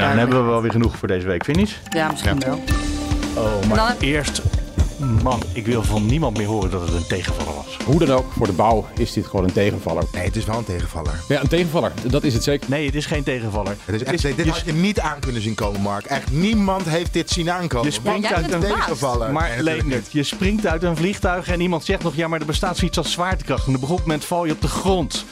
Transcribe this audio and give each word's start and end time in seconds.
Nou, 0.00 0.10
dan 0.12 0.18
hebben 0.18 0.44
we 0.44 0.50
wel 0.50 0.62
weer 0.62 0.70
genoeg 0.70 0.96
voor 0.98 1.08
deze 1.08 1.26
week, 1.26 1.44
vind 1.44 1.56
je 1.56 1.62
niet? 1.62 1.78
Ja, 1.90 2.10
misschien 2.10 2.40
wel. 2.40 2.62
Oh, 3.36 3.66
maar 3.68 3.76
dan 3.76 3.96
eerst... 4.08 4.42
Man, 5.22 5.42
ik 5.52 5.66
wil 5.66 5.82
van 5.82 6.06
niemand 6.06 6.36
meer 6.36 6.46
horen 6.46 6.70
dat 6.70 6.80
het 6.80 6.92
een 6.94 7.06
tegenvaller 7.06 7.54
was. 7.54 7.76
Hoe 7.84 7.98
dan 7.98 8.10
ook, 8.16 8.32
voor 8.32 8.46
de 8.46 8.52
bouw 8.52 8.86
is 8.96 9.12
dit 9.12 9.26
gewoon 9.26 9.44
een 9.44 9.52
tegenvaller. 9.52 10.04
Nee, 10.12 10.24
het 10.24 10.36
is 10.36 10.44
wel 10.44 10.58
een 10.58 10.64
tegenvaller. 10.64 11.12
Ja, 11.28 11.40
een 11.40 11.48
tegenvaller, 11.48 11.92
dat 12.10 12.22
is 12.24 12.34
het 12.34 12.42
zeker. 12.42 12.70
Nee, 12.70 12.86
het 12.86 12.94
is 12.94 13.06
geen 13.06 13.22
tegenvaller. 13.22 13.76
Het 13.84 13.94
is 13.94 14.02
echt, 14.02 14.14
is- 14.24 14.34
dit 14.36 14.44
je 14.44 14.50
had 14.50 14.62
je 14.64 14.72
niet 14.72 15.00
aan 15.00 15.18
kunnen 15.20 15.42
zien 15.42 15.54
komen, 15.54 15.80
Mark. 15.80 16.04
Echt 16.04 16.30
niemand 16.32 16.88
heeft 16.88 17.12
dit 17.12 17.30
zien 17.30 17.50
aankomen. 17.50 17.86
Je 17.86 17.92
springt 17.92 18.28
jij 18.28 18.36
uit 18.36 18.50
bent 18.50 18.64
een 18.64 18.70
tegenvaller. 18.70 19.32
Maar 19.32 19.42
Nee, 19.48 19.56
natuurlijk 19.56 19.82
Leendert, 19.82 20.12
je 20.12 20.22
springt 20.22 20.66
uit 20.66 20.82
een 20.82 20.96
vliegtuig 20.96 21.48
en 21.48 21.60
iemand 21.60 21.84
zegt 21.84 22.02
nog... 22.02 22.14
ja, 22.14 22.28
maar 22.28 22.40
er 22.40 22.46
bestaat 22.46 22.76
zoiets 22.76 22.98
als 22.98 23.12
zwaartekracht. 23.12 23.66
En 23.66 23.68
op 23.68 23.74
een 23.74 23.80
bepaald 23.80 24.00
moment 24.00 24.24
val 24.24 24.44
je 24.44 24.52
op 24.52 24.60
de 24.60 24.68
grond. 24.68 25.24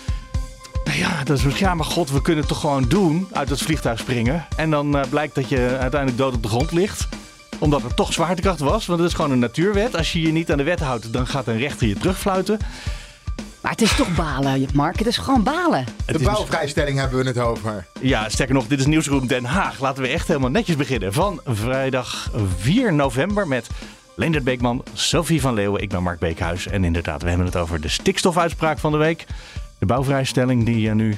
Ja, 0.98 1.24
dat 1.24 1.38
is 1.38 1.58
ja, 1.58 1.74
maar 1.74 1.86
god, 1.86 2.10
we 2.10 2.22
kunnen 2.22 2.40
het 2.40 2.52
toch 2.52 2.60
gewoon 2.60 2.84
doen, 2.88 3.28
uit 3.32 3.48
het 3.48 3.62
vliegtuig 3.62 3.98
springen. 3.98 4.46
En 4.56 4.70
dan 4.70 4.96
eh, 4.96 5.08
blijkt 5.10 5.34
dat 5.34 5.48
je 5.48 5.76
uiteindelijk 5.80 6.16
dood 6.16 6.34
op 6.34 6.42
de 6.42 6.48
grond 6.48 6.72
ligt. 6.72 7.08
Omdat 7.58 7.82
er 7.82 7.94
toch 7.94 8.12
zwaartekracht 8.12 8.60
was, 8.60 8.86
want 8.86 9.00
het 9.00 9.08
is 9.08 9.14
gewoon 9.14 9.30
een 9.30 9.38
natuurwet. 9.38 9.96
Als 9.96 10.12
je 10.12 10.20
je 10.20 10.32
niet 10.32 10.50
aan 10.50 10.56
de 10.56 10.62
wet 10.62 10.80
houdt, 10.80 11.12
dan 11.12 11.26
gaat 11.26 11.46
een 11.46 11.58
rechter 11.58 11.88
je 11.88 11.94
terugfluiten. 11.94 12.58
Maar 13.60 13.70
het 13.70 13.82
is 13.82 13.96
toch 13.96 14.14
balen, 14.14 14.66
Mark. 14.74 14.98
Het 14.98 15.06
is 15.06 15.16
gewoon 15.16 15.42
balen. 15.42 15.84
De 16.06 16.18
bouwvrijstelling 16.18 16.98
hebben 16.98 17.18
we 17.18 17.26
het 17.26 17.38
over. 17.38 17.86
Ja, 18.00 18.28
sterker 18.28 18.54
nog, 18.54 18.66
dit 18.66 18.78
is 18.78 18.86
Nieuwsroom 18.86 19.26
Den 19.26 19.44
Haag. 19.44 19.80
Laten 19.80 20.02
we 20.02 20.08
echt 20.08 20.28
helemaal 20.28 20.50
netjes 20.50 20.76
beginnen. 20.76 21.12
Van 21.12 21.40
vrijdag 21.44 22.30
4 22.58 22.92
november 22.92 23.48
met 23.48 23.66
Leendert 24.16 24.44
Beekman, 24.44 24.84
Sophie 24.92 25.40
van 25.40 25.54
Leeuwen. 25.54 25.82
Ik 25.82 25.88
ben 25.88 26.02
Mark 26.02 26.18
Beekhuis. 26.18 26.66
En 26.66 26.84
inderdaad, 26.84 27.22
we 27.22 27.28
hebben 27.28 27.46
het 27.46 27.56
over 27.56 27.80
de 27.80 27.88
stikstofuitspraak 27.88 28.78
van 28.78 28.92
de 28.92 28.98
week. 28.98 29.26
De 29.78 29.86
bouwvrijstelling 29.86 30.64
die 30.64 30.88
eh, 30.88 30.94
nu 30.94 31.16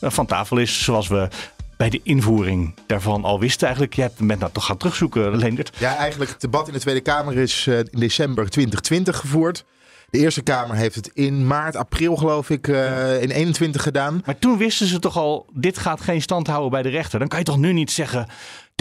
eh, 0.00 0.10
van 0.10 0.26
tafel 0.26 0.56
is. 0.56 0.84
Zoals 0.84 1.08
we 1.08 1.28
bij 1.80 1.90
de 1.90 2.00
invoering 2.02 2.74
daarvan 2.86 3.24
al 3.24 3.40
wisten 3.40 3.66
eigenlijk. 3.66 3.94
Je 3.94 4.02
hebt 4.02 4.20
met 4.20 4.38
nou 4.38 4.52
toch 4.52 4.66
gaan 4.66 4.76
terugzoeken, 4.76 5.36
Leendert. 5.36 5.76
Ja, 5.78 5.96
eigenlijk 5.96 6.30
het 6.30 6.40
debat 6.40 6.66
in 6.66 6.72
de 6.72 6.80
Tweede 6.80 7.00
Kamer 7.00 7.36
is 7.36 7.66
eh, 7.66 7.78
in 7.78 7.86
december 7.90 8.50
2020 8.50 9.16
gevoerd. 9.16 9.64
De 10.10 10.18
Eerste 10.18 10.42
Kamer 10.42 10.76
heeft 10.76 10.94
het 10.94 11.10
in 11.14 11.46
maart, 11.46 11.76
april 11.76 12.16
geloof 12.16 12.50
ik, 12.50 12.68
eh, 12.68 13.22
in 13.22 13.30
21 13.30 13.82
gedaan. 13.82 14.22
Maar 14.24 14.38
toen 14.38 14.58
wisten 14.58 14.86
ze 14.86 14.98
toch 14.98 15.16
al, 15.16 15.46
dit 15.52 15.78
gaat 15.78 16.00
geen 16.00 16.22
stand 16.22 16.46
houden 16.46 16.70
bij 16.70 16.82
de 16.82 16.88
rechter. 16.88 17.18
Dan 17.18 17.28
kan 17.28 17.38
je 17.38 17.44
toch 17.44 17.58
nu 17.58 17.72
niet 17.72 17.90
zeggen, 17.90 18.28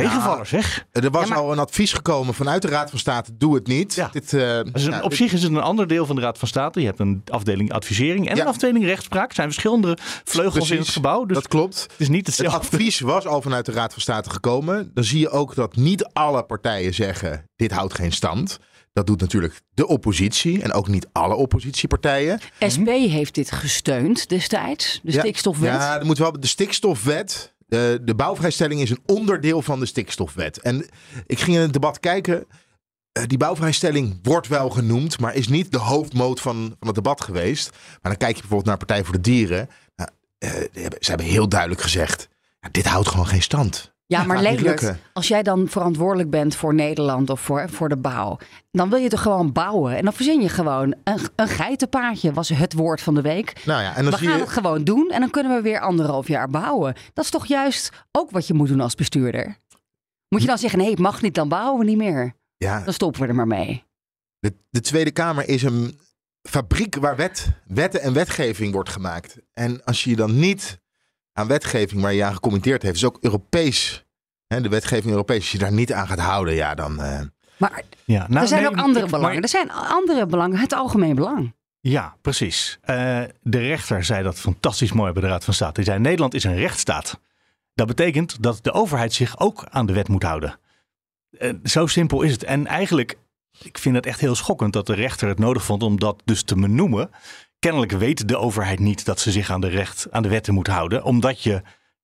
tegenvaller 0.03 0.45
zeg. 0.45 0.85
Er 0.91 1.09
was 1.09 1.23
Ja, 1.27 1.29
maar- 1.29 1.37
al 1.43 1.51
een 1.51 1.59
advies 1.59 1.93
gekomen 1.93 2.33
vanuit 2.33 2.61
de 2.61 2.67
Raad 2.67 2.89
van 2.89 2.99
State, 2.99 3.37
doe 3.37 3.55
het 3.55 3.67
niet. 3.67 3.93
Ja. 3.95 4.09
Dit, 4.11 4.33
eh, 4.33 4.59
Dus 4.71 4.83
ja, 4.85 5.01
op 5.01 5.09
dit- 5.09 5.17
zich 5.19 5.33
is 5.33 5.43
het 5.43 5.51
een 5.51 5.57
ander 5.61 5.87
deel 5.87 6.05
van 6.05 6.15
de 6.15 6.21
Raad 6.21 6.37
van 6.37 6.47
State. 6.47 6.79
Je 6.79 6.85
hebt 6.85 6.99
een 6.99 7.21
afdeling 7.31 7.71
advisering 7.73 8.29
en 8.29 8.35
Ja. 8.35 8.41
een 8.41 8.47
afdeling 8.47 8.85
rechtspraak. 8.85 9.29
Er 9.29 9.35
zijn 9.35 9.47
verschillende 9.47 9.97
vleugels 10.23 10.55
in 10.55 10.59
het 10.61 10.69
Precies, 10.75 10.93
gebouw. 10.93 11.25
Dus 11.25 11.37
dat 11.37 11.47
klopt. 11.47 11.81
het 11.81 11.93
is 11.97 12.07
niet 12.09 12.27
Het 12.27 12.37
hetzelfde. 12.37 12.67
advies 12.67 12.99
was 12.99 13.27
al 13.27 13.41
vanuit 13.41 13.65
de 13.65 13.71
Raad 13.71 13.93
van 13.93 14.01
State 14.01 14.29
gekomen. 14.29 14.91
Dan 14.93 15.03
zie 15.03 15.19
je 15.19 15.29
ook 15.29 15.55
dat 15.55 15.75
niet 15.75 16.05
alle 16.13 16.43
partijen 16.43 16.93
zeggen: 16.93 17.45
dit 17.55 17.71
houdt 17.71 17.93
geen 17.93 18.11
stand. 18.11 18.57
Dat 18.93 19.07
doet 19.07 19.21
natuurlijk 19.21 19.59
de 19.73 19.87
oppositie 19.87 20.61
en 20.61 20.73
ook 20.73 20.87
niet 20.87 21.07
alle 21.11 21.35
oppositiepartijen. 21.35 22.39
SP 22.73 22.87
heeft 22.87 23.35
dit 23.35 23.51
gesteund 23.51 24.29
destijds, 24.29 24.99
de 25.03 25.11
Ja, 25.11 25.19
stikstofwet. 25.19 25.71
Ja, 25.73 25.99
er 25.99 26.05
moet 26.05 26.17
wel 26.17 26.39
de 26.39 26.47
stikstofwet. 26.47 27.53
De, 27.69 27.99
de 28.01 28.15
bouwvrijstelling 28.15 28.81
is 28.81 28.89
een 28.89 29.03
onderdeel 29.05 29.61
van 29.61 29.79
de 29.79 29.85
stikstofwet. 29.85 30.59
En 30.61 30.85
ik 31.25 31.39
ging 31.39 31.55
in 31.55 31.61
het 31.63 31.73
debat 31.73 31.99
kijken. 31.99 32.45
eh, 33.11 33.23
Die 33.27 33.37
bouwvrijstelling 33.37 34.19
wordt 34.23 34.47
wel 34.47 34.69
genoemd, 34.69 35.19
maar 35.19 35.35
is 35.35 35.47
niet 35.47 35.71
de 35.71 35.77
hoofdmoot 35.77 36.41
van, 36.41 36.55
van 36.79 36.87
het 36.87 36.95
debat 36.95 37.21
geweest. 37.23 37.69
Maar 37.71 37.99
dan 38.11 38.17
kijk 38.17 38.33
je 38.35 38.39
bijvoorbeeld 38.39 38.65
naar 38.69 38.77
Partij 38.77 39.03
voor 39.03 39.13
de 39.13 39.21
Dieren. 39.21 39.69
Nou, 39.95 40.09
eh, 40.37 40.49
ze 40.99 41.09
hebben 41.09 41.25
heel 41.27 41.49
duidelijk 41.49 41.81
gezegd: 41.81 42.27
dit 42.71 42.85
houdt 42.85 43.07
gewoon 43.07 43.27
geen 43.27 43.41
stand. 43.41 43.93
Ja, 44.09 44.23
maar 44.23 44.41
lukken. 44.41 44.99
als 45.13 45.27
jij 45.27 45.43
dan 45.43 45.67
verantwoordelijk 45.67 46.29
bent 46.29 46.55
voor 46.55 46.73
Nederland 46.73 47.29
of 47.29 47.41
voor, 47.41 47.69
voor 47.69 47.89
de 47.89 47.97
bouw, 47.97 48.37
dan 48.71 48.89
wil 48.89 48.99
je 48.99 49.09
toch 49.09 49.21
gewoon 49.21 49.51
bouwen. 49.51 49.95
En 49.97 50.03
dan 50.03 50.13
verzin 50.13 50.41
je 50.41 50.49
gewoon 50.49 50.95
een, 51.03 51.19
een 51.35 51.47
geitenpaadje, 51.47 52.33
was 52.33 52.49
het 52.49 52.73
woord 52.73 53.01
van 53.01 53.15
de 53.15 53.21
week. 53.21 53.61
Nou 53.65 53.81
ja, 53.81 53.95
en 53.95 54.03
dan 54.03 54.11
We 54.13 54.17
gaan 54.25 54.33
je. 54.37 54.39
het 54.43 54.49
gewoon 54.49 54.83
doen 54.83 55.09
en 55.09 55.19
dan 55.19 55.29
kunnen 55.29 55.55
we 55.55 55.61
weer 55.61 55.79
anderhalf 55.79 56.27
jaar 56.27 56.49
bouwen. 56.49 56.93
Dat 57.13 57.23
is 57.25 57.31
toch 57.31 57.45
juist 57.45 57.91
ook 58.11 58.31
wat 58.31 58.47
je 58.47 58.53
moet 58.53 58.67
doen 58.67 58.81
als 58.81 58.95
bestuurder? 58.95 59.57
Moet 60.27 60.41
je 60.41 60.47
dan 60.47 60.57
zeggen, 60.57 60.79
nee, 60.79 60.89
het 60.89 60.99
mag 60.99 61.21
niet, 61.21 61.35
dan 61.35 61.49
bouwen 61.49 61.79
we 61.79 61.85
niet 61.85 61.97
meer. 61.97 62.35
Ja, 62.57 62.81
Dan 62.83 62.93
stoppen 62.93 63.21
we 63.21 63.27
er 63.27 63.35
maar 63.35 63.47
mee. 63.47 63.83
de, 64.39 64.53
de 64.69 64.81
Tweede 64.81 65.11
Kamer 65.11 65.47
is 65.49 65.63
een 65.63 65.99
fabriek 66.49 66.95
waar 66.95 67.15
wet, 67.15 67.47
wetten 67.67 68.01
en 68.01 68.13
wetgeving 68.13 68.73
wordt 68.73 68.89
gemaakt. 68.89 69.37
En 69.53 69.83
als 69.83 70.03
je 70.03 70.09
je 70.09 70.15
dan 70.15 70.39
niet 70.39 70.79
aan 71.39 71.47
wetgeving 71.47 72.01
waar 72.01 72.13
je 72.13 72.23
aan 72.23 72.33
gecommenteerd 72.33 72.81
heeft, 72.81 72.95
is 72.95 73.05
ook 73.05 73.17
Europees. 73.21 74.05
Hè, 74.47 74.61
de 74.61 74.69
wetgeving 74.69 75.11
Europees, 75.11 75.37
als 75.39 75.51
je 75.51 75.57
daar 75.57 75.71
niet 75.71 75.93
aan 75.93 76.07
gaat 76.07 76.19
houden, 76.19 76.53
ja, 76.53 76.75
dan. 76.75 77.01
eh, 77.01 77.19
Maar 77.57 77.81
Ja, 78.05 78.25
nou, 78.27 78.41
er 78.41 78.47
zijn 78.47 78.61
nee, 78.61 78.69
ook 78.71 78.77
andere 78.77 79.05
ik- 79.05 79.11
belangen. 79.11 79.33
maar- 79.33 79.43
Er 79.43 79.49
zijn 79.49 79.71
andere 79.71 80.25
belangen, 80.25 80.57
het 80.59 80.73
algemeen 80.73 81.15
belang. 81.15 81.53
ja, 81.79 82.15
precies. 82.21 82.77
Eh, 82.81 83.21
de 83.41 83.59
rechter 83.59 84.03
zei 84.03 84.23
dat 84.23 84.39
fantastisch 84.39 84.91
mooi 84.91 85.11
bij 85.11 85.21
de 85.21 85.27
Raad 85.27 85.43
van 85.43 85.53
State. 85.53 85.73
Hij 85.75 85.83
zei, 85.83 85.99
Nederland 85.99 86.33
is 86.33 86.43
een 86.43 86.55
rechtsstaat. 86.55 87.19
Dat 87.73 87.87
betekent 87.87 88.43
dat 88.43 88.59
de 88.63 88.71
overheid 88.71 89.13
zich 89.13 89.39
ook 89.39 89.65
aan 89.69 89.85
de 89.85 89.93
wet 89.93 90.07
moet 90.07 90.23
houden. 90.23 90.59
Eh, 91.37 91.53
zo 91.63 91.87
simpel 91.87 92.21
is 92.21 92.31
het. 92.31 92.43
En 92.43 92.67
eigenlijk, 92.67 93.17
ik 93.61 93.77
vind 93.77 93.95
het 93.95 94.05
echt 94.05 94.19
heel 94.19 94.35
schokkend 94.35 94.73
dat 94.73 94.85
de 94.87 94.93
rechter 94.93 95.27
het 95.27 95.39
nodig 95.39 95.63
vond 95.63 95.83
om 95.83 95.99
dat 95.99 96.21
dus 96.25 96.43
te 96.43 96.55
benoemen. 96.55 97.09
Kennelijk 97.59 97.91
weet 97.91 98.27
de 98.27 98.37
overheid 98.37 98.79
niet 98.79 99.05
dat 99.05 99.19
ze 99.19 99.31
zich 99.31 99.51
aan 99.51 99.61
de, 99.61 99.67
recht, 99.67 100.07
aan 100.11 100.23
de 100.23 100.29
wetten 100.29 100.53
moet 100.53 100.67
houden, 100.67 101.03
omdat 101.03 101.41
je 101.41 101.61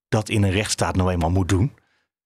dat 0.08 0.30
in 0.30 0.44
een 0.44 0.52
rechtsstaat 0.52 0.96
nou 0.96 1.12
eenmaal 1.12 1.30
moet 1.30 1.50
doen. 1.50 1.74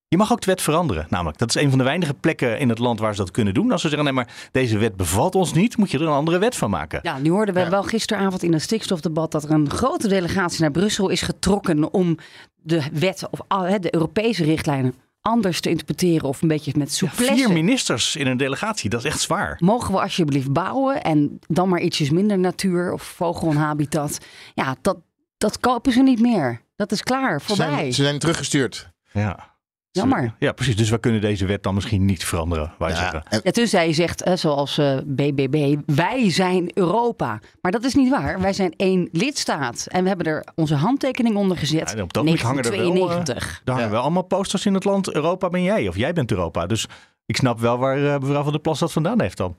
Je 0.08 0.18
mag 0.18 0.32
ook 0.32 0.42
de 0.42 0.46
wet 0.46 0.62
veranderen. 0.62 1.06
Namelijk, 1.10 1.38
dat 1.38 1.56
is 1.56 1.62
een 1.62 1.70
van 1.70 1.78
de 1.78 1.84
weinige 1.84 2.14
plekken 2.14 2.60
in 2.60 2.70
het 2.70 2.80
land 2.80 3.00
waar 3.00 3.16
ze 3.16 3.22
dat 3.22 3.32
kunnen 3.32 3.54
doen. 3.54 3.72
Als 3.72 3.82
ze 3.82 3.88
zeggen, 3.88 4.06
nee, 4.06 4.14
maar 4.14 4.50
deze 4.52 4.78
wet 4.78 4.96
bevalt 4.96 5.36
ons 5.36 5.54
niet, 5.54 5.78
moet 5.78 5.92
je 5.92 5.98
er 5.98 6.04
een 6.04 6.14
andere 6.14 6.38
wet 6.38 6.56
van 6.56 6.70
maken. 6.70 7.00
Ja, 7.04 7.18
nu 7.18 7.30
hoorden 7.30 7.56
we 7.56 7.70
wel 7.70 7.84
gisteravond 7.84 8.44
in 8.44 8.54
het 8.54 8.62
stikstofdebat 8.62 9.32
dat 9.32 9.44
er 9.44 9.52
een 9.52 9.70
grote 9.70 10.08
delegatie 10.08 10.62
naar 10.62 10.72
Brussel 10.72 11.10
is 11.10 11.22
getrokken 11.22 11.94
om 11.94 12.18
de 12.56 12.84
wet 12.94 13.28
of 13.32 13.42
hè, 13.48 13.80
de 13.80 13.94
Europese 13.94 14.44
richtlijnen 14.44 14.94
anders 15.22 15.62
te 15.62 15.70
interpreteren 15.70 16.28
of 16.28 16.42
een 16.42 16.48
beetje 16.48 16.74
met 16.78 16.94
souplesse. 16.94 17.34
Vier 17.34 17.52
ministers 17.52 18.16
in 18.16 18.28
een 18.28 18.38
delegatie, 18.38 18.90
dat 18.90 19.00
is 19.00 19.06
echt 19.06 19.20
zwaar. 19.20 19.58
Mogen 19.60 19.94
we 19.94 20.02
alsjeblieft 20.02 20.52
bouwen 20.54 21.04
en 21.04 21.40
dan 21.48 21.70
maar 21.70 21.80
ietsjes 21.80 22.10
minder 22.10 22.40
natuur 22.40 22.94
of 22.94 23.04
vogelhabitat? 23.04 24.18
Ja, 24.54 24.76
dat, 24.82 24.98
dat 25.38 25.60
kopen 25.60 25.92
ze 25.92 26.02
niet 26.02 26.20
meer. 26.20 26.62
Dat 26.76 26.92
is 26.92 27.04
klaar, 27.04 27.40
ze, 27.40 27.46
voorbij. 27.46 27.70
zijn, 27.70 27.94
ze 27.94 28.04
zijn 28.04 28.20
teruggestuurd. 28.20 28.90
Ja. 29.12 29.49
Jammer. 29.92 30.36
Ja, 30.40 30.52
precies. 30.52 30.76
Dus 30.76 30.90
we 30.90 31.00
kunnen 31.00 31.22
deze 31.22 31.46
wet 31.46 31.64
dan 31.64 31.74
misschien 31.74 32.06
niet 32.06 32.26
veranderen, 32.26 32.74
wij 32.78 32.96
zeggen. 32.96 33.24
en- 33.30 33.42
Ja, 33.44 33.52
tenzij 33.52 33.88
je 33.88 33.94
zegt, 33.94 34.22
eh, 34.24 34.36
zoals 34.36 34.78
eh, 34.78 34.98
BBB, 35.06 35.76
wij 35.86 36.32
zijn 36.32 36.72
Europa. 36.78 37.40
Maar 37.62 37.72
dat 37.72 37.84
is 37.84 37.94
niet 37.96 38.10
waar. 38.10 38.42
Wij 38.42 38.54
zijn 38.54 38.74
één 38.78 39.10
lidstaat. 39.12 39.86
En 39.90 40.02
we 40.02 40.08
hebben 40.08 40.28
er 40.28 40.48
onze 40.56 40.76
handtekening 40.76 41.36
onder 41.36 41.58
gezet. 41.58 41.90
Ja, 41.90 41.96
en 41.96 42.02
op 42.04 42.14
dat 42.14 42.24
moment 42.24 42.42
hangen 42.42 42.64
er 42.64 42.70
wel, 42.72 42.80
eh, 42.80 42.86
1992. 42.86 43.62
Daar 43.64 43.76
hangen 43.76 43.92
wel 43.92 44.02
allemaal 44.02 44.24
posters 44.24 44.66
in 44.66 44.74
het 44.74 44.84
land. 44.84 45.14
Europa 45.14 45.50
ben 45.50 45.64
jij 45.64 45.88
of 45.88 45.96
jij 45.96 46.14
bent 46.14 46.32
Europa. 46.32 46.66
Dus 46.66 46.86
ik 47.26 47.36
snap 47.36 47.60
wel 47.60 47.78
waar 47.78 47.98
eh, 48.14 48.20
mevrouw 48.20 48.44
van 48.44 48.52
der 48.52 48.62
Plas 48.62 48.80
dat 48.80 48.92
vandaan 48.92 49.22
heeft 49.22 49.38
dan. 49.38 49.58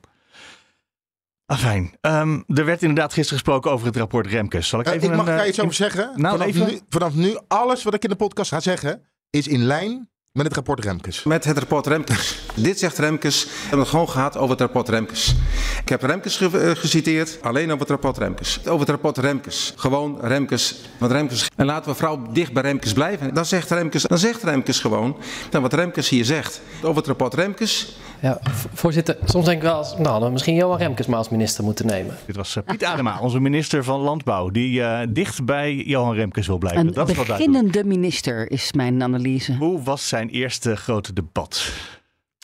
Afijn. 1.45 1.97
Ehm, 2.01 2.41
er 2.47 2.65
werd 2.65 2.81
inderdaad 2.81 3.13
gisteren 3.13 3.39
gesproken 3.39 3.71
over 3.71 3.87
het 3.87 3.95
rapport 3.97 4.27
Remkes. 4.27 4.67
Zal 4.67 4.79
ik 4.79 4.85
Eh, 4.85 4.93
even 4.93 5.09
ik 5.09 5.15
mag 5.15 5.19
een, 5.19 5.31
daar 5.31 5.41
eh, 5.43 5.47
iets 5.49 5.59
over 5.59 5.73
zeggen. 5.73 6.11
nou, 6.15 6.37
vanaf, 6.37 6.47
even. 6.47 6.67
Nu, 6.67 6.79
vanaf 6.89 7.13
nu, 7.13 7.37
alles 7.47 7.83
wat 7.83 7.93
ik 7.93 8.03
in 8.03 8.09
de 8.09 8.15
podcast 8.15 8.51
ga 8.51 8.59
zeggen, 8.59 9.01
is 9.29 9.47
in 9.47 9.59
lijn 9.63 10.09
Met 10.37 10.45
het 10.45 10.55
rapport 10.55 10.83
Remkes. 10.83 11.23
Met 11.23 11.43
het 11.43 11.57
rapport 11.57 11.87
Remkes. 11.87 12.39
Dit 12.55 12.79
zegt 12.79 12.97
Remkes. 12.97 13.43
We 13.43 13.59
hebben 13.61 13.79
het 13.79 13.87
gewoon 13.87 14.09
gehad 14.09 14.37
over 14.37 14.49
het 14.49 14.59
rapport 14.59 14.89
Remkes. 14.89 15.35
Ik 15.81 15.89
heb 15.89 16.01
Remkes 16.01 16.37
ge 16.37 16.49
uh, 16.53 16.71
geciteerd, 16.71 17.39
alleen 17.41 17.65
over 17.65 17.79
het 17.79 17.89
rapport 17.89 18.17
Remkes. 18.17 18.59
Over 18.65 18.79
het 18.79 18.89
rapport 18.89 19.17
Remkes. 19.17 19.73
Gewoon 19.75 20.17
Remkes. 20.21 20.89
Want 20.97 21.11
Remkes. 21.11 21.47
En 21.55 21.65
laten 21.65 21.91
we 21.91 21.97
vooral 21.97 22.33
dicht 22.33 22.53
bij 22.53 22.63
Remkes 22.63 22.93
blijven. 22.93 23.33
Dan 23.33 23.45
zegt 23.45 23.69
Remkes, 23.69 24.03
dan 24.03 24.17
zegt 24.17 24.43
Remkes 24.43 24.79
gewoon 24.79 25.17
dan 25.49 25.61
wat 25.61 25.73
Remkes 25.73 26.09
hier 26.09 26.25
zegt. 26.25 26.61
Over 26.81 26.97
het 26.97 27.07
rapport 27.07 27.33
Remkes. 27.33 27.95
Ja, 28.21 28.39
voorzitter, 28.73 29.17
soms 29.25 29.45
denk 29.45 29.57
ik 29.57 29.63
wel, 29.63 29.77
eens, 29.77 29.97
nou, 29.97 30.19
dan 30.19 30.31
misschien 30.31 30.55
Johan 30.55 30.77
Remkes 30.77 31.05
maar 31.05 31.17
als 31.17 31.29
minister 31.29 31.63
moeten 31.63 31.85
nemen. 31.85 32.17
Dit 32.25 32.35
was 32.35 32.55
uh, 32.55 32.63
Piet 32.63 32.83
Adema, 32.83 33.19
onze 33.19 33.39
minister 33.39 33.83
van 33.83 33.99
Landbouw, 33.99 34.49
die 34.49 34.79
uh, 34.79 34.99
dicht 35.09 35.45
bij 35.45 35.75
Johan 35.75 36.13
Remkes 36.13 36.47
wil 36.47 36.57
blijven. 36.57 36.87
Een 36.87 36.93
dat 36.93 37.07
beginnende 37.07 37.83
minister 37.83 38.51
is 38.51 38.73
mijn 38.73 39.03
analyse. 39.03 39.55
Hoe 39.55 39.83
was 39.83 40.07
zijn 40.21 40.33
eerste 40.33 40.75
grote 40.75 41.13
debat? 41.13 41.73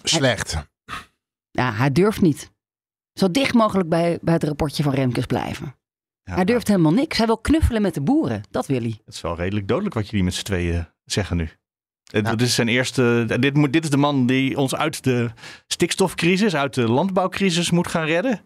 Slecht. 0.03 0.67
Ja, 1.51 1.73
hij 1.73 1.91
durft 1.91 2.21
niet. 2.21 2.51
Zo 3.13 3.31
dicht 3.31 3.53
mogelijk 3.53 3.89
bij, 3.89 4.19
bij 4.21 4.33
het 4.33 4.43
rapportje 4.43 4.83
van 4.83 4.93
Remkes 4.93 5.25
blijven. 5.25 5.75
Ja, 6.23 6.33
hij 6.33 6.45
durft 6.45 6.67
nou, 6.67 6.79
helemaal 6.79 7.01
niks. 7.01 7.17
Hij 7.17 7.25
wil 7.25 7.37
knuffelen 7.37 7.81
met 7.81 7.93
de 7.93 8.01
boeren. 8.01 8.43
Dat 8.49 8.65
wil 8.65 8.79
hij. 8.79 8.99
Het 9.05 9.13
is 9.13 9.21
wel 9.21 9.35
redelijk 9.35 9.67
dodelijk 9.67 9.95
wat 9.95 10.09
jullie 10.09 10.23
met 10.23 10.33
z'n 10.33 10.43
tweeën 10.43 10.87
zeggen 11.05 11.37
nu. 11.37 11.49
Nou. 12.11 12.35
Dit 12.35 12.47
is 12.47 12.55
zijn 12.55 12.67
eerste. 12.67 13.25
Dit, 13.39 13.53
moet, 13.53 13.73
dit 13.73 13.83
is 13.83 13.89
de 13.89 13.97
man 13.97 14.25
die 14.25 14.57
ons 14.57 14.75
uit 14.75 15.03
de 15.03 15.31
stikstofcrisis, 15.67 16.55
uit 16.55 16.73
de 16.73 16.87
landbouwcrisis 16.89 17.71
moet 17.71 17.87
gaan 17.87 18.05
redden. 18.05 18.41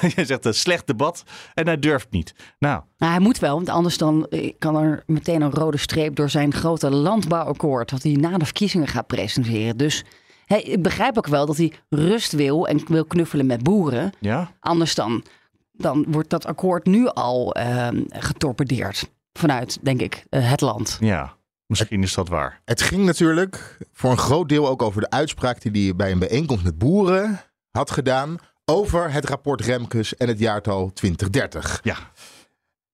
Je 0.16 0.24
zegt 0.24 0.44
een 0.44 0.54
slecht 0.54 0.86
debat 0.86 1.22
en 1.54 1.66
hij 1.66 1.78
durft 1.78 2.10
niet. 2.10 2.34
Nou. 2.58 2.82
nou. 2.98 3.12
hij 3.12 3.20
moet 3.20 3.38
wel, 3.38 3.54
want 3.54 3.68
anders 3.68 3.98
dan 3.98 4.28
kan 4.58 4.76
er 4.76 5.02
meteen 5.06 5.42
een 5.42 5.50
rode 5.50 5.76
streep 5.76 6.16
door 6.16 6.30
zijn 6.30 6.54
grote 6.54 6.90
landbouwakkoord. 6.90 7.90
dat 7.90 8.02
hij 8.02 8.12
na 8.12 8.38
de 8.38 8.44
verkiezingen 8.44 8.88
gaat 8.88 9.06
presenteren. 9.06 9.76
Dus 9.76 10.04
hey, 10.46 10.62
ik 10.62 10.82
begrijp 10.82 11.18
ook 11.18 11.26
wel 11.26 11.46
dat 11.46 11.56
hij 11.56 11.72
rust 11.88 12.32
wil 12.32 12.68
en 12.68 12.80
wil 12.86 13.04
knuffelen 13.04 13.46
met 13.46 13.62
boeren. 13.62 14.12
Ja. 14.20 14.50
Anders 14.60 14.94
dan, 14.94 15.24
dan 15.72 16.04
wordt 16.08 16.30
dat 16.30 16.46
akkoord 16.46 16.86
nu 16.86 17.08
al 17.08 17.56
uh, 17.58 17.88
getorpedeerd. 18.08 19.10
Vanuit, 19.32 19.78
denk 19.82 20.00
ik, 20.00 20.24
uh, 20.30 20.50
het 20.50 20.60
land. 20.60 20.96
Ja. 21.00 21.36
Misschien 21.66 22.02
is 22.02 22.14
dat 22.14 22.28
waar. 22.28 22.60
Het 22.64 22.82
ging 22.82 23.04
natuurlijk 23.04 23.78
voor 23.92 24.10
een 24.10 24.16
groot 24.16 24.48
deel 24.48 24.68
ook 24.68 24.82
over 24.82 25.00
de 25.00 25.10
uitspraak 25.10 25.60
die 25.60 25.84
hij 25.84 25.96
bij 25.96 26.10
een 26.10 26.18
bijeenkomst 26.18 26.64
met 26.64 26.78
boeren 26.78 27.40
had 27.70 27.90
gedaan. 27.90 28.36
Over 28.72 29.12
het 29.12 29.28
rapport 29.28 29.60
Remkes 29.60 30.16
en 30.16 30.28
het 30.28 30.38
jaartal 30.38 30.90
2030. 30.92 31.80
Ja. 31.82 31.96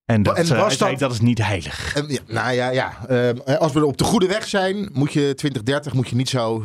En 0.04 0.22
dat, 0.22 0.36
en 0.36 0.56
was 0.56 0.78
dat, 0.78 0.98
dat 0.98 1.12
is 1.12 1.20
niet 1.20 1.38
heilig. 1.38 1.94
En, 1.94 2.08
ja, 2.08 2.20
nou 2.26 2.52
ja, 2.52 2.70
ja. 2.70 2.92
Uh, 3.10 3.56
als 3.56 3.72
we 3.72 3.86
op 3.86 3.96
de 3.96 4.04
goede 4.04 4.26
weg 4.26 4.48
zijn, 4.48 4.90
moet 4.92 5.12
je 5.12 5.34
2030 5.34 5.92
moet 5.92 6.08
je 6.08 6.16
niet 6.16 6.28
zo 6.28 6.64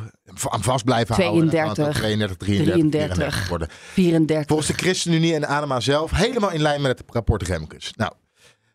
aan 0.50 0.64
vast 0.64 0.84
blijven 0.84 1.16
32, 1.16 1.76
houden. 1.76 1.94
32, 1.94 2.38
33, 2.38 2.38
33, 2.38 3.16
34 3.16 3.50
worden. 3.50 3.68
34. 3.72 4.48
Volgens 4.48 4.68
de 4.68 4.74
ChristenUnie 4.74 5.36
en 5.36 5.48
Adema 5.48 5.80
zelf 5.80 6.12
helemaal 6.12 6.52
in 6.52 6.62
lijn 6.62 6.82
met 6.82 6.98
het 6.98 7.08
rapport 7.12 7.44
Remkes. 7.44 7.94
Nou, 7.96 8.12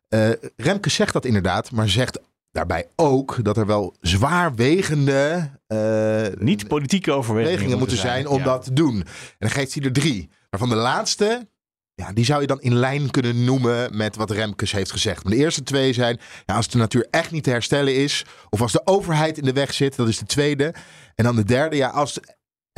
uh, 0.08 0.30
Remkes 0.56 0.94
zegt 0.94 1.12
dat 1.12 1.24
inderdaad, 1.24 1.70
maar 1.70 1.88
zegt 1.88 2.20
daarbij 2.50 2.88
ook 2.96 3.44
dat 3.44 3.56
er 3.56 3.66
wel 3.66 3.96
zwaarwegende 4.00 5.50
uh, 5.68 6.26
niet 6.38 6.68
politieke 6.68 7.12
overwegingen 7.12 7.78
moeten 7.78 7.96
zijn, 7.96 8.12
zijn 8.12 8.28
om 8.28 8.38
ja. 8.38 8.44
dat 8.44 8.64
te 8.64 8.72
doen. 8.72 8.96
En 8.96 9.06
dan 9.38 9.50
geeft 9.50 9.74
hij 9.74 9.84
er 9.84 9.92
drie. 9.92 10.30
Maar 10.50 10.60
van 10.60 10.68
de 10.68 10.74
laatste, 10.74 11.48
ja, 11.94 12.12
die 12.12 12.24
zou 12.24 12.40
je 12.40 12.46
dan 12.46 12.60
in 12.60 12.74
lijn 12.74 13.10
kunnen 13.10 13.44
noemen 13.44 13.96
met 13.96 14.16
wat 14.16 14.30
Remkes 14.30 14.72
heeft 14.72 14.90
gezegd. 14.90 15.24
Maar 15.24 15.32
de 15.32 15.38
eerste 15.38 15.62
twee 15.62 15.92
zijn, 15.92 16.20
ja, 16.46 16.54
als 16.54 16.68
de 16.68 16.78
natuur 16.78 17.06
echt 17.10 17.30
niet 17.30 17.44
te 17.44 17.50
herstellen 17.50 17.94
is, 17.94 18.24
of 18.50 18.60
als 18.60 18.72
de 18.72 18.86
overheid 18.86 19.38
in 19.38 19.44
de 19.44 19.52
weg 19.52 19.74
zit, 19.74 19.96
dat 19.96 20.08
is 20.08 20.18
de 20.18 20.26
tweede. 20.26 20.74
En 21.14 21.24
dan 21.24 21.36
de 21.36 21.44
derde, 21.44 21.76
ja, 21.76 21.88
als, 21.88 22.18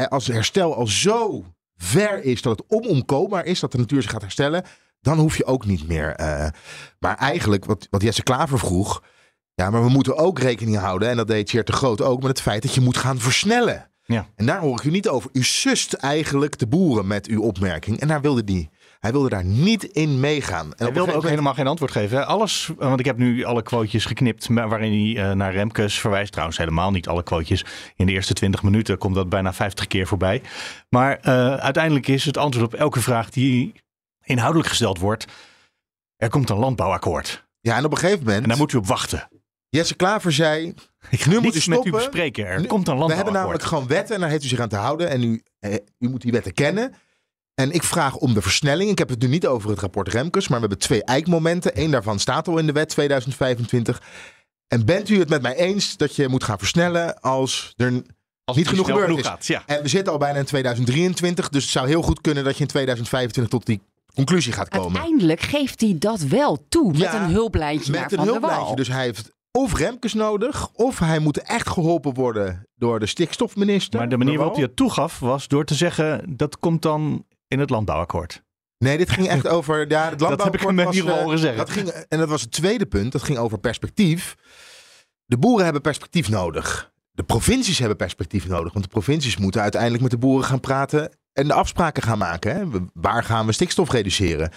als 0.08 0.26
herstel 0.26 0.75
al 0.75 0.87
zo 0.87 1.44
ver 1.76 2.25
is 2.25 2.43
dat 2.43 2.58
het 2.58 2.69
onomkoopbaar 2.69 3.44
is, 3.44 3.61
dat 3.61 3.72
de 3.72 3.78
natuur 3.78 4.02
zich 4.02 4.11
gaat 4.11 4.20
herstellen, 4.20 4.64
dan 5.00 5.19
hoef 5.19 5.37
je 5.37 5.44
ook 5.44 5.67
niet 5.67 5.88
meer. 5.88 6.20
Uh, 6.20 6.46
maar 6.99 7.17
eigenlijk, 7.17 7.64
wat, 7.64 7.87
wat 7.90 8.02
Jesse 8.02 8.22
Klaver 8.22 8.58
vroeg, 8.58 9.02
ja, 9.61 9.71
maar 9.71 9.85
we 9.85 9.89
moeten 9.89 10.17
ook 10.17 10.39
rekening 10.39 10.77
houden, 10.77 11.09
en 11.09 11.17
dat 11.17 11.29
deed 11.29 11.47
Tjeerd 11.47 11.67
de 11.67 11.73
Groot 11.73 12.03
ook, 12.03 12.21
met 12.21 12.29
het 12.29 12.41
feit 12.41 12.62
dat 12.62 12.75
je 12.75 12.81
moet 12.81 12.97
gaan 12.97 13.19
versnellen. 13.19 13.91
Ja. 14.05 14.27
En 14.37 14.47
daar 14.47 14.61
hoor 14.61 14.79
ik 14.79 14.85
u 14.85 14.91
niet 14.91 15.09
over. 15.09 15.31
U 15.33 15.43
sust 15.43 15.93
eigenlijk 15.93 16.59
de 16.59 16.67
boeren 16.67 17.07
met 17.07 17.27
uw 17.27 17.43
opmerking. 17.43 18.01
En 18.01 18.09
daar 18.09 18.21
wilde 18.21 18.45
die. 18.45 18.71
Hij 18.99 19.12
wilde 19.12 19.29
daar 19.29 19.45
niet 19.45 19.85
in 19.85 20.21
meegaan. 20.21 20.67
En 20.67 20.85
hij 20.85 20.93
wilde 20.93 21.15
ook 21.15 21.29
helemaal 21.29 21.55
geen 21.55 21.67
antwoord 21.67 21.91
geven. 21.91 22.27
Alles, 22.27 22.71
want 22.77 23.01
ik 23.01 23.07
heb 23.07 23.17
nu 23.17 23.45
alle 23.45 23.62
quotejes 23.62 24.05
geknipt 24.05 24.49
waarin 24.49 25.15
hij 25.15 25.31
uh, 25.31 25.35
naar 25.35 25.53
Remkes 25.53 26.01
verwijst. 26.01 26.31
Trouwens, 26.31 26.59
helemaal 26.59 26.91
niet 26.91 27.09
alle 27.09 27.23
quotejes. 27.23 27.65
In 27.97 28.06
de 28.06 28.13
eerste 28.13 28.35
20 28.35 28.63
minuten 28.63 28.99
komt 28.99 29.15
dat 29.15 29.29
bijna 29.29 29.53
50 29.53 29.87
keer 29.87 30.06
voorbij. 30.06 30.43
Maar 30.89 31.19
uh, 31.19 31.55
uiteindelijk 31.55 32.09
is 32.09 32.25
het 32.25 32.37
antwoord 32.37 32.67
op 32.67 32.75
elke 32.75 33.01
vraag 33.01 33.31
die 33.31 33.73
inhoudelijk 34.25 34.69
gesteld 34.69 34.99
wordt. 34.99 35.25
Er 36.17 36.29
komt 36.29 36.51
een 36.51 36.59
landbouwakkoord. 36.59 37.49
Ja, 37.61 37.77
en 37.77 37.85
op 37.85 37.91
een 37.91 37.99
gegeven 37.99 38.25
moment. 38.25 38.43
En 38.43 38.49
daar 38.49 38.59
moet 38.59 38.73
u 38.73 38.77
op 38.77 38.87
wachten. 38.87 39.29
Jesse 39.70 39.94
Klaver 39.94 40.32
zei, 40.32 40.75
ik 41.11 41.26
nu 41.26 41.40
moet 41.40 41.55
u 41.55 41.61
stoppen. 41.61 41.93
met 41.93 42.00
u 42.00 42.05
bespreken. 42.05 42.46
Er 42.46 42.61
nu, 42.61 42.67
komt 42.67 42.88
een 42.88 43.06
We 43.06 43.14
hebben 43.14 43.32
namelijk 43.32 43.62
gewoon 43.62 43.87
wetten 43.87 44.14
en 44.14 44.20
daar 44.20 44.31
heeft 44.31 44.44
u 44.44 44.49
zich 44.49 44.61
aan 44.61 44.69
te 44.69 44.76
houden. 44.76 45.08
En 45.08 45.22
u, 45.22 45.43
eh, 45.58 45.75
u 45.99 46.08
moet 46.08 46.22
die 46.22 46.32
wetten 46.32 46.52
kennen. 46.52 46.94
En 47.55 47.70
ik 47.70 47.82
vraag 47.82 48.17
om 48.17 48.34
de 48.34 48.43
versnelling. 48.43 48.90
Ik 48.90 48.99
heb 48.99 49.08
het 49.08 49.22
nu 49.22 49.28
niet 49.28 49.46
over 49.46 49.70
het 49.70 49.78
rapport 49.78 50.08
Remkes, 50.08 50.49
maar 50.49 50.61
we 50.61 50.67
hebben 50.67 50.87
twee 50.87 51.05
eikmomenten. 51.05 51.81
Eén 51.81 51.90
daarvan 51.90 52.19
staat 52.19 52.49
al 52.49 52.58
in 52.58 52.67
de 52.67 52.72
wet 52.72 52.88
2025. 52.88 54.02
En 54.69 54.84
bent 54.84 55.08
u 55.08 55.19
het 55.19 55.28
met 55.28 55.43
mij 55.43 55.56
eens 55.56 55.96
dat 55.96 56.17
je 56.17 56.28
moet 56.28 56.44
gaan 56.44 56.58
versnellen 56.58 57.20
als 57.20 57.75
er 57.76 58.02
als 58.44 58.56
niet 58.56 58.69
genoeg 58.69 58.87
gebeurd 58.87 59.19
is? 59.19 59.26
Gaat, 59.26 59.46
ja. 59.46 59.62
En 59.67 59.82
we 59.82 59.88
zitten 59.88 60.12
al 60.12 60.19
bijna 60.19 60.38
in 60.38 60.44
2023, 60.44 61.49
dus 61.49 61.62
het 61.62 61.72
zou 61.72 61.88
heel 61.88 62.02
goed 62.02 62.20
kunnen 62.20 62.44
dat 62.44 62.56
je 62.56 62.61
in 62.61 62.69
2025 62.69 63.52
tot 63.52 63.67
die 63.67 63.81
conclusie 64.14 64.52
gaat 64.52 64.69
komen. 64.69 65.00
Uiteindelijk 65.00 65.40
geeft 65.40 65.81
hij 65.81 65.96
dat 65.99 66.20
wel 66.20 66.67
toe 66.69 66.90
met 66.90 67.00
ja, 67.00 67.25
een 67.25 67.31
hulplijntje 67.31 67.90
met 67.93 68.00
naar 68.00 68.11
een 68.11 68.19
Van 68.19 68.26
hulplijntje. 68.26 68.76
Dus 68.76 68.88
hij 68.88 69.05
heeft 69.05 69.32
of 69.52 69.76
Remkes 69.76 70.14
nodig, 70.14 70.69
of 70.73 70.99
hij 70.99 71.19
moet 71.19 71.43
echt 71.43 71.69
geholpen 71.69 72.14
worden 72.14 72.69
door 72.75 73.00
de 73.00 73.06
stikstofminister. 73.06 73.99
Maar 73.99 74.08
de 74.08 74.17
manier 74.17 74.37
waarop 74.37 74.55
hij 74.55 74.64
het 74.64 74.76
toegaf 74.76 75.19
was 75.19 75.49
door 75.49 75.64
te 75.64 75.75
zeggen 75.75 76.37
dat 76.37 76.58
komt 76.58 76.82
dan 76.82 77.25
in 77.49 77.58
het 77.58 77.70
landbouwakkoord. 77.70 78.43
Nee, 78.79 78.99
dit 78.99 79.11
ging 79.11 79.29
echt 79.29 79.49
over. 79.49 79.88
Ja, 79.88 80.08
het 80.08 80.19
dat 80.29 80.44
heb 80.44 80.55
ik 80.55 80.61
hem 80.61 80.91
niet 80.91 81.00
horen 81.00 81.38
zeggen. 81.38 81.58
Dat 81.58 81.70
ging, 81.70 81.88
en 81.88 82.19
dat 82.19 82.29
was 82.29 82.41
het 82.41 82.50
tweede 82.50 82.87
punt. 82.87 83.12
Dat 83.12 83.23
ging 83.23 83.38
over 83.38 83.58
perspectief. 83.58 84.37
De 85.25 85.38
boeren 85.38 85.64
hebben 85.64 85.82
perspectief 85.82 86.29
nodig. 86.29 86.93
De 87.12 87.23
provincies 87.23 87.79
hebben 87.79 87.96
perspectief 87.96 88.49
nodig. 88.49 88.73
Want 88.73 88.85
de 88.85 88.91
provincies 88.91 89.37
moeten 89.37 89.61
uiteindelijk 89.61 90.03
met 90.03 90.11
de 90.11 90.19
boeren 90.19 90.46
gaan 90.46 90.61
praten. 90.61 91.12
En 91.32 91.46
de 91.46 91.53
afspraken 91.53 92.03
gaan 92.03 92.19
maken. 92.19 92.56
Hè? 92.56 92.64
Waar 92.93 93.25
gaan 93.25 93.46
we 93.46 93.53
stikstof 93.53 93.91
reduceren? 93.91 94.53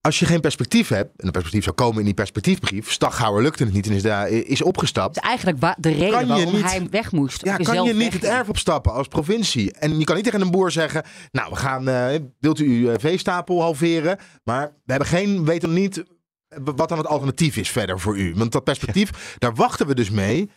Als 0.00 0.18
je 0.18 0.26
geen 0.26 0.40
perspectief 0.40 0.88
hebt, 0.88 1.10
en 1.16 1.26
een 1.26 1.32
perspectief 1.32 1.64
zou 1.64 1.76
komen 1.76 1.98
in 1.98 2.04
die 2.04 2.14
perspectiefbrief, 2.14 2.92
Staghouwer 2.92 3.42
lukte 3.42 3.64
het 3.64 3.72
niet 3.72 3.86
en 3.86 3.92
is, 3.92 4.02
daar, 4.02 4.28
is 4.28 4.62
opgestapt. 4.62 5.16
Is 5.16 5.22
eigenlijk 5.22 5.74
de 5.78 5.90
reden 5.90 6.28
waarom 6.28 6.54
niet, 6.54 6.64
hij 6.64 6.86
weg 6.90 7.12
moest. 7.12 7.44
Ja, 7.44 7.56
kan 7.56 7.84
je 7.84 7.94
niet 7.94 8.12
het 8.12 8.24
erf 8.24 8.48
opstappen 8.48 8.92
als 8.92 9.08
provincie? 9.08 9.72
En 9.72 9.98
je 9.98 10.04
kan 10.04 10.14
niet 10.14 10.24
tegen 10.24 10.40
een 10.40 10.50
boer 10.50 10.70
zeggen, 10.70 11.04
nou, 11.30 11.50
we 11.50 11.56
gaan, 11.56 11.88
uh, 11.88 12.06
wilt 12.40 12.58
u 12.58 12.88
uw 12.88 12.98
veestapel 12.98 13.60
halveren? 13.60 14.18
Maar 14.44 14.66
we 14.66 14.92
hebben 14.92 15.08
geen, 15.08 15.44
weten 15.44 15.72
niet 15.72 16.04
wat 16.48 16.88
dan 16.88 16.98
het 16.98 17.06
alternatief 17.06 17.56
is 17.56 17.70
verder 17.70 18.00
voor 18.00 18.18
u. 18.18 18.34
Want 18.34 18.52
dat 18.52 18.64
perspectief, 18.64 19.10
ja. 19.10 19.34
daar 19.38 19.54
wachten 19.54 19.86
we 19.86 19.94
dus 19.94 20.10
mee 20.10 20.50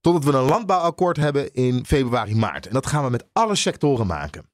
totdat 0.00 0.24
we 0.24 0.38
een 0.38 0.44
landbouwakkoord 0.44 1.16
hebben 1.16 1.52
in 1.52 1.84
februari, 1.86 2.34
maart. 2.34 2.66
En 2.66 2.72
dat 2.72 2.86
gaan 2.86 3.04
we 3.04 3.10
met 3.10 3.24
alle 3.32 3.54
sectoren 3.54 4.06
maken. 4.06 4.50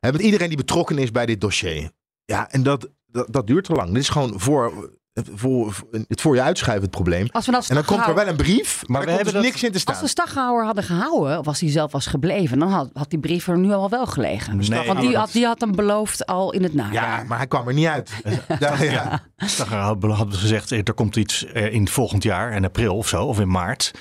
En 0.00 0.12
met 0.12 0.20
iedereen 0.20 0.48
die 0.48 0.56
betrokken 0.56 0.98
is 0.98 1.10
bij 1.10 1.26
dit 1.26 1.40
dossier. 1.40 1.90
Ja, 2.26 2.50
en 2.50 2.62
dat, 2.62 2.88
dat, 3.06 3.32
dat, 3.32 3.46
duurt 3.46 3.64
te 3.64 3.72
lang. 3.72 3.88
Dit 3.88 4.02
is 4.02 4.08
gewoon 4.08 4.40
voor, 4.40 4.90
voor, 5.34 5.74
het 6.08 6.20
voor 6.20 6.34
je 6.34 6.42
uitschuiven 6.42 6.82
het 6.82 6.94
probleem. 6.94 7.28
Als 7.30 7.46
we 7.46 7.52
en 7.52 7.74
dan 7.74 7.84
komt 7.84 8.06
er 8.06 8.14
wel 8.14 8.26
een 8.26 8.36
brief, 8.36 8.82
maar, 8.86 9.00
maar 9.00 9.08
er 9.08 9.22
komt 9.22 9.32
dus 9.32 9.42
niks 9.42 9.62
in 9.62 9.72
te 9.72 9.78
staan. 9.78 9.94
Als 9.94 10.02
we 10.02 10.08
Staghouwer 10.08 10.64
hadden 10.64 10.84
gehouden, 10.84 11.38
of 11.38 11.46
als 11.46 11.60
hij 11.60 11.70
zelf 11.70 11.92
was 11.92 12.06
gebleven, 12.06 12.58
dan 12.58 12.68
had, 12.68 12.90
had 12.92 13.10
die 13.10 13.18
brief 13.18 13.48
er 13.48 13.58
nu 13.58 13.72
al 13.72 13.90
wel 13.90 14.06
gelegen. 14.06 14.56
Nee, 14.56 14.86
Want 14.86 15.00
die 15.00 15.16
had, 15.16 15.32
die 15.32 15.46
had 15.46 15.60
hem 15.60 15.72
beloofd 15.76 16.26
al 16.26 16.52
in 16.52 16.62
het 16.62 16.74
najaar. 16.74 17.20
Ja, 17.20 17.24
maar 17.28 17.38
hij 17.38 17.46
kwam 17.46 17.68
er 17.68 17.74
niet 17.74 17.86
uit. 17.86 18.10
ja, 18.58 18.82
ja. 18.82 19.22
Staghouwer 19.36 20.10
had 20.10 20.36
gezegd, 20.36 20.70
er 20.70 20.94
komt 20.94 21.16
iets 21.16 21.42
in 21.42 21.88
volgend 21.88 22.22
jaar, 22.22 22.52
in 22.52 22.64
april 22.64 22.96
of 22.96 23.08
zo, 23.08 23.24
of 23.24 23.40
in 23.40 23.48
maart. 23.48 23.92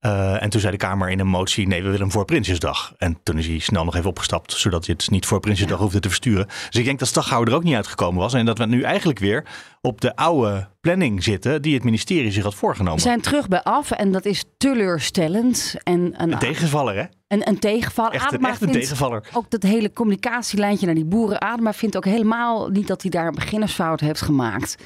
Uh, 0.00 0.42
en 0.42 0.50
toen 0.50 0.60
zei 0.60 0.72
de 0.72 0.78
Kamer 0.78 1.10
in 1.10 1.20
een 1.20 1.26
motie: 1.26 1.66
nee, 1.66 1.78
we 1.78 1.84
willen 1.84 2.00
hem 2.00 2.10
voor 2.10 2.24
Prinsjesdag. 2.24 2.94
En 2.98 3.18
toen 3.22 3.38
is 3.38 3.46
hij 3.46 3.58
snel 3.58 3.84
nog 3.84 3.96
even 3.96 4.08
opgestapt, 4.08 4.52
zodat 4.52 4.86
hij 4.86 4.94
het 4.98 5.10
niet 5.10 5.26
voor 5.26 5.40
Prinsjesdag 5.40 5.76
ja. 5.76 5.82
hoefde 5.82 6.00
te 6.00 6.08
versturen. 6.08 6.46
Dus 6.46 6.80
ik 6.80 6.84
denk 6.84 6.98
dat 6.98 7.08
Staghouwer 7.08 7.48
er 7.48 7.54
ook 7.54 7.62
niet 7.62 7.74
uitgekomen 7.74 8.20
was. 8.20 8.34
En 8.34 8.46
dat 8.46 8.58
we 8.58 8.66
nu 8.66 8.82
eigenlijk 8.82 9.18
weer 9.18 9.44
op 9.80 10.00
de 10.00 10.16
oude 10.16 10.68
planning 10.80 11.22
zitten 11.22 11.62
die 11.62 11.74
het 11.74 11.84
ministerie 11.84 12.30
zich 12.30 12.42
had 12.42 12.54
voorgenomen. 12.54 12.94
We 12.94 13.00
zijn 13.00 13.20
terug 13.20 13.48
bij 13.48 13.62
af 13.62 13.90
en 13.90 14.12
dat 14.12 14.24
is 14.24 14.44
teleurstellend. 14.58 15.74
En 15.82 16.14
een, 16.16 16.32
een 16.32 16.38
tegenvaller, 16.38 16.94
hè? 16.94 17.04
Een, 17.28 17.48
een 17.48 17.58
tegenvaller. 17.58 18.12
Echt, 18.12 18.32
een, 18.32 18.44
echt 18.44 18.62
een 18.62 18.70
tegenvaller. 18.70 19.28
Ook 19.32 19.50
dat 19.50 19.62
hele 19.62 19.92
communicatielijntje 19.92 20.86
naar 20.86 20.94
die 20.94 21.04
boeren. 21.04 21.40
Adema 21.40 21.72
vindt 21.72 21.96
ook 21.96 22.04
helemaal 22.04 22.68
niet 22.68 22.86
dat 22.86 23.02
hij 23.02 23.10
daar 23.10 23.26
een 23.26 23.34
beginnersfout 23.34 24.00
heeft 24.00 24.20
gemaakt. 24.20 24.76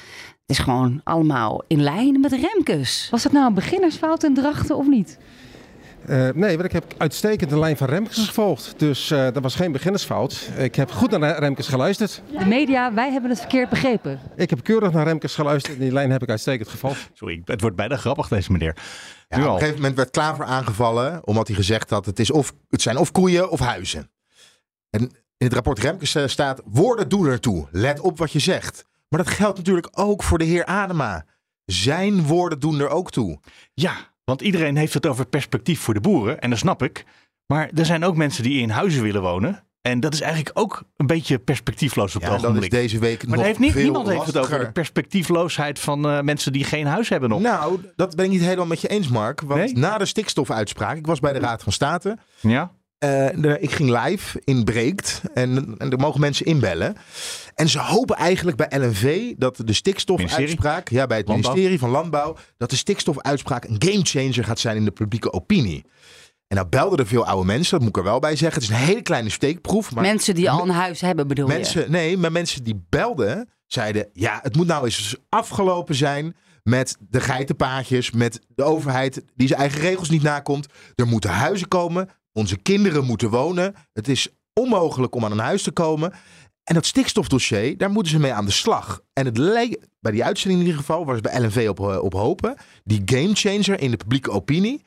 Het 0.51 0.59
is 0.59 0.65
gewoon 0.65 1.01
allemaal 1.03 1.63
in 1.67 1.81
lijn 1.81 2.19
met 2.19 2.31
Remkes. 2.31 3.07
Was 3.11 3.23
dat 3.23 3.31
nou 3.31 3.47
een 3.47 3.53
beginnersfout 3.53 4.23
in 4.23 4.33
Drachten 4.33 4.77
of 4.77 4.87
niet? 4.87 5.17
Eh, 6.05 6.29
nee, 6.33 6.57
want 6.57 6.63
ik 6.63 6.71
heb 6.71 6.93
uitstekend 6.97 7.49
de 7.49 7.59
lijn 7.59 7.77
van 7.77 7.87
Remkes 7.87 8.25
gevolgd. 8.27 8.73
Dus 8.77 9.11
eh, 9.11 9.23
dat 9.33 9.43
was 9.43 9.55
geen 9.55 9.71
beginnersfout. 9.71 10.49
Ik 10.57 10.75
heb 10.75 10.91
goed 10.91 11.19
naar 11.19 11.39
Remkes 11.39 11.67
geluisterd. 11.67 12.21
De 12.39 12.45
media, 12.45 12.93
wij 12.93 13.11
hebben 13.11 13.29
het 13.29 13.39
verkeerd 13.39 13.69
begrepen. 13.69 14.19
Ik 14.35 14.49
heb 14.49 14.63
keurig 14.63 14.91
naar 14.91 15.05
Remkes 15.05 15.35
geluisterd 15.35 15.75
en 15.75 15.81
die 15.81 15.91
lijn 15.91 16.11
heb 16.11 16.21
ik 16.21 16.29
uitstekend 16.29 16.69
gevolgd. 16.69 17.09
Sorry, 17.13 17.41
het 17.45 17.61
wordt 17.61 17.75
bijna 17.75 17.95
grappig 17.95 18.27
deze 18.27 18.51
meneer. 18.51 18.75
Ja, 19.27 19.37
Nu 19.37 19.43
op 19.43 19.49
een 19.49 19.57
gegeven 19.57 19.75
moment 19.75 19.95
werd 19.95 20.11
Klaver 20.11 20.45
aangevallen 20.45 21.27
omdat 21.27 21.47
hij 21.47 21.55
gezegd 21.55 21.89
had: 21.89 22.05
het, 22.05 22.19
is 22.19 22.31
of, 22.31 22.53
het 22.69 22.81
zijn 22.81 22.97
of 22.97 23.11
koeien 23.11 23.49
of 23.49 23.59
huizen. 23.59 24.11
En 24.89 25.01
in 25.37 25.47
het 25.47 25.53
rapport 25.53 25.79
Remkes 25.79 26.15
eh, 26.15 26.27
staat: 26.27 26.61
woorden 26.65 27.09
doen 27.09 27.25
ertoe. 27.27 27.67
Let 27.71 27.99
op 27.99 28.17
wat 28.17 28.31
je 28.31 28.39
zegt. 28.39 28.89
Maar 29.11 29.23
dat 29.23 29.33
geldt 29.33 29.57
natuurlijk 29.57 29.87
ook 29.91 30.23
voor 30.23 30.37
de 30.37 30.43
heer 30.45 30.65
Adema. 30.65 31.25
Zijn 31.65 32.23
woorden 32.23 32.59
doen 32.59 32.79
er 32.79 32.89
ook 32.89 33.11
toe. 33.11 33.39
Ja, 33.73 33.93
want 34.23 34.41
iedereen 34.41 34.75
heeft 34.77 34.93
het 34.93 35.05
over 35.07 35.25
perspectief 35.25 35.79
voor 35.79 35.93
de 35.93 35.99
boeren. 36.01 36.39
En 36.41 36.49
dat 36.49 36.59
snap 36.59 36.83
ik. 36.83 37.05
Maar 37.45 37.69
er 37.75 37.85
zijn 37.85 38.03
ook 38.03 38.15
mensen 38.15 38.43
die 38.43 38.61
in 38.61 38.69
huizen 38.69 39.03
willen 39.03 39.21
wonen. 39.21 39.63
En 39.81 39.99
dat 39.99 40.13
is 40.13 40.21
eigenlijk 40.21 40.59
ook 40.59 40.83
een 40.97 41.07
beetje 41.07 41.39
perspectiefloos 41.39 42.15
op 42.15 42.21
Ja, 42.21 42.31
het 42.31 42.45
ogenblik. 42.45 42.71
deze 42.71 42.99
week 42.99 43.27
maar 43.27 43.37
nog 43.37 43.45
heeft 43.45 43.59
niet, 43.59 43.75
niemand 43.75 44.07
heeft 44.07 44.25
het 44.25 44.37
over 44.37 44.59
de 44.59 44.71
perspectiefloosheid 44.71 45.79
van 45.79 46.05
eh, 46.09 46.21
mensen 46.21 46.51
die 46.53 46.63
geen 46.63 46.85
huis 46.85 47.09
hebben 47.09 47.29
nog. 47.29 47.41
Nou, 47.41 47.79
dat 47.95 48.15
ben 48.15 48.25
ik 48.25 48.31
niet 48.31 48.41
helemaal 48.41 48.65
met 48.65 48.81
je 48.81 48.87
eens, 48.87 49.07
Mark. 49.07 49.41
Want 49.41 49.59
Nee? 49.59 49.73
na 49.77 49.97
de 49.97 50.05
stikstofuitspraak, 50.05 50.97
ik 50.97 51.05
was 51.05 51.19
bij 51.19 51.33
de 51.33 51.39
Raad 51.39 51.63
van 51.63 51.71
State. 51.73 52.17
Ja? 52.39 52.71
Eh, 53.01 53.27
de- 53.35 53.57
ik 53.59 53.71
ging 53.71 54.03
live 54.05 54.41
in 54.43 54.63
Breekt 54.63 55.21
en, 55.33 55.75
en 55.77 55.91
er 55.91 55.97
mogen 55.99 56.19
mensen 56.19 56.45
inbellen. 56.45 56.95
En 57.55 57.69
ze 57.69 57.79
hopen 57.79 58.15
eigenlijk 58.15 58.57
bij 58.57 58.79
LNV 58.79 59.33
dat 59.37 59.61
de 59.65 59.73
stikstofuitspraak, 59.73 60.89
ja, 60.89 61.07
bij 61.07 61.17
het 61.17 61.27
Landbouw. 61.27 61.51
ministerie 61.51 61.79
van 61.79 61.89
Landbouw, 61.89 62.35
dat 62.57 62.69
de 62.69 62.75
stikstofuitspraak 62.75 63.63
een 63.63 63.75
gamechanger 63.79 64.43
gaat 64.43 64.59
zijn 64.59 64.75
in 64.77 64.85
de 64.85 64.91
publieke 64.91 65.33
opinie. 65.33 65.85
En 66.47 66.55
nou 66.57 66.67
belden 66.69 66.99
er 66.99 67.07
veel 67.07 67.25
oude 67.25 67.45
mensen, 67.45 67.71
dat 67.71 67.79
moet 67.79 67.89
ik 67.89 67.97
er 67.97 68.03
wel 68.09 68.19
bij 68.19 68.35
zeggen. 68.35 68.61
Het 68.61 68.71
is 68.71 68.77
een 68.77 68.85
hele 68.85 69.01
kleine 69.01 69.29
steekproef. 69.29 69.91
Maar 69.93 70.03
Mensen 70.03 70.35
die 70.35 70.49
al 70.49 70.61
een 70.63 70.69
huis 70.69 71.01
hebben, 71.01 71.27
bedoel 71.27 71.47
je? 71.47 71.53
mensen, 71.53 71.91
nee, 71.91 72.17
maar 72.17 72.31
mensen 72.31 72.63
die 72.63 72.85
belden, 72.89 73.49
zeiden: 73.65 74.09
ja, 74.13 74.39
het 74.41 74.55
moet 74.55 74.67
nou 74.67 74.85
eens 74.85 75.15
afgelopen 75.29 75.95
zijn 75.95 76.35
met 76.63 76.97
de 77.09 77.19
geitenpaadjes, 77.21 78.11
met 78.11 78.39
de 78.55 78.63
overheid 78.63 79.23
die 79.35 79.47
zijn 79.47 79.59
eigen 79.59 79.79
regels 79.81 80.09
niet 80.09 80.23
nakomt. 80.23 80.67
Er 80.95 81.07
moeten 81.07 81.29
huizen 81.29 81.67
komen, 81.67 82.09
onze 82.33 82.57
kinderen 82.57 83.05
moeten 83.05 83.29
wonen. 83.29 83.75
Het 83.93 84.07
is 84.07 84.27
onmogelijk 84.53 85.15
om 85.15 85.25
aan 85.25 85.31
een 85.31 85.39
huis 85.39 85.63
te 85.63 85.71
komen. 85.71 86.13
En 86.63 86.73
dat 86.73 86.85
stikstofdossier, 86.85 87.77
daar 87.77 87.91
moeten 87.91 88.11
ze 88.11 88.19
mee 88.19 88.33
aan 88.33 88.45
de 88.45 88.51
slag. 88.51 89.01
En 89.13 89.25
het 89.25 89.37
leek, 89.37 89.79
bij 89.99 90.11
die 90.11 90.23
uitzending 90.23 90.61
in 90.61 90.67
ieder 90.67 90.81
geval, 90.81 91.05
was 91.05 91.15
het 91.15 91.23
bij 91.23 91.41
LNV 91.41 91.67
op, 91.69 91.79
eh, 91.79 92.03
op 92.03 92.13
hopen. 92.13 92.55
Die 92.83 93.01
gamechanger 93.05 93.81
in 93.81 93.91
de 93.91 93.97
publieke 93.97 94.31
opinie. 94.31 94.83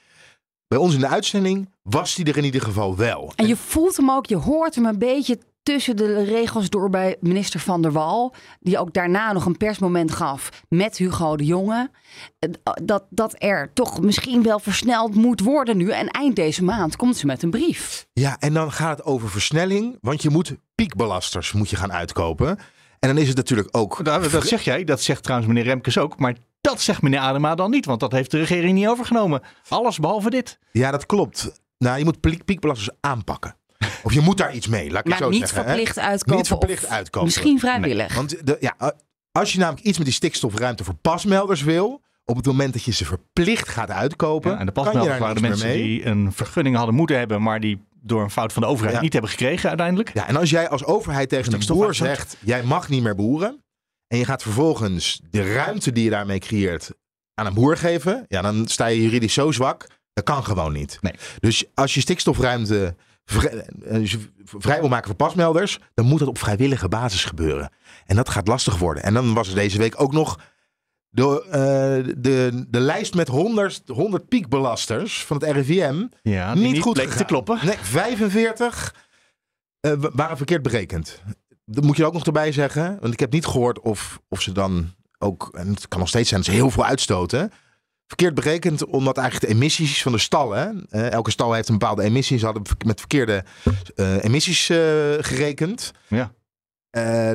Bij 0.68 0.78
ons 0.78 0.94
in 0.94 1.00
de 1.00 1.08
uitzending 1.08 1.72
was 1.82 2.14
die 2.14 2.24
er 2.24 2.36
in 2.36 2.44
ieder 2.44 2.60
geval 2.60 2.96
wel. 2.96 3.32
En 3.36 3.46
je 3.46 3.56
voelt 3.56 3.96
hem 3.96 4.10
ook, 4.10 4.26
je 4.26 4.36
hoort 4.36 4.74
hem 4.74 4.86
een 4.86 4.98
beetje 4.98 5.38
tussen 5.64 5.97
de 5.97 6.23
regels 6.25 6.68
door 6.71 6.90
bij 6.90 7.16
minister 7.21 7.61
Van 7.61 7.83
der 7.83 7.92
Wal. 7.92 8.35
Die 8.61 8.78
ook 8.78 8.92
daarna 8.92 9.33
nog 9.33 9.47
een 9.47 9.56
persmoment 9.56 10.11
gaf 10.11 10.49
met 10.68 10.97
Hugo 10.97 11.37
de 11.37 11.44
Jonge. 11.44 11.90
Eh, 12.38 12.50
Dat, 12.83 13.04
dat 13.11 13.35
er 13.38 13.71
toch 13.73 14.00
misschien 14.00 14.42
wel 14.42 14.59
versneld 14.59 15.14
moet 15.14 15.40
worden 15.40 15.76
nu. 15.76 15.90
En 15.90 16.09
eind 16.09 16.37
deze 16.37 16.64
maand 16.64 16.97
komt 16.97 17.16
ze 17.16 17.26
met 17.26 17.42
een 17.42 17.50
brief. 17.50 18.06
Ja, 18.12 18.37
en 18.38 18.54
dan 18.54 18.73
gaat 18.73 18.97
het 18.97 19.06
over 19.06 19.30
versnelling, 19.30 19.99
want 20.00 20.23
je 20.23 20.30
moet 20.30 20.54
piekbelasters 20.75 21.52
moet 21.52 21.71
je 21.71 21.76
gaan 21.76 21.92
uitkopen. 21.92 22.59
En 22.99 23.09
dan 23.09 23.18
is 23.18 23.28
het 23.28 23.37
natuurlijk 23.37 23.68
ook. 23.71 24.04
Dat, 24.04 24.30
dat 24.30 24.47
zeg 24.47 24.62
jij, 24.62 24.85
dat 24.85 25.00
zegt 25.00 25.23
trouwens 25.23 25.49
meneer 25.52 25.64
Remkes 25.64 25.99
ook. 25.99 26.18
Maar 26.18 26.35
dat 26.61 26.80
zegt 26.80 27.02
meneer 27.02 27.18
Adema 27.18 27.54
dan 27.54 27.71
niet, 27.71 27.87
want 27.87 28.00
dat 28.00 28.12
heeft 28.12 28.30
de 28.30 28.38
regering 28.38 28.75
niet 28.75 28.87
overgenomen. 28.88 29.42
Alles 29.68 29.99
behalve 29.99 30.30
dit. 30.30 30.59
Ja, 30.73 30.90
dat 30.90 31.06
klopt. 31.06 31.61
Nou, 31.78 31.99
je 31.99 32.04
moet 32.04 32.21
piek- 32.21 32.44
piekbelasters 32.44 32.97
aanpakken. 33.00 33.56
Of 34.03 34.12
je 34.12 34.21
moet 34.21 34.38
daar 34.38 34.55
iets 34.55 34.67
mee, 34.69 34.91
laat 34.91 35.07
ik 35.07 35.11
het 35.12 35.21
Maar 35.21 35.29
zo 35.29 35.29
niet 35.29 35.38
zeggen. 35.41 35.59
hè. 35.59 35.64
verplicht 35.64 35.99
uitkopen. 35.99 36.37
Niet 36.37 36.47
verplicht 36.47 36.87
uitkopen. 36.87 37.29
Misschien 37.29 37.59
vrijwillig. 37.59 38.14
Want 38.14 38.47
de, 38.47 38.57
ja, 38.61 38.95
als 39.33 39.53
je 39.53 39.59
namelijk 39.59 39.87
iets 39.87 39.97
met 39.97 40.07
die 40.07 40.17
stikstofruimte 40.17 40.85
voor 40.85 40.95
pasmelders 40.95 41.62
wil, 41.62 42.03
op 42.25 42.37
het 42.37 42.47
moment 42.47 42.73
dat 42.73 42.83
je 42.83 42.93
ze 42.93 43.05
verplicht 43.05 43.69
gaat 43.69 43.91
uitkopen, 43.91 44.50
Ja, 44.50 44.59
en 44.59 44.67
de 44.67 44.73
kan 44.73 44.85
je 44.85 44.91
pasmelders 44.91 45.19
daar 45.19 45.29
waren 45.29 45.43
de 45.43 45.49
mensen 45.49 45.69
mee. 45.69 45.83
die 45.83 46.07
een 46.07 46.33
vergunning 46.33 46.76
hadden 46.76 46.95
moeten 46.95 47.19
hebben, 47.19 47.43
maar 47.43 47.61
die 47.61 47.85
door 48.00 48.23
een 48.23 48.31
fout 48.31 48.53
van 48.53 48.62
de 48.62 48.69
overheid 48.69 48.95
Ja. 48.97 49.03
niet 49.03 49.12
hebben 49.12 49.31
gekregen 49.31 49.69
uiteindelijk. 49.69 50.11
Ja, 50.14 50.29
en 50.29 50.37
als 50.37 50.50
jij 50.50 50.69
als 50.69 50.85
overheid 50.85 51.29
tegen 51.29 51.53
een 51.53 51.67
boer 51.67 51.95
zegt, 51.95 52.37
jij 52.41 52.62
mag 52.62 52.88
niet 52.88 53.03
meer 53.03 53.14
boeren, 53.14 53.62
en 54.07 54.19
je 54.19 54.25
gaat 54.25 54.43
vervolgens 54.43 55.21
de 55.31 55.53
ruimte 55.55 55.93
die 55.93 56.05
je 56.05 56.11
daarmee 56.11 56.38
creëert 56.38 56.91
aan 57.35 57.47
een 57.47 57.55
boer 57.55 57.76
geven, 57.76 58.25
ja, 58.29 58.43
dan 58.43 58.67
sta 58.69 58.87
je 58.87 59.03
juridisch 59.03 59.35
zo 59.35 59.50
zwak, 59.53 59.87
dat 60.12 60.25
kan 60.25 60.45
gewoon 60.45 60.73
niet. 60.73 60.99
Nee. 61.00 61.12
Dus 61.41 61.64
als 61.75 61.95
je 61.95 62.00
stikstofruimte 62.00 62.97
vrij, 63.25 63.66
eh, 63.85 64.07
je 64.07 64.19
vrij 64.45 64.81
wil 64.81 64.88
maken 64.88 65.07
voor 65.07 65.16
pasmelders, 65.16 65.78
dan 65.95 66.04
moet 66.07 66.19
dat 66.19 66.28
op 66.28 66.38
vrijwillige 66.38 66.88
basis 66.88 67.25
gebeuren. 67.25 67.71
En 68.07 68.16
dat 68.16 68.28
gaat 68.28 68.49
lastig 68.49 68.78
worden. 68.78 69.02
En 69.02 69.14
dan 69.14 69.35
was 69.35 69.49
er 69.49 69.54
deze 69.54 69.78
week 69.78 70.00
ook 70.00 70.12
nog 70.12 70.38
de, 71.09 71.43
eh, 71.45 72.14
de, 72.19 72.64
de 72.69 72.81
lijst 72.81 73.14
met 73.14 73.28
100, 73.28 73.83
100 73.87 74.28
piekbelasters 74.28 75.25
van 75.25 75.37
het 75.37 75.50
RIVM 75.50 76.07
Ja, 76.23 76.54
niet, 76.54 76.81
goed 76.81 76.93
bleek 76.93 77.11
te 77.11 77.25
kloppen. 77.25 77.59
Nee, 77.62 77.76
45 77.81 78.95
eh, 79.81 79.93
wa- 79.93 80.11
waren 80.12 80.37
verkeerd 80.37 80.62
berekend. 80.62 81.23
Dat 81.64 81.85
moet 81.85 81.97
je 81.97 82.04
ook 82.04 82.12
nog 82.12 82.26
erbij 82.26 82.52
zeggen. 82.52 82.97
Want 83.00 83.12
ik 83.12 83.21
heb 83.21 83.33
niet 83.33 83.47
gehoord 83.47 83.81
of, 83.81 84.21
of 84.28 84.40
ze 84.40 84.52
dan 84.52 84.93
ook... 85.19 85.49
En 85.52 85.69
het 85.69 85.88
kan 85.88 85.99
nog 85.99 86.09
steeds 86.09 86.28
zijn 86.28 86.40
dat 86.40 86.50
ze 86.50 86.57
heel 86.57 86.71
veel 86.71 86.85
uitstoten. 86.85 87.52
Verkeerd 88.14 88.35
berekend 88.44 88.85
omdat 88.85 89.16
eigenlijk 89.18 89.49
de 89.50 89.59
emissies 89.59 90.02
van 90.02 90.12
de 90.12 90.18
stallen... 90.18 90.87
eh, 90.90 91.11
elke 91.11 91.30
stal 91.30 91.52
heeft 91.52 91.68
een 91.68 91.78
bepaalde 91.78 92.02
emissies. 92.02 92.38
Ze 92.40 92.44
hadden 92.44 92.62
met 92.87 92.99
verkeerde 92.99 93.44
eh, 93.94 94.25
emissies 94.25 94.68
eh, 94.68 94.78
gerekend. 95.18 95.92
Ja. 96.09 96.33
Eh, 96.90 97.30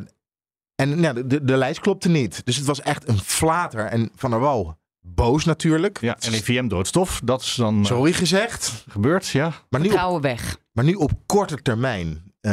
en 0.75 0.99
nou, 0.99 1.27
de, 1.27 1.43
de 1.43 1.57
lijst 1.57 1.79
klopte 1.79 2.09
niet. 2.09 2.41
Dus 2.45 2.55
het 2.55 2.65
was 2.65 2.81
echt 2.81 3.07
een 3.07 3.19
flater. 3.19 3.85
En 3.85 4.11
Van 4.15 4.29
der 4.29 4.39
Wal 4.39 4.77
boos 5.01 5.45
natuurlijk. 5.45 6.01
Ja, 6.01 6.17
en 6.19 6.33
EVM 6.33 6.67
door 6.67 6.79
het 6.79 6.87
stof, 6.87 7.21
dat 7.23 7.41
is 7.41 7.55
dan 7.55 7.85
Sorry 7.85 8.13
gezegd. 8.13 8.83
gebeurd, 8.89 9.27
ja. 9.27 9.53
Maar 9.69 9.81
nu 9.81 9.91
op 9.91 10.21
weg. 10.21 10.57
Maar 10.71 10.85
nu 10.85 10.93
op 10.93 11.11
korte 11.25 11.61
termijn. 11.61 12.33
Eh, 12.41 12.51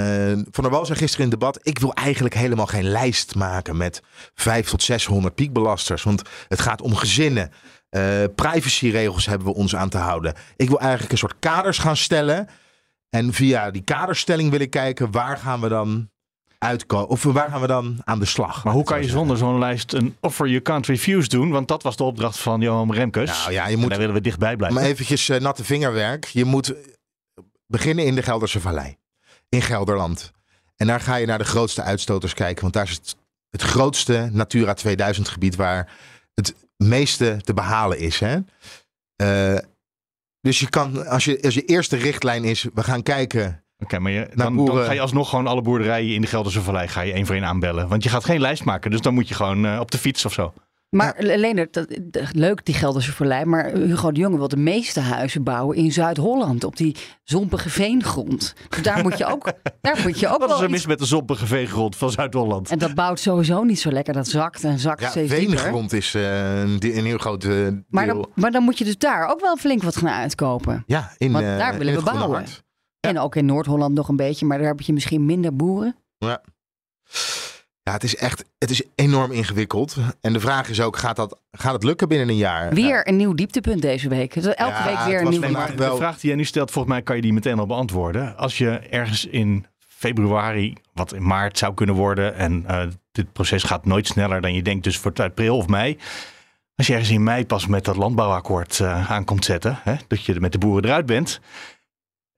Van 0.50 0.62
der 0.62 0.70
Wal 0.70 0.86
zei 0.86 0.98
gisteren 0.98 1.24
in 1.24 1.30
het 1.30 1.40
debat: 1.40 1.58
Ik 1.62 1.78
wil 1.78 1.92
eigenlijk 1.94 2.34
helemaal 2.34 2.66
geen 2.66 2.84
lijst 2.88 3.34
maken 3.34 3.76
met 3.76 4.02
500 4.34 4.68
tot 4.70 4.82
600 4.82 5.34
piekbelasters. 5.34 6.02
Want 6.02 6.22
het 6.48 6.60
gaat 6.60 6.82
om 6.82 6.94
gezinnen. 6.94 7.50
Eh, 7.88 8.24
privacyregels 8.34 9.26
hebben 9.26 9.46
we 9.46 9.54
ons 9.54 9.76
aan 9.76 9.88
te 9.88 9.98
houden. 9.98 10.34
Ik 10.56 10.68
wil 10.68 10.80
eigenlijk 10.80 11.12
een 11.12 11.18
soort 11.18 11.36
kaders 11.38 11.78
gaan 11.78 11.96
stellen. 11.96 12.48
En 13.10 13.32
via 13.32 13.70
die 13.70 13.82
kaderstelling 13.82 14.50
wil 14.50 14.60
ik 14.60 14.70
kijken 14.70 15.10
waar 15.10 15.38
gaan 15.38 15.60
we 15.60 15.68
dan 15.68 16.10
uitkomen. 16.58 17.08
Of 17.08 17.22
waar 17.22 17.50
gaan 17.50 17.60
we 17.60 17.66
dan 17.66 18.00
aan 18.04 18.18
de 18.18 18.24
slag. 18.24 18.64
Maar 18.64 18.72
hoe 18.72 18.84
kan 18.84 19.02
je 19.02 19.08
zonder 19.08 19.36
zo'n 19.36 19.58
lijst 19.58 19.92
een 19.92 20.16
offer 20.20 20.48
you 20.48 20.62
can't 20.62 20.86
refuse 20.86 21.28
doen? 21.28 21.50
Want 21.50 21.68
dat 21.68 21.82
was 21.82 21.96
de 21.96 22.04
opdracht 22.04 22.38
van 22.38 22.60
Johan 22.60 22.92
Remkes. 22.92 23.30
Nou 23.30 23.52
ja, 23.52 23.66
je 23.66 23.74
En 23.74 23.80
moet 23.80 23.88
daar 23.88 23.98
willen 23.98 24.14
we 24.14 24.20
dichtbij 24.20 24.56
blijven. 24.56 24.80
Maar 24.80 24.88
eventjes 24.88 25.28
eh, 25.28 25.40
natte 25.40 25.64
vingerwerk. 25.64 26.24
Je 26.24 26.44
moet 26.44 26.74
beginnen 27.66 28.04
in 28.04 28.14
de 28.14 28.22
Gelderse 28.22 28.60
Vallei. 28.60 28.96
In 29.48 29.62
Gelderland. 29.62 30.32
En 30.76 30.86
daar 30.86 31.00
ga 31.00 31.16
je 31.16 31.26
naar 31.26 31.38
de 31.38 31.44
grootste 31.44 31.82
uitstoters 31.82 32.34
kijken. 32.34 32.62
Want 32.62 32.74
daar 32.74 32.84
is 32.84 32.96
het, 32.96 33.16
het 33.50 33.62
grootste 33.62 34.28
Natura 34.32 34.74
2000 34.74 35.28
gebied 35.28 35.56
waar 35.56 35.92
het 36.34 36.54
meeste 36.76 37.36
te 37.44 37.54
behalen 37.54 37.98
is. 37.98 38.20
Hè? 38.20 38.38
Eh, 39.16 39.58
dus 40.40 40.60
je 40.60 40.68
kan, 40.68 41.06
als 41.06 41.24
je, 41.24 41.42
als 41.42 41.54
je 41.54 41.64
eerste 41.64 41.96
richtlijn 41.96 42.44
is, 42.44 42.66
we 42.74 42.82
gaan 42.82 43.02
kijken. 43.02 43.64
Oké, 43.78 43.98
maar 43.98 44.12
je, 44.12 44.28
dan, 44.34 44.56
dan 44.56 44.84
ga 44.84 44.92
je 44.92 45.00
alsnog 45.00 45.28
gewoon 45.28 45.46
alle 45.46 45.62
boerderijen 45.62 46.14
in 46.14 46.20
de 46.20 46.26
Gelderse 46.26 46.62
Vallei 46.62 46.88
ga 46.88 47.00
je 47.00 47.12
één 47.12 47.26
voor 47.26 47.34
één 47.34 47.44
aanbellen. 47.44 47.88
Want 47.88 48.02
je 48.02 48.08
gaat 48.08 48.24
geen 48.24 48.40
lijst 48.40 48.64
maken, 48.64 48.90
dus 48.90 49.00
dan 49.00 49.14
moet 49.14 49.28
je 49.28 49.34
gewoon 49.34 49.66
eh, 49.66 49.78
op 49.80 49.90
de 49.90 49.98
fiets 49.98 50.24
of 50.24 50.32
zo. 50.32 50.52
Maar 50.96 51.14
Leonard, 51.18 51.72
dat, 51.72 51.86
leuk 52.32 52.64
die 52.64 52.74
Gelderse 52.74 53.12
Verlei, 53.12 53.44
maar 53.44 53.70
Hugo 53.72 54.12
de 54.12 54.20
Jonge 54.20 54.36
wil 54.36 54.48
de 54.48 54.56
meeste 54.56 55.00
huizen 55.00 55.42
bouwen 55.42 55.76
in 55.76 55.92
Zuid-Holland, 55.92 56.64
op 56.64 56.76
die 56.76 56.96
zompige 57.22 57.70
veengrond. 57.70 58.54
Dus 58.68 58.82
daar 58.82 59.02
moet 59.02 59.18
je 59.18 59.26
ook, 59.26 59.52
daar 59.80 60.00
moet 60.02 60.18
je 60.18 60.28
ook 60.28 60.38
Wat 60.38 60.48
is 60.48 60.54
wel 60.54 60.64
er 60.64 60.70
mis 60.70 60.78
iets... 60.78 60.88
met 60.88 60.98
de 60.98 61.06
zompige 61.06 61.46
veegrond 61.46 61.96
van 61.96 62.10
Zuid-Holland? 62.10 62.70
En 62.70 62.78
dat 62.78 62.94
bouwt 62.94 63.20
sowieso 63.20 63.62
niet 63.62 63.80
zo 63.80 63.90
lekker, 63.90 64.14
dat 64.14 64.28
zakt 64.28 64.64
en 64.64 64.78
zakt 64.78 65.00
Ja, 65.00 65.10
steeds 65.10 65.32
veengrond 65.32 65.92
is 65.92 66.14
eh, 66.14 66.60
een, 66.60 66.78
een 66.80 67.04
heel 67.04 67.18
groot 67.18 67.44
eh, 67.44 67.50
deel. 67.50 67.82
Maar 67.88 68.06
dan, 68.06 68.28
maar 68.34 68.50
dan 68.50 68.62
moet 68.62 68.78
je 68.78 68.84
dus 68.84 68.98
daar 68.98 69.28
ook 69.28 69.40
wel 69.40 69.56
flink 69.56 69.82
wat 69.82 69.96
gaan 69.96 70.08
uitkopen. 70.08 70.82
ja, 70.86 71.12
in, 71.16 71.32
want 71.32 71.44
eh, 71.44 71.58
daar 71.58 71.78
willen 71.78 71.94
we 71.94 72.02
bouwen. 72.02 72.44
En 73.00 73.18
ook 73.18 73.36
in 73.36 73.46
Noord-Holland 73.46 73.94
nog 73.94 74.08
een 74.08 74.16
beetje, 74.16 74.46
maar 74.46 74.58
daar 74.58 74.66
heb 74.66 74.80
je 74.80 74.92
misschien 74.92 75.24
minder 75.24 75.56
boeren. 75.56 75.96
Ja. 76.18 76.42
Ja, 77.86 77.92
het 77.92 78.02
is 78.02 78.16
echt 78.16 78.44
het 78.58 78.70
is 78.70 78.82
enorm 78.94 79.32
ingewikkeld. 79.32 79.96
En 80.20 80.32
de 80.32 80.40
vraag 80.40 80.68
is 80.68 80.80
ook, 80.80 80.96
gaat, 80.96 81.16
dat, 81.16 81.40
gaat 81.50 81.72
het 81.72 81.84
lukken 81.84 82.08
binnen 82.08 82.28
een 82.28 82.36
jaar? 82.36 82.74
Weer 82.74 83.08
een 83.08 83.16
nieuw 83.16 83.34
dieptepunt 83.34 83.82
deze 83.82 84.08
week. 84.08 84.34
Dus 84.34 84.44
Elke 84.44 84.72
Ja, 84.72 84.84
week 84.84 84.98
weer 84.98 85.20
een 85.20 85.28
nieuw 85.28 85.76
de 85.76 85.96
vraag 85.96 86.18
die 86.18 86.28
jij 86.28 86.38
nu 86.38 86.44
stelt, 86.44 86.70
volgens 86.70 86.94
mij 86.94 87.02
kan 87.02 87.16
je 87.16 87.22
die 87.22 87.32
meteen 87.32 87.58
al 87.58 87.66
beantwoorden. 87.66 88.36
Als 88.36 88.58
je 88.58 88.70
ergens 88.70 89.26
in 89.26 89.66
februari, 89.78 90.74
wat 90.92 91.12
in 91.12 91.26
maart 91.26 91.58
zou 91.58 91.74
kunnen 91.74 91.94
worden, 91.94 92.34
en 92.34 92.64
eh, 92.66 92.86
dit 93.12 93.32
proces 93.32 93.62
gaat 93.62 93.86
nooit 93.86 94.06
sneller 94.06 94.40
dan 94.40 94.54
je 94.54 94.62
denkt, 94.62 94.84
dus 94.84 94.98
voor 94.98 95.10
het 95.10 95.20
april 95.20 95.56
of 95.56 95.66
mei. 95.66 95.98
Als 96.74 96.86
je 96.86 96.92
ergens 96.92 97.10
in 97.10 97.22
mei 97.22 97.46
pas 97.46 97.66
met 97.66 97.84
dat 97.84 97.96
landbouwakkoord 97.96 98.78
uh, 98.78 99.10
aan 99.10 99.24
komt 99.24 99.44
zetten, 99.44 99.78
hè, 99.82 99.94
dat 100.08 100.24
je 100.24 100.40
met 100.40 100.52
de 100.52 100.58
boeren 100.58 100.84
eruit 100.84 101.06
bent, 101.06 101.40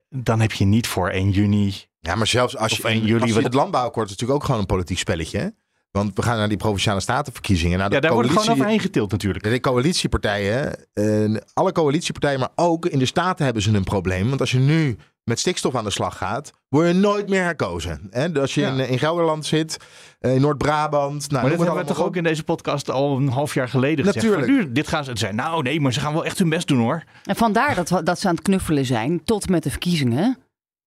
dan 0.09 0.41
heb 0.41 0.53
je 0.53 0.65
niet 0.65 0.87
voor 0.87 1.09
1 1.09 1.31
juni. 1.31 1.75
Ja, 2.00 2.15
maar 2.15 2.27
zelfs 2.27 2.57
als 2.57 2.77
je, 2.77 2.88
1 2.88 3.05
juli. 3.05 3.23
Als 3.23 3.33
je 3.33 3.43
het 3.43 3.55
landbouwakkoord 3.55 4.07
is 4.07 4.12
natuurlijk 4.12 4.41
ook 4.41 4.45
gewoon 4.45 4.61
een 4.61 4.67
politiek 4.67 4.99
spelletje. 4.99 5.38
Hè? 5.38 5.49
Want 5.91 6.11
we 6.15 6.23
gaan 6.23 6.37
naar 6.37 6.49
die 6.49 6.57
provinciale 6.57 7.00
statenverkiezingen. 7.00 7.79
Naar 7.79 7.88
de 7.88 7.95
ja, 7.95 8.00
daar 8.00 8.12
wordt 8.12 8.29
gewoon 8.29 8.49
overheen 8.49 8.81
getild 8.81 9.11
natuurlijk. 9.11 9.45
De 9.45 9.61
coalitiepartijen, 9.61 10.87
uh, 10.95 11.37
alle 11.53 11.73
coalitiepartijen, 11.73 12.41
maar 12.41 12.53
ook 12.55 12.87
in 12.87 12.99
de 12.99 13.07
staten 13.07 13.45
hebben 13.45 13.62
ze 13.62 13.73
een 13.73 13.85
probleem. 13.85 14.29
Want 14.29 14.41
als 14.41 14.50
je 14.50 14.59
nu 14.59 14.97
met 15.28 15.38
stikstof 15.38 15.75
aan 15.75 15.85
de 15.85 15.90
slag 15.90 16.16
gaat, 16.16 16.52
word 16.68 16.87
je 16.87 16.92
nooit 16.92 17.28
meer 17.28 17.42
herkozen. 17.42 18.08
Hè? 18.11 18.40
Als 18.40 18.54
je 18.54 18.62
in, 18.62 18.78
in 18.78 18.99
Gelderland 18.99 19.47
zit, 19.47 19.76
eh, 20.20 20.35
in 20.35 20.40
Noord-Brabant. 20.40 21.30
Nou, 21.30 21.42
maar 21.42 21.56
dat 21.56 21.66
hebben 21.66 21.85
we 21.85 21.92
toch 21.92 22.02
ook 22.02 22.16
in 22.16 22.23
deze 22.23 22.44
podcast 22.44 22.90
al 22.90 23.16
een 23.16 23.28
half 23.28 23.54
jaar 23.54 23.68
geleden 23.68 24.04
Natuurlijk. 24.04 24.44
gezegd. 24.44 24.66
Nu, 24.66 24.73
dit 24.73 24.88
gaan 24.88 25.04
ze 25.04 25.11
zijn. 25.14 25.35
Nou 25.35 25.62
nee, 25.62 25.80
maar 25.80 25.92
ze 25.92 26.00
gaan 26.00 26.12
wel 26.12 26.25
echt 26.25 26.38
hun 26.38 26.49
best 26.49 26.68
doen 26.68 26.78
hoor. 26.78 27.04
En 27.25 27.37
vandaar 27.37 27.75
dat, 27.75 28.00
dat 28.04 28.20
ze 28.20 28.28
aan 28.28 28.35
het 28.35 28.42
knuffelen 28.42 28.85
zijn 28.85 29.25
tot 29.25 29.49
met 29.49 29.62
de 29.62 29.70
verkiezingen. 29.70 30.38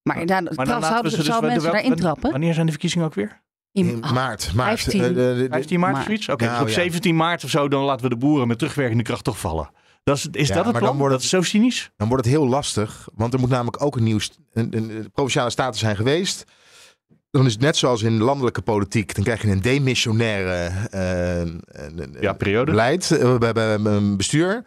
Maar, 0.02 0.26
daar, 0.26 0.42
maar 0.42 0.66
dan 0.66 0.82
zouden 0.82 1.10
ze 1.10 1.16
dus 1.16 1.40
mensen 1.40 1.72
daar 1.72 1.84
intrappen. 1.84 2.30
Wanneer 2.30 2.54
zijn 2.54 2.66
de 2.66 2.72
verkiezingen 2.72 3.06
ook 3.06 3.14
weer? 3.14 3.40
In, 3.72 3.88
in 3.88 4.00
maart. 4.00 4.52
maart. 4.54 4.80
15, 4.80 5.00
uh, 5.00 5.06
de, 5.06 5.14
de, 5.14 5.46
15 5.50 5.80
maart 5.80 5.96
of 5.96 6.02
zoiets? 6.02 6.28
Oké, 6.28 6.32
okay, 6.32 6.46
nou, 6.46 6.64
dus 6.64 6.74
op 6.74 6.78
ja. 6.78 6.84
17 6.84 7.16
maart 7.16 7.44
of 7.44 7.50
zo, 7.50 7.68
dan 7.68 7.82
laten 7.82 8.02
we 8.02 8.08
de 8.08 8.16
boeren 8.16 8.48
met 8.48 8.58
terugwerkende 8.58 9.02
kracht 9.02 9.24
toch 9.24 9.38
vallen. 9.38 9.70
Dat 10.04 10.16
is, 10.16 10.26
is 10.32 10.48
Ja, 10.48 10.54
dat 10.54 10.64
het 10.64 10.72
maar 10.72 10.80
plan? 10.82 10.90
dan 10.90 10.96
wordt 10.98 11.14
dat 11.14 11.22
is 11.22 11.28
zo 11.28 11.42
cynisch? 11.42 11.90
Dan 11.96 12.08
wordt 12.08 12.24
het 12.24 12.34
heel 12.34 12.46
lastig, 12.48 13.08
want 13.14 13.32
er 13.34 13.40
moet 13.40 13.48
namelijk 13.50 13.82
ook 13.84 13.96
een 13.96 14.02
nieuw... 14.02 14.18
Een, 14.52 14.76
een, 14.76 15.10
provinciale 15.12 15.50
staten 15.50 15.78
zijn 15.80 15.96
geweest. 15.96 16.44
Dan 17.30 17.46
is 17.46 17.52
het 17.52 17.60
net 17.60 17.76
zoals 17.76 18.02
in 18.02 18.18
landelijke 18.18 18.62
politiek. 18.62 19.14
Dan 19.14 19.24
krijg 19.24 19.42
je 19.42 19.48
een 19.48 19.60
demissionaire 19.62 20.70
eh, 20.90 22.20
Ja, 22.20 22.32
periode. 22.32 22.70
beleid, 22.70 23.10
eh, 23.10 23.38
bij- 23.38 23.52
bij- 23.52 23.80
bij 23.82 23.92
een 23.92 24.16
bestuur. 24.16 24.64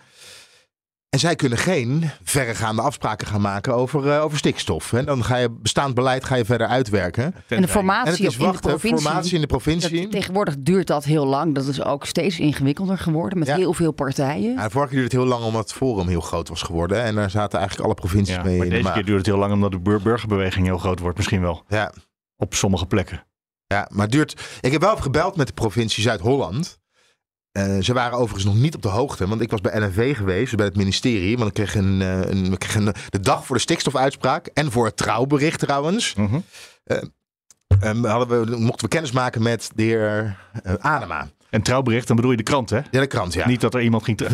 En 1.10 1.20
zij 1.22 1.36
kunnen 1.36 1.58
geen 1.58 2.10
verregaande 2.24 2.82
afspraken 2.82 3.28
gaan 3.28 3.42
maken 3.42 3.76
over, 3.76 4.12
eh, 4.12 4.24
over 4.24 4.38
stikstof. 4.38 4.94
En 4.94 5.06
dan 5.06 5.24
ga 5.24 5.38
je 5.38 5.50
bestaand 5.52 5.94
beleid 5.96 6.24
ga 6.26 6.36
je 6.36 6.46
verder 6.46 6.68
uitwerken. 6.68 7.24
En 7.24 7.34
de 7.48 7.56
En 7.56 7.62
het 7.62 7.72
formatie 7.72 8.12
is 8.28 8.34
in 8.34 8.40
de 8.40 8.46
wachten, 8.46 8.70
provincie. 8.70 9.02
formatie 9.06 9.34
in 9.34 9.42
de 9.42 9.48
dat- 9.48 9.62
provincie. 9.62 10.08
tegenwoordig 10.08 10.56
duurt 10.60 10.88
dat 10.88 11.04
heel 11.04 11.26
lang. 11.26 11.56
Dat 11.56 11.68
is 11.68 11.84
ook 11.84 12.06
steeds 12.06 12.40
ingewikkelder 12.40 12.98
geworden 12.98 13.40
met 13.40 13.48
Ja. 13.48 13.56
heel 13.56 13.74
veel 13.74 13.92
partijen. 13.92 14.54
Ja, 14.54 14.70
vorige 14.70 14.90
keer 14.92 15.00
duurde 15.00 15.04
het 15.04 15.12
heel 15.12 15.26
lang 15.26 15.44
omdat 15.44 15.62
het 15.62 15.74
forum 15.74 16.08
heel 16.08 16.22
groot 16.22 16.50
was 16.50 16.62
geworden. 16.62 17.04
En 17.04 17.16
daar 17.16 17.30
zaten 17.30 17.58
eigenlijk 17.60 17.88
alle 17.88 17.98
provincies 18.00 18.36
Ja, 18.36 18.44
mee 18.44 18.56
maar 18.58 18.64
in 18.66 18.70
de 18.70 18.76
deze 18.76 18.84
maag. 18.88 18.94
keer 18.94 19.06
duurt 19.06 19.18
het 19.18 19.26
heel 19.26 19.38
lang 19.38 19.54
omdat 19.54 19.72
de 19.72 19.80
bur- 19.80 20.02
burgerbeweging 20.02 20.66
heel 20.66 20.78
groot 20.78 21.00
wordt. 21.00 21.18
Misschien 21.18 21.42
wel. 21.42 21.64
Ja, 21.68 21.94
Op 22.38 22.54
sommige 22.54 22.86
plekken. 22.86 23.24
Ja, 23.68 23.88
maar 23.92 24.04
het 24.04 24.12
duurt. 24.12 24.42
Ik 24.62 24.72
heb 24.72 24.82
wel 24.82 24.92
even 24.92 25.04
gebeld 25.04 25.36
met 25.36 25.48
de 25.48 25.54
provincie 25.54 26.04
Zuid-Holland. 26.04 26.80
Eh, 27.56 27.78
ze 27.82 27.94
waren 27.94 28.18
overigens 28.18 28.54
nog 28.54 28.62
niet 28.62 28.76
op 28.76 28.82
de 28.82 28.88
hoogte, 28.88 29.28
want 29.28 29.42
ik 29.42 29.52
was 29.52 29.62
bij 29.62 29.80
NNV 29.80 30.16
geweest, 30.16 30.56
bij 30.56 30.66
het 30.66 30.76
ministerie. 30.76 31.38
Want 31.38 31.48
ik 31.48 31.54
kreeg 31.54 31.76
een, 31.76 32.02
eh, 32.02 32.20
een, 32.20 32.58
kregen 32.58 32.88
een, 32.88 32.94
de 33.10 33.20
dag 33.20 33.46
voor 33.46 33.56
de 33.56 33.62
stikstofuitspraak 33.62 34.48
en 34.48 34.72
voor 34.72 34.86
het 34.86 34.98
trouwbericht 34.98 35.60
trouwens. 35.60 36.16
Mhm. 36.16 36.40
eh, 36.84 38.04
hadden 38.04 38.46
we, 38.46 38.58
mochten 38.58 38.86
we 38.86 38.88
kennis 38.88 39.12
maken 39.12 39.42
met 39.42 39.72
de 39.76 39.84
heer 39.84 40.38
Adema. 40.80 41.28
En 41.56 41.62
trouwbericht, 41.62 42.08
dan 42.08 42.16
bedoel 42.16 42.32
je 42.32 42.38
de 42.38 42.44
krant, 42.44 42.70
hè? 42.70 42.80
Ja, 42.92 43.00
de 43.00 43.08
krant, 43.08 43.34
ja. 43.34 43.48
Niet 43.48 43.62
dat 43.62 43.74
er 43.74 43.82
iemand 43.82 44.04
ging... 44.04 44.20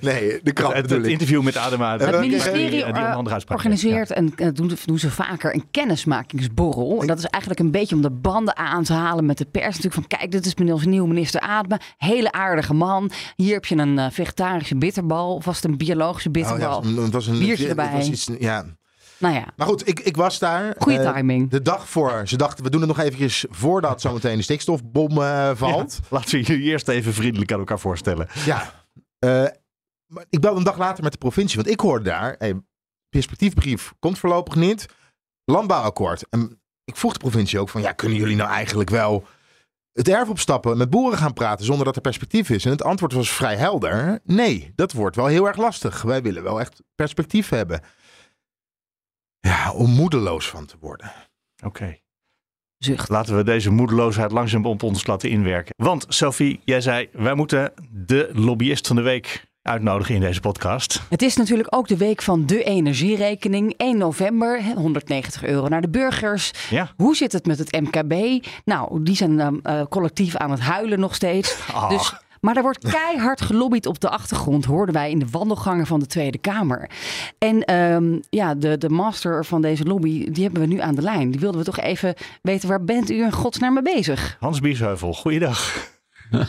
nee, 0.00 0.40
de 0.42 0.52
krant 0.52 0.74
het, 0.74 0.90
het 0.90 1.06
interview 1.06 1.42
met 1.42 1.56
Adema. 1.56 1.92
Het 1.92 2.00
Het 2.00 2.20
ministerie 2.20 2.84
eh, 2.84 3.18
organiseert 3.48 4.10
en 4.10 4.32
eh, 4.36 4.48
doen, 4.52 4.70
doen 4.84 4.98
ze 4.98 5.10
vaker 5.10 5.54
een 5.54 5.64
kennismakingsborrel. 5.70 7.00
En 7.00 7.06
dat 7.06 7.18
is 7.18 7.24
eigenlijk 7.24 7.62
een 7.62 7.70
beetje 7.70 7.94
om 7.94 8.02
de 8.02 8.10
banden 8.10 8.56
aan 8.56 8.84
te 8.84 8.92
halen 8.92 9.26
met 9.26 9.38
de 9.38 9.44
pers. 9.44 9.64
Natuurlijk 9.64 9.94
van 9.94 10.06
kijk, 10.06 10.30
dit 10.32 10.46
is 10.46 10.54
meneer- 10.54 10.74
onze 10.74 10.88
nieuwe 10.88 11.08
minister 11.08 11.40
Adema. 11.40 11.80
Hele 11.96 12.32
aardige 12.32 12.74
man. 12.74 13.10
Hier 13.36 13.54
heb 13.54 13.64
je 13.64 13.76
een 13.76 13.98
eh, 13.98 14.06
vegetarische 14.10 14.76
bitterbal. 14.76 15.34
Of 15.34 15.44
was 15.44 15.56
het 15.56 15.64
een 15.64 15.76
biologische 15.76 16.28
Oh, 16.28 16.34
ja, 16.34 16.40
bitterbal? 16.40 17.02
het 17.02 17.12
was 17.12 17.26
een 17.26 17.38
Biertje 17.38 17.66
het 17.68 17.76
was 17.76 17.86
erbij. 17.86 18.06
iets, 18.06 18.30
ja. 18.38 18.64
Nou 19.18 19.34
ja, 19.34 19.46
Maar 19.56 19.66
goed, 19.66 19.88
ik, 19.88 20.00
ik 20.00 20.16
was 20.16 20.38
daar. 20.38 20.74
goede 20.78 20.98
eh, 20.98 21.12
timing. 21.12 21.50
De 21.50 21.62
dag 21.62 21.88
voor. 21.88 22.22
Ze 22.24 22.36
dachten, 22.36 22.64
we 22.64 22.70
doen 22.70 22.80
het 22.80 22.88
nog 22.88 22.98
eventjes 22.98 23.44
voordat 23.50 24.00
zometeen 24.06 24.36
de 24.36 24.42
stikstofbom 24.42 25.22
eh, 25.22 25.50
valt. 25.54 26.00
Laten 26.08 26.30
we 26.30 26.42
jullie 26.42 26.64
eerst 26.64 26.88
even 26.88 27.14
vriendelijk 27.14 27.52
aan 27.52 27.58
elkaar 27.58 27.80
voorstellen. 27.80 28.28
Ja. 28.44 28.72
Eh, 29.18 29.44
maar 30.06 30.24
ik 30.30 30.40
belde 30.40 30.58
een 30.58 30.64
dag 30.64 30.78
later 30.78 31.02
met 31.02 31.12
de 31.12 31.18
provincie, 31.18 31.56
want 31.56 31.68
ik 31.68 31.80
hoorde 31.80 32.04
daar, 32.04 32.34
hey, 32.38 32.60
perspectiefbrief 33.08 33.92
komt 33.98 34.18
voorlopig 34.18 34.54
niet, 34.54 34.86
landbouwakkoord. 35.44 36.28
En 36.30 36.60
ik 36.84 36.96
vroeg 36.96 37.12
de 37.12 37.18
provincie 37.18 37.58
ook 37.58 37.68
van, 37.68 37.80
ja, 37.80 37.92
kunnen 37.92 38.18
jullie 38.18 38.36
nou 38.36 38.50
eigenlijk 38.50 38.90
wel 38.90 39.26
het 39.92 40.08
erf 40.08 40.28
opstappen, 40.28 40.76
met 40.76 40.90
boeren 40.90 41.18
gaan 41.18 41.32
praten 41.32 41.64
zonder 41.64 41.84
dat 41.84 41.96
er 41.96 42.00
perspectief 42.00 42.50
is? 42.50 42.64
En 42.64 42.70
het 42.70 42.82
antwoord 42.82 43.12
was 43.12 43.30
vrij 43.30 43.56
helder, 43.56 44.20
nee, 44.24 44.72
dat 44.74 44.92
wordt 44.92 45.16
wel 45.16 45.26
heel 45.26 45.46
erg 45.46 45.56
lastig. 45.56 46.02
Wij 46.02 46.22
willen 46.22 46.42
wel 46.42 46.60
echt 46.60 46.82
perspectief 46.94 47.48
hebben. 47.48 47.80
Ja, 49.40 49.72
om 49.72 49.90
moedeloos 49.90 50.48
van 50.48 50.66
te 50.66 50.76
worden. 50.80 51.12
Oké. 51.64 51.98
Zucht. 52.78 53.08
Laten 53.08 53.36
we 53.36 53.44
deze 53.44 53.70
moedeloosheid 53.70 54.32
langzaam 54.32 54.66
op 54.66 54.82
ons 54.82 55.06
laten 55.06 55.30
inwerken. 55.30 55.74
Want 55.76 56.04
Sophie, 56.08 56.60
jij 56.64 56.80
zei, 56.80 57.08
wij 57.12 57.34
moeten 57.34 57.72
de 57.90 58.30
lobbyist 58.32 58.86
van 58.86 58.96
de 58.96 59.02
week 59.02 59.46
uitnodigen 59.62 60.14
in 60.14 60.20
deze 60.20 60.40
podcast. 60.40 61.02
Het 61.08 61.22
is 61.22 61.36
natuurlijk 61.36 61.76
ook 61.76 61.88
de 61.88 61.96
week 61.96 62.22
van 62.22 62.46
de 62.46 62.62
energierekening. 62.64 63.74
1 63.76 63.98
november, 63.98 64.62
hè, 64.62 64.72
190 64.72 65.44
euro 65.44 65.68
naar 65.68 65.80
de 65.80 65.88
burgers. 65.88 66.52
Ja. 66.70 66.92
Hoe 66.96 67.16
zit 67.16 67.32
het 67.32 67.46
met 67.46 67.58
het 67.58 67.80
MKB? 67.80 68.44
Nou, 68.64 69.02
die 69.02 69.16
zijn 69.16 69.62
eh, 69.62 69.82
collectief 69.88 70.36
aan 70.36 70.50
het 70.50 70.60
huilen 70.60 71.00
nog 71.00 71.14
steeds. 71.14 71.58
Ah. 71.72 71.88
Dus, 71.88 72.14
maar 72.40 72.56
er 72.56 72.62
wordt 72.62 72.90
keihard 72.90 73.40
gelobbyd 73.40 73.86
op 73.86 74.00
de 74.00 74.08
achtergrond, 74.08 74.64
hoorden 74.64 74.94
wij 74.94 75.10
in 75.10 75.18
de 75.18 75.28
wandelgangen 75.30 75.86
van 75.86 76.00
de 76.00 76.06
Tweede 76.06 76.38
Kamer. 76.38 76.90
En 77.38 77.64
ehm, 77.64 78.18
ja, 78.30 78.54
de, 78.54 78.78
de 78.78 78.88
master 78.88 79.44
van 79.44 79.62
deze 79.62 79.84
lobby, 79.84 80.30
die 80.30 80.42
hebben 80.42 80.60
we 80.60 80.68
nu 80.68 80.80
aan 80.80 80.94
de 80.94 81.02
lijn. 81.02 81.30
Die 81.30 81.40
wilden 81.40 81.60
we 81.60 81.66
toch 81.66 81.78
even 81.78 82.14
weten, 82.42 82.68
waar 82.68 82.84
bent 82.84 83.10
u 83.10 83.22
in 83.22 83.32
godsnaam 83.32 83.74
mee 83.74 83.82
bezig? 83.82 84.36
Hans 84.40 84.60
Biesheuvel, 84.60 85.12
goeiedag. 85.12 85.96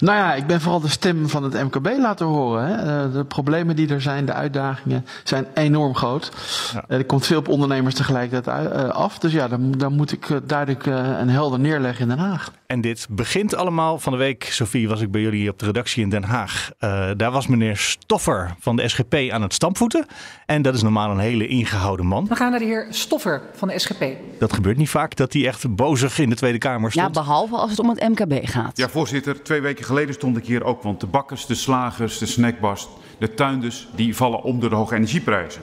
Nou 0.00 0.16
ja, 0.18 0.34
ik 0.34 0.46
ben 0.46 0.60
vooral 0.60 0.80
de 0.80 0.88
stem 0.88 1.28
van 1.28 1.42
het 1.42 1.52
MKB 1.62 1.86
laten 1.98 2.26
horen. 2.26 2.66
Hè. 2.66 3.04
Eh, 3.04 3.12
De 3.12 3.24
problemen 3.24 3.76
die 3.76 3.88
er 3.88 4.00
zijn, 4.02 4.24
de 4.26 4.32
uitdagingen 4.32 5.06
zijn 5.24 5.46
enorm 5.54 5.94
groot. 5.94 6.32
Ja. 6.74 6.84
Eh, 6.88 6.96
Er 6.98 7.04
komt 7.04 7.26
veel 7.26 7.38
op 7.38 7.48
ondernemers 7.48 7.94
tegelijkertijd 7.94 8.70
eh, 8.70 8.88
af. 8.88 9.18
Dus 9.18 9.32
ja, 9.32 9.48
dan, 9.48 9.72
dan 9.72 9.92
moet 9.92 10.12
ik 10.12 10.28
duidelijk 10.46 10.86
eh, 10.86 11.18
en 11.20 11.28
helder 11.28 11.58
neerleggen 11.60 12.02
in 12.02 12.08
Den 12.08 12.18
Haag. 12.26 12.50
En 12.66 12.80
dit 12.80 13.06
begint 13.10 13.54
allemaal 13.54 13.98
van 13.98 14.12
de 14.12 14.18
week. 14.18 14.44
Sophie, 14.50 14.88
was 14.88 15.00
ik 15.00 15.10
bij 15.10 15.20
jullie 15.20 15.50
op 15.50 15.58
de 15.58 15.64
redactie 15.64 16.02
in 16.02 16.08
Den 16.10 16.24
Haag. 16.24 16.70
Eh, 16.78 17.08
daar 17.16 17.30
was 17.30 17.46
meneer 17.46 17.76
Stoffer 17.76 18.54
van 18.60 18.76
de 18.76 18.88
SGP 18.88 19.14
aan 19.30 19.42
het 19.42 19.54
stampvoeten. 19.54 20.06
En 20.46 20.62
dat 20.62 20.74
is 20.74 20.82
normaal 20.82 21.10
een 21.10 21.18
hele 21.18 21.46
ingehouden 21.46 22.06
man. 22.06 22.26
We 22.26 22.36
gaan 22.36 22.50
naar 22.50 22.58
de 22.58 22.64
heer 22.64 22.86
Stoffer 22.90 23.42
van 23.54 23.68
de 23.68 23.78
SGP. 23.78 24.04
Dat 24.38 24.52
gebeurt 24.52 24.76
niet 24.76 24.88
vaak 24.90 25.16
dat 25.16 25.32
hij 25.32 25.46
echt 25.46 25.74
bozig 25.74 26.18
in 26.18 26.28
de 26.28 26.36
Tweede 26.36 26.58
Kamer 26.58 26.90
Ja, 26.94 27.00
stond. 27.00 27.12
behalve 27.14 27.56
als 27.56 27.70
het 27.70 27.78
om 27.80 27.88
het 27.88 28.08
MKB 28.08 28.48
gaat. 28.48 28.76
Ja, 28.76 28.88
voorzitter. 28.88 29.20
Twee 29.42 29.60
weken 29.60 29.84
geleden 29.84 30.14
stond 30.14 30.36
ik 30.36 30.46
hier 30.46 30.64
ook, 30.64 30.82
want 30.82 31.00
de 31.00 31.06
bakkers, 31.06 31.46
de 31.46 31.54
slagers, 31.54 32.18
de 32.18 32.26
snackbars, 32.26 32.88
de 33.18 33.34
tuinders, 33.34 33.88
die 33.94 34.16
vallen 34.16 34.42
om 34.42 34.60
door 34.60 34.70
de 34.70 34.76
hoge 34.76 34.94
energieprijzen. 34.94 35.62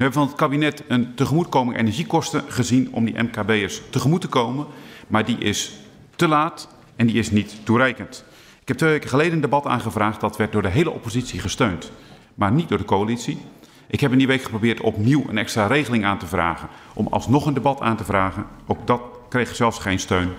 Nu 0.00 0.06
hebben 0.06 0.08
we 0.08 0.12
van 0.12 0.26
het 0.26 0.36
kabinet 0.36 0.82
een 0.88 1.14
tegemoetkoming 1.14 1.78
energiekosten 1.78 2.44
gezien 2.48 2.88
om 2.92 3.04
die 3.04 3.22
MKB'ers 3.22 3.80
tegemoet 3.90 4.20
te 4.20 4.28
komen, 4.28 4.66
maar 5.06 5.24
die 5.24 5.38
is 5.38 5.72
te 6.16 6.28
laat 6.28 6.68
en 6.96 7.06
die 7.06 7.16
is 7.16 7.30
niet 7.30 7.56
toereikend. 7.64 8.24
Ik 8.60 8.68
heb 8.68 8.76
twee 8.76 8.90
weken 8.90 9.08
geleden 9.08 9.32
een 9.32 9.40
debat 9.40 9.66
aangevraagd, 9.66 10.20
dat 10.20 10.36
werd 10.36 10.52
door 10.52 10.62
de 10.62 10.68
hele 10.68 10.90
oppositie 10.90 11.40
gesteund, 11.40 11.92
maar 12.34 12.52
niet 12.52 12.68
door 12.68 12.78
de 12.78 12.84
coalitie. 12.84 13.38
Ik 13.86 14.00
heb 14.00 14.12
in 14.12 14.18
die 14.18 14.26
week 14.26 14.42
geprobeerd 14.42 14.80
opnieuw 14.80 15.24
een 15.28 15.38
extra 15.38 15.66
regeling 15.66 16.04
aan 16.04 16.18
te 16.18 16.26
vragen, 16.26 16.68
om 16.94 17.06
alsnog 17.06 17.46
een 17.46 17.54
debat 17.54 17.80
aan 17.80 17.96
te 17.96 18.04
vragen. 18.04 18.46
Ook 18.66 18.86
dat 18.86 19.00
kreeg 19.28 19.56
zelfs 19.56 19.78
geen 19.78 19.98
steun. 19.98 20.30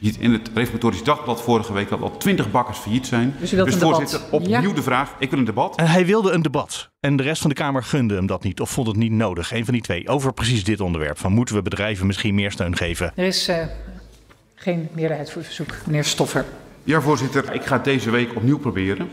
In 0.00 0.32
het 0.32 0.50
Reformatorisch 0.54 1.02
Dagblad 1.04 1.42
vorige 1.42 1.72
week 1.72 1.88
dat 1.88 2.00
al 2.00 2.16
twintig 2.16 2.50
bakkers 2.50 2.78
failliet 2.78 3.06
zijn. 3.06 3.34
Dus 3.40 3.52
u 3.52 3.56
wilt 3.56 3.72
een 3.72 3.78
debat? 3.78 3.94
voorzitter, 3.96 4.28
opnieuw 4.30 4.60
Ja. 4.68 4.74
de 4.74 4.82
vraag. 4.82 5.14
Ik 5.18 5.30
wil 5.30 5.38
een 5.38 5.44
debat. 5.44 5.76
En 5.76 5.86
hij 5.86 6.06
wilde 6.06 6.30
een 6.32 6.42
debat. 6.42 6.90
En 7.00 7.16
de 7.16 7.22
rest 7.22 7.40
van 7.40 7.50
de 7.50 7.56
Kamer 7.56 7.82
gunde 7.82 8.14
hem 8.14 8.26
dat 8.26 8.42
niet. 8.42 8.60
Of 8.60 8.70
vond 8.70 8.86
het 8.86 8.96
niet 8.96 9.12
nodig. 9.12 9.52
Een 9.52 9.64
van 9.64 9.74
die 9.74 9.82
twee. 9.82 10.08
Over 10.08 10.32
precies 10.32 10.64
dit 10.64 10.80
onderwerp. 10.80 11.18
Van 11.18 11.32
moeten 11.32 11.54
we 11.54 11.62
bedrijven 11.62 12.06
misschien 12.06 12.34
meer 12.34 12.50
steun 12.50 12.76
geven? 12.76 13.12
Er 13.16 13.26
is 13.26 13.48
eh, 13.48 13.56
geen 14.54 14.88
meerderheid 14.92 15.28
voor 15.30 15.42
het 15.42 15.46
verzoek. 15.54 15.74
Meneer 15.86 16.04
Stoffer. 16.04 16.44
Ja, 16.84 17.00
voorzitter, 17.00 17.52
ik 17.54 17.64
ga 17.64 17.74
het 17.74 17.84
deze 17.84 18.10
week 18.10 18.36
opnieuw 18.36 18.58
proberen. 18.58 19.08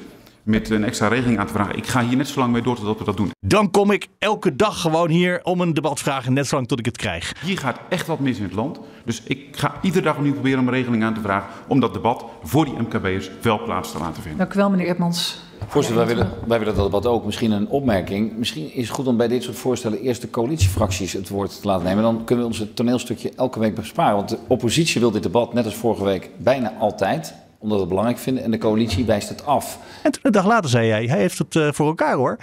Met 0.46 0.70
een 0.70 0.84
extra 0.84 1.08
regeling 1.08 1.40
aan 1.40 1.48
te 1.48 1.54
vragen. 1.54 1.78
Ik 1.78 1.88
ga 1.88 2.04
hier 2.04 2.18
net 2.18 2.28
zo 2.28 2.40
lang 2.40 2.52
mee 2.52 2.62
door 2.62 2.76
totdat 2.76 2.98
we 2.98 3.04
dat 3.04 3.18
doen. 3.18 3.32
Dan 3.40 3.72
kom 3.72 3.92
ik 3.92 4.08
elke 4.20 4.56
dag 4.56 4.82
gewoon 4.82 5.10
hier 5.10 5.40
om 5.44 5.62
een 5.62 5.74
debat 5.74 6.00
vragen. 6.00 6.34
Net 6.34 6.48
zolang 6.48 6.68
tot 6.68 6.80
ik 6.80 6.86
het 6.86 6.98
krijg. 6.98 7.34
Hier 7.44 7.58
gaat 7.58 7.80
echt 7.90 8.08
wat 8.08 8.20
mis 8.20 8.38
in 8.38 8.44
het 8.44 8.54
land. 8.54 8.80
Dus 9.06 9.24
ik 9.24 9.48
ga 9.52 9.74
iedere 9.82 10.04
dag 10.04 10.16
opnieuw 10.16 10.34
proberen 10.34 10.60
om 10.60 10.68
een 10.68 10.74
regeling 10.74 11.04
aan 11.04 11.14
te 11.14 11.22
vragen. 11.22 11.50
Om 11.68 11.80
dat 11.80 11.94
debat 11.94 12.26
voor 12.44 12.66
die 12.66 12.74
MKB'ers 12.74 13.30
wel 13.42 13.64
plaats 13.64 13.92
te 13.92 13.98
laten 13.98 14.22
vinden. 14.22 14.38
Dank 14.38 14.54
u 14.54 14.58
wel, 14.58 14.70
meneer 14.70 14.88
Edmans. 14.88 15.44
Voorzitter, 15.68 16.06
wij 16.06 16.16
willen, 16.16 16.32
wij 16.48 16.60
willen 16.60 16.76
dat 16.76 16.86
debat 16.86 17.06
ook. 17.06 17.26
Misschien 17.26 17.52
een 17.52 17.68
opmerking. 17.68 18.38
Misschien 18.38 18.74
is 18.74 18.88
het 18.88 18.96
goed 18.96 19.08
om 19.08 19.18
bij 19.18 19.28
dit 19.28 19.44
soort 19.44 19.58
voorstellen 19.58 20.02
eerst 20.02 20.22
de 20.22 20.30
coalitiefracties 20.30 21.14
het 21.14 21.30
woord 21.30 21.62
te 21.62 21.68
laten 21.68 21.86
nemen. 21.86 22.04
Dan 22.04 22.24
kunnen 22.24 22.46
we 22.46 22.52
ons 22.52 22.60
het 22.60 22.76
toneelstukje 22.76 23.32
elke 23.36 23.60
week 23.60 23.76
besparen. 23.76 24.16
Want 24.16 24.30
de 24.30 24.38
oppositie 24.48 25.02
wil 25.02 25.12
dit 25.12 25.24
debat, 25.24 25.54
net 25.54 25.66
als 25.66 25.76
vorige 25.76 26.04
week, 26.04 26.30
bijna 26.38 26.74
altijd 26.80 27.36
omdat 27.66 27.78
we 27.78 27.84
het 27.84 27.94
belangrijk 27.94 28.24
vinden. 28.24 28.44
En 28.44 28.52
de 28.52 28.58
coalitie 28.58 29.06
wijst 29.06 29.30
het 29.30 29.46
af. 29.46 29.80
En 30.04 30.12
toen 30.12 30.22
een 30.26 30.32
dag 30.32 30.46
later 30.46 30.70
zei 30.70 30.88
jij, 30.88 31.06
hij 31.06 31.20
heeft 31.20 31.38
het 31.38 31.56
uh, 31.56 31.72
voor 31.72 31.88
elkaar 31.88 32.16
hoor. 32.16 32.38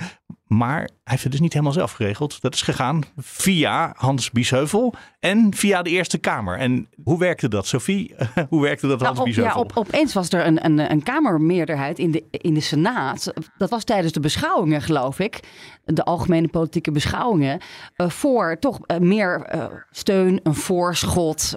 Maar 0.46 0.88
heeft 1.04 1.22
het 1.22 1.32
dus 1.32 1.40
niet 1.40 1.52
helemaal 1.52 1.72
zelf 1.72 1.92
geregeld. 1.92 2.40
Dat 2.40 2.54
is 2.54 2.62
gegaan 2.62 3.02
via 3.16 3.92
Hans 3.96 4.30
Biesheuvel 4.30 4.94
en 5.20 5.54
via 5.54 5.82
de 5.82 5.90
Eerste 5.90 6.18
Kamer. 6.18 6.58
En 6.58 6.88
hoe 7.04 7.18
werkte 7.18 7.48
dat, 7.48 7.66
Sophie? 7.66 8.14
hoe 8.48 8.62
werkte 8.62 8.86
dat, 8.86 9.00
Hans 9.00 9.18
nou, 9.18 9.18
op, 9.18 9.24
Biesheuvel? 9.24 9.54
Ja, 9.54 9.60
op, 9.60 9.76
opeens 9.76 10.14
was 10.14 10.28
er 10.28 10.46
een, 10.46 10.64
een, 10.64 10.90
een 10.90 11.02
Kamermeerderheid 11.02 11.98
in 11.98 12.10
de, 12.10 12.24
in 12.30 12.54
de 12.54 12.60
Senaat. 12.60 13.32
Dat 13.56 13.70
was 13.70 13.84
tijdens 13.84 14.12
de 14.12 14.20
beschouwingen, 14.20 14.82
geloof 14.82 15.18
ik. 15.18 15.40
De 15.84 16.04
algemene 16.04 16.48
politieke 16.48 16.90
beschouwingen. 16.90 17.60
Uh, 17.96 18.08
voor 18.08 18.58
toch 18.58 18.78
uh, 18.86 18.98
meer 18.98 19.54
uh, 19.54 19.64
steun, 19.90 20.40
een 20.42 20.54
voorschot. 20.54 21.56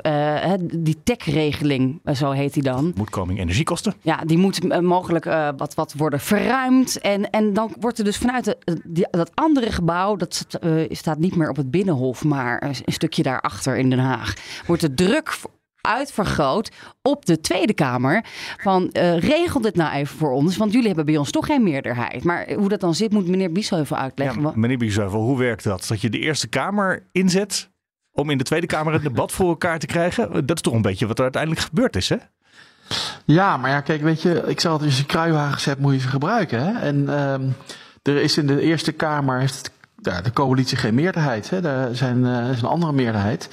die 0.62 1.03
TEC-regeling, 1.03 2.01
zo 2.13 2.31
heet 2.31 2.53
die 2.53 2.63
dan. 2.63 2.93
Moedkoming 2.95 3.39
energiekosten. 3.39 3.93
Ja, 4.01 4.17
die 4.25 4.38
moet 4.38 4.81
mogelijk 4.81 5.25
wat, 5.58 5.73
wat 5.73 5.93
worden 5.97 6.19
verruimd. 6.19 6.99
En, 6.99 7.29
en 7.29 7.53
dan 7.53 7.73
wordt 7.79 7.97
er 7.97 8.03
dus 8.03 8.17
vanuit 8.17 8.45
de, 8.45 8.58
die, 8.84 9.08
dat 9.12 9.31
andere 9.36 9.71
gebouw, 9.71 10.15
dat 10.15 10.48
staat 10.89 11.17
niet 11.17 11.36
meer 11.36 11.50
op 11.50 11.56
het 11.56 11.71
Binnenhof, 11.71 12.24
maar 12.24 12.63
een 12.63 12.93
stukje 12.93 13.24
daarachter 13.24 13.78
in 13.78 13.89
Den 13.89 14.00
Haag, 14.00 14.34
wordt 14.65 14.82
de 14.82 14.93
druk 14.93 15.38
uitvergroot 15.82 16.71
op 17.02 17.26
de 17.26 17.41
Tweede 17.41 17.74
Kamer. 17.74 18.26
Van 18.58 18.89
uh, 18.93 19.17
regel 19.17 19.62
dit 19.62 19.76
nou 19.76 19.93
even 19.93 20.17
voor 20.17 20.32
ons, 20.32 20.58
want 20.58 20.71
jullie 20.71 20.88
hebben 20.88 21.06
bij 21.06 21.17
ons 21.17 21.32
toch 21.32 21.45
geen 21.45 21.63
meerderheid. 21.63 22.24
Maar 22.24 22.54
hoe 22.54 22.69
dat 22.69 22.80
dan 22.80 22.95
zit, 22.95 23.12
moet 23.12 23.28
meneer 23.28 23.52
Biesheuvel 23.52 23.98
uitleggen. 23.98 24.41
Ja, 24.41 24.52
meneer 24.56 24.78
Biesheuvel, 24.78 25.21
hoe 25.21 25.38
werkt 25.38 25.63
dat? 25.63 25.86
Dat 25.88 26.02
je 26.02 26.10
de 26.10 26.19
Eerste 26.19 26.48
Kamer 26.48 27.08
inzet 27.12 27.69
om 28.12 28.30
in 28.30 28.38
de 28.38 28.43
Tweede 28.43 28.67
Kamer 28.67 28.93
het 28.93 29.04
debat 29.04 29.32
voor 29.32 29.48
elkaar 29.48 29.80
te 29.80 29.86
krijgen? 29.86 30.45
Dat 30.45 30.56
is 30.56 30.62
toch 30.62 30.74
een 30.74 30.82
beetje 30.82 31.08
wat 31.08 31.17
er 31.17 31.24
uiteindelijk 31.24 31.62
gebeurd 31.62 31.95
is, 31.95 32.10
hè? 32.10 32.17
Ja, 33.26 33.58
maar 33.58 33.69
ja, 33.69 33.82
kijk, 33.82 34.02
weet 34.02 34.21
je, 34.21 34.43
ik 34.48 34.60
zal 34.60 34.71
altijd, 34.71 34.89
als 34.89 35.00
je 35.00 35.06
kruiwagens 35.06 35.65
hebt, 35.65 35.80
moet 35.80 35.93
je 35.93 36.00
ze 36.00 36.08
gebruiken. 36.08 36.65
Hè? 36.65 36.80
En 36.80 37.19
um, 37.19 37.56
er 38.08 38.22
is 38.22 38.38
in 38.38 38.48
de 38.48 38.62
Eerste 38.62 38.91
Kamer 38.91 39.39
heeft 39.39 39.72
ja, 40.02 40.22
de 40.22 40.34
coalitie 40.34 40.78
geen 40.78 40.94
meerderheid. 40.94 41.50
Hè? 41.50 41.62
Daar 41.62 41.96
zijn, 41.96 42.18
uh, 42.18 42.50
is 42.50 42.62
een 42.62 42.68
andere 42.68 42.94
meerderheid. 42.94 43.50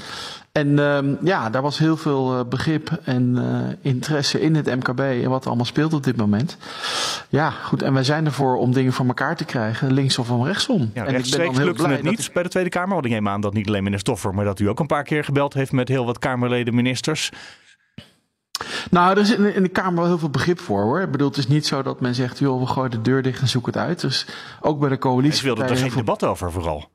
En 0.52 0.78
um, 0.78 1.18
ja, 1.22 1.50
daar 1.50 1.62
was 1.62 1.78
heel 1.78 1.96
veel 1.96 2.38
uh, 2.38 2.44
begrip 2.48 2.98
en 3.04 3.36
uh, 3.36 3.92
interesse 3.92 4.40
in 4.40 4.54
het 4.54 4.66
MKB 4.66 5.00
en 5.00 5.30
wat 5.30 5.42
er 5.42 5.48
allemaal 5.48 5.66
speelt 5.66 5.92
op 5.92 6.04
dit 6.04 6.16
moment. 6.16 6.56
Ja, 7.28 7.50
goed. 7.50 7.82
En 7.82 7.92
wij 7.92 8.04
zijn 8.04 8.24
ervoor 8.24 8.56
om 8.56 8.72
dingen 8.72 8.92
voor 8.92 9.06
elkaar 9.06 9.36
te 9.36 9.44
krijgen, 9.44 9.92
links 9.92 10.18
of 10.18 10.30
om 10.30 10.44
rechtsom. 10.44 10.90
Ja, 10.94 11.04
en 11.04 11.14
ik 11.14 11.30
ben 11.30 11.44
dan 11.44 11.56
heel 11.56 11.64
lukte 11.64 11.82
blij 11.82 11.96
het 11.96 12.04
niet 12.04 12.30
bij 12.32 12.42
de 12.42 12.48
Tweede 12.48 12.70
Kamer. 12.70 12.92
Want 12.94 13.04
ik 13.04 13.12
neem 13.12 13.28
aan 13.28 13.40
dat 13.40 13.54
niet 13.54 13.66
alleen 13.66 13.82
minister 13.82 14.16
Stoffer, 14.16 14.34
maar 14.34 14.44
dat 14.44 14.60
u 14.60 14.68
ook 14.68 14.80
een 14.80 14.86
paar 14.86 15.04
keer 15.04 15.24
gebeld 15.24 15.54
heeft 15.54 15.72
met 15.72 15.88
heel 15.88 16.04
wat 16.04 16.18
Kamerleden, 16.18 16.74
ministers. 16.74 17.30
Nou, 18.90 19.10
er 19.10 19.18
is 19.18 19.34
in, 19.34 19.54
in 19.54 19.62
de 19.62 19.68
Kamer 19.68 19.94
wel 19.94 20.06
heel 20.06 20.18
veel 20.18 20.30
begrip 20.30 20.60
voor 20.60 20.82
hoor. 20.82 21.00
Ik 21.00 21.10
bedoel, 21.10 21.28
het 21.28 21.36
is 21.36 21.48
niet 21.48 21.66
zo 21.66 21.82
dat 21.82 22.00
men 22.00 22.14
zegt, 22.14 22.38
joh, 22.38 22.60
we 22.60 22.66
gooien 22.66 22.90
de 22.90 23.02
deur 23.02 23.22
dicht 23.22 23.40
en 23.40 23.48
zoeken 23.48 23.72
het 23.72 23.82
uit. 23.82 24.00
Dus 24.00 24.26
ook 24.60 24.80
bij 24.80 24.88
de 24.88 24.98
coalitie. 24.98 25.38
Ze 25.38 25.44
wilden 25.44 25.68
er 25.68 25.76
geen 25.76 25.92
debat 25.94 26.24
over 26.24 26.52
vooral. 26.52 26.90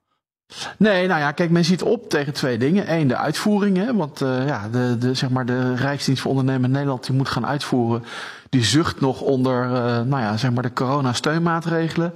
Nee, 0.77 1.07
nou 1.07 1.19
ja, 1.19 1.31
kijk, 1.31 1.49
men 1.49 1.65
ziet 1.65 1.83
op 1.83 2.09
tegen 2.09 2.33
twee 2.33 2.57
dingen. 2.57 2.93
Eén, 2.93 3.07
de 3.07 3.15
uitvoering. 3.15 3.77
Hè, 3.77 3.95
want 3.95 4.21
uh, 4.21 4.47
ja, 4.47 4.69
de, 4.71 4.95
de, 4.99 5.13
zeg 5.13 5.29
maar 5.29 5.45
de 5.45 5.75
Rijksdienst 5.75 6.21
voor 6.21 6.31
Ondernemen 6.31 6.65
in 6.65 6.71
Nederland 6.71 7.05
die 7.05 7.15
moet 7.15 7.29
gaan 7.29 7.45
uitvoeren. 7.45 8.03
Die 8.49 8.63
zucht 8.63 9.01
nog 9.01 9.21
onder 9.21 9.65
uh, 9.65 9.71
nou 10.01 10.21
ja, 10.21 10.37
zeg 10.37 10.51
maar 10.51 10.63
de 10.63 10.73
coronasteunmaatregelen. 10.73 12.13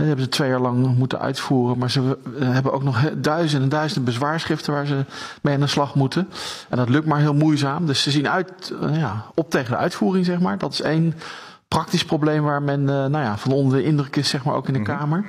Dat 0.00 0.08
hebben 0.08 0.24
ze 0.24 0.30
twee 0.30 0.48
jaar 0.48 0.60
lang 0.60 0.96
moeten 0.96 1.20
uitvoeren. 1.20 1.78
Maar 1.78 1.90
ze 1.90 2.18
hebben 2.38 2.72
ook 2.72 2.82
nog 2.82 3.10
duizenden 3.16 3.62
en 3.62 3.76
duizenden 3.76 4.04
bezwaarschriften 4.04 4.72
waar 4.72 4.86
ze 4.86 5.04
mee 5.42 5.54
aan 5.54 5.60
de 5.60 5.66
slag 5.66 5.94
moeten. 5.94 6.28
En 6.68 6.76
dat 6.76 6.88
lukt 6.88 7.06
maar 7.06 7.18
heel 7.18 7.34
moeizaam. 7.34 7.86
Dus 7.86 8.02
ze 8.02 8.10
zien 8.10 8.28
uit, 8.28 8.72
uh, 8.82 8.96
ja, 8.96 9.24
op 9.34 9.50
tegen 9.50 9.70
de 9.70 9.76
uitvoering, 9.76 10.24
zeg 10.24 10.40
maar. 10.40 10.58
Dat 10.58 10.72
is 10.72 10.80
één 10.80 11.14
praktisch 11.68 12.04
probleem 12.04 12.42
waar 12.42 12.62
men 12.62 12.84
nou 12.84 13.18
ja, 13.18 13.38
van 13.38 13.52
onder 13.52 13.78
de 13.78 13.84
indruk 13.84 14.16
is, 14.16 14.28
zeg 14.28 14.44
maar, 14.44 14.54
ook 14.54 14.66
in 14.66 14.72
de 14.72 14.78
mm 14.78 14.86
-hmm. 14.86 14.96
Kamer. 14.96 15.24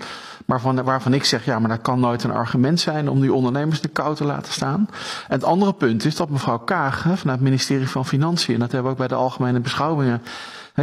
Waarvan, 0.46 0.84
waarvan 0.84 1.14
ik 1.14 1.24
zeg, 1.24 1.46
ja, 1.46 1.60
maar 1.60 1.70
dat 1.70 1.82
kan 1.82 2.00
nooit 2.00 2.24
een 2.24 2.32
argument 2.32 2.80
zijn 2.80 3.10
om 3.10 3.22
die 3.22 3.34
ondernemers 3.34 3.82
de 3.82 3.88
kou 3.88 4.16
te 4.16 4.26
laten 4.26 4.54
staan. 4.54 4.88
En 5.28 5.36
het 5.36 5.44
andere 5.44 5.74
punt 5.74 6.06
is 6.06 6.16
dat 6.16 6.30
mevrouw 6.30 6.60
Kaag 6.60 7.02
vanuit 7.02 7.40
het 7.40 7.42
ministerie 7.42 7.90
van 7.90 8.06
Financiën, 8.06 8.54
en 8.54 8.60
dat 8.60 8.72
hebben 8.72 8.92
we 8.92 8.98
ook 8.98 9.08
bij 9.08 9.18
de 9.18 9.24
algemene 9.24 9.60
beschouwingen 9.60 10.22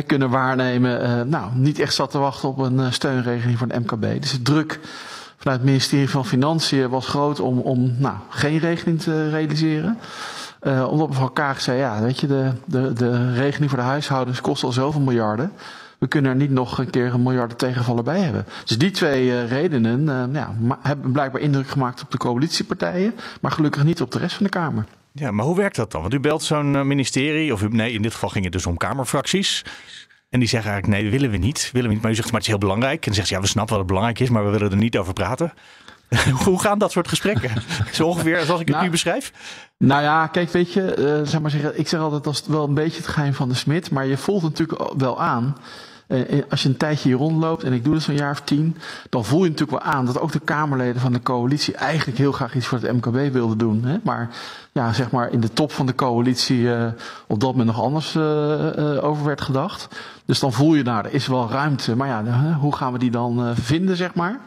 kunnen 0.06 0.30
waarnemen, 0.30 1.02
uh, 1.02 1.22
nou, 1.22 1.50
niet 1.54 1.78
echt 1.78 1.94
zat 1.94 2.10
te 2.10 2.18
wachten 2.18 2.48
op 2.48 2.58
een 2.58 2.78
uh, 2.78 2.90
steunregeling 2.90 3.58
voor 3.58 3.68
de 3.68 3.78
MKB. 3.78 4.20
Dus 4.20 4.32
de 4.32 4.42
druk 4.42 4.80
vanuit 5.36 5.58
het 5.58 5.68
ministerie 5.68 6.10
van 6.10 6.26
Financiën 6.26 6.88
was 6.88 7.06
groot 7.06 7.40
om, 7.40 7.58
om 7.58 7.94
nou, 7.98 8.16
geen 8.28 8.58
regeling 8.58 9.00
te 9.00 9.30
realiseren. 9.30 9.98
Uh, 10.62 10.86
omdat 10.90 11.08
mevrouw 11.08 11.28
Kaag 11.28 11.60
zei, 11.60 11.78
ja, 11.78 12.00
weet 12.00 12.20
je, 12.20 12.26
de, 12.26 12.52
de, 12.64 12.92
de 12.92 13.32
regeling 13.32 13.70
voor 13.70 13.78
de 13.78 13.84
huishoudens 13.84 14.40
kost 14.40 14.62
al 14.62 14.72
zoveel 14.72 15.00
miljarden 15.00 15.52
we 15.98 16.06
kunnen 16.06 16.30
er 16.30 16.36
niet 16.36 16.50
nog 16.50 16.78
een 16.78 16.90
keer 16.90 17.14
een 17.14 17.22
miljarden 17.22 17.56
tegenvallen 17.56 18.04
bij 18.04 18.20
hebben. 18.20 18.46
Dus 18.64 18.78
die 18.78 18.90
twee 18.90 19.44
redenen 19.44 20.32
ja, 20.32 20.54
hebben 20.82 21.12
blijkbaar 21.12 21.40
indruk 21.40 21.68
gemaakt 21.68 22.02
op 22.02 22.10
de 22.10 22.18
coalitiepartijen, 22.18 23.14
maar 23.40 23.50
gelukkig 23.50 23.84
niet 23.84 24.00
op 24.00 24.10
de 24.10 24.18
rest 24.18 24.34
van 24.34 24.44
de 24.44 24.50
Kamer. 24.50 24.84
Ja, 25.12 25.30
maar 25.30 25.44
hoe 25.44 25.56
werkt 25.56 25.76
dat 25.76 25.92
dan? 25.92 26.00
Want 26.00 26.14
u 26.14 26.20
belt 26.20 26.42
zo'n 26.42 26.86
ministerie, 26.86 27.52
of 27.52 27.62
u, 27.62 27.68
nee, 27.68 27.92
in 27.92 28.02
dit 28.02 28.12
geval 28.12 28.28
ging 28.28 28.44
het 28.44 28.52
dus 28.52 28.66
om 28.66 28.76
Kamerfracties. 28.76 29.64
En 30.30 30.38
die 30.38 30.48
zeggen 30.48 30.70
eigenlijk, 30.70 31.02
nee, 31.02 31.10
willen 31.10 31.30
we 31.30 31.36
niet. 31.36 31.70
Willen 31.72 31.88
we 31.88 31.94
niet. 31.94 32.02
Maar 32.02 32.12
u 32.12 32.14
zegt, 32.14 32.26
maar 32.26 32.40
het 32.40 32.44
is 32.44 32.48
heel 32.48 32.58
belangrijk. 32.58 32.98
En 32.98 33.04
dan 33.04 33.14
zegt 33.14 33.28
ze, 33.28 33.34
ja, 33.34 33.40
we 33.40 33.46
snappen 33.46 33.72
wat 33.72 33.84
het 33.84 33.92
belangrijk 33.92 34.20
is, 34.20 34.28
maar 34.28 34.44
we 34.44 34.50
willen 34.50 34.70
er 34.70 34.76
niet 34.76 34.98
over 34.98 35.12
praten. 35.12 35.52
Hoe 36.44 36.60
gaan 36.60 36.78
dat 36.78 36.92
soort 36.92 37.08
gesprekken? 37.08 37.50
Zo 37.92 38.06
ongeveer 38.06 38.40
zoals 38.40 38.60
ik 38.60 38.66
het 38.66 38.74
nou, 38.74 38.84
nu 38.84 38.90
beschrijf? 38.90 39.32
Nou 39.78 40.02
ja, 40.02 40.26
kijk, 40.26 40.50
weet 40.50 40.72
je, 40.72 40.96
uh, 40.98 41.28
zeg 41.28 41.40
maar 41.40 41.50
zeggen, 41.50 41.78
ik 41.78 41.88
zeg 41.88 42.00
altijd, 42.00 42.24
dat 42.24 42.34
is 42.34 42.42
wel 42.46 42.64
een 42.64 42.74
beetje 42.74 42.96
het 42.96 43.06
geheim 43.06 43.34
van 43.34 43.48
de 43.48 43.54
smid. 43.54 43.90
Maar 43.90 44.06
je 44.06 44.16
voelt 44.16 44.42
natuurlijk 44.42 44.92
wel 44.96 45.20
aan 45.20 45.56
Uh, 46.08 46.42
als 46.50 46.62
je 46.62 46.68
een 46.68 46.76
tijdje 46.76 47.08
hier 47.08 47.18
rondloopt, 47.18 47.62
en 47.62 47.72
ik 47.72 47.84
doe 47.84 47.94
dat 47.94 48.02
zo'n 48.02 48.14
jaar 48.14 48.30
of 48.30 48.40
tien, 48.40 48.76
dan 49.10 49.24
voel 49.24 49.44
je 49.44 49.50
natuurlijk 49.50 49.82
wel 49.82 49.92
aan 49.92 50.06
dat 50.06 50.20
ook 50.20 50.32
de 50.32 50.40
Kamerleden 50.40 51.00
van 51.00 51.12
de 51.12 51.22
coalitie 51.22 51.74
eigenlijk 51.74 52.18
heel 52.18 52.32
graag 52.32 52.54
iets 52.54 52.66
voor 52.66 52.78
het 52.80 52.92
MKB 52.92 53.32
wilden 53.32 53.58
doen. 53.58 53.84
Hè? 53.84 53.96
Maar 54.02 54.30
ja, 54.72 54.92
zeg 54.92 55.10
maar 55.10 55.32
in 55.32 55.40
de 55.40 55.52
top 55.52 55.72
van 55.72 55.86
de 55.86 55.94
coalitie 55.94 56.60
uh, 56.60 56.86
op 57.26 57.40
dat 57.40 57.50
moment 57.50 57.66
nog 57.76 57.82
anders 57.82 58.16
over 59.02 59.24
werd 59.24 59.40
gedacht. 59.40 59.88
Dus 60.24 60.38
dan 60.38 60.52
voel 60.52 60.74
je, 60.74 60.82
nou, 60.82 61.04
er 61.04 61.12
is 61.12 61.26
wel 61.26 61.50
ruimte. 61.50 61.96
Maar 61.96 62.08
ja, 62.08 62.52
hoe 62.60 62.76
gaan 62.76 62.92
we 62.92 62.98
die 62.98 63.10
dan 63.10 63.54
vinden, 63.56 63.96
zeg 63.96 64.14
maar? 64.14 64.40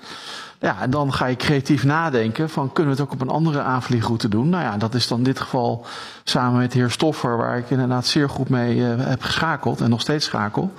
Ja, 0.61 0.81
en 0.81 0.89
dan 0.89 1.13
ga 1.13 1.25
je 1.25 1.35
creatief 1.35 1.83
nadenken 1.83 2.49
van 2.49 2.71
kunnen 2.73 2.93
we 2.93 3.01
het 3.01 3.09
ook 3.09 3.13
op 3.13 3.21
een 3.21 3.33
andere 3.33 3.61
aanvliegroute 3.61 4.27
doen? 4.27 4.49
Nou 4.49 4.63
ja, 4.63 4.77
dat 4.77 4.93
is 4.93 5.07
dan 5.07 5.17
in 5.17 5.23
dit 5.23 5.39
geval 5.39 5.85
samen 6.23 6.59
met 6.59 6.71
de 6.71 6.77
heer 6.77 6.89
Stoffer, 6.89 7.37
waar 7.37 7.57
ik 7.57 7.69
inderdaad 7.69 8.05
zeer 8.05 8.29
goed 8.29 8.49
mee 8.49 8.75
uh, 8.75 8.87
heb 8.97 9.21
geschakeld 9.21 9.81
en 9.81 9.89
nog 9.89 10.01
steeds 10.01 10.25
schakel. 10.25 10.73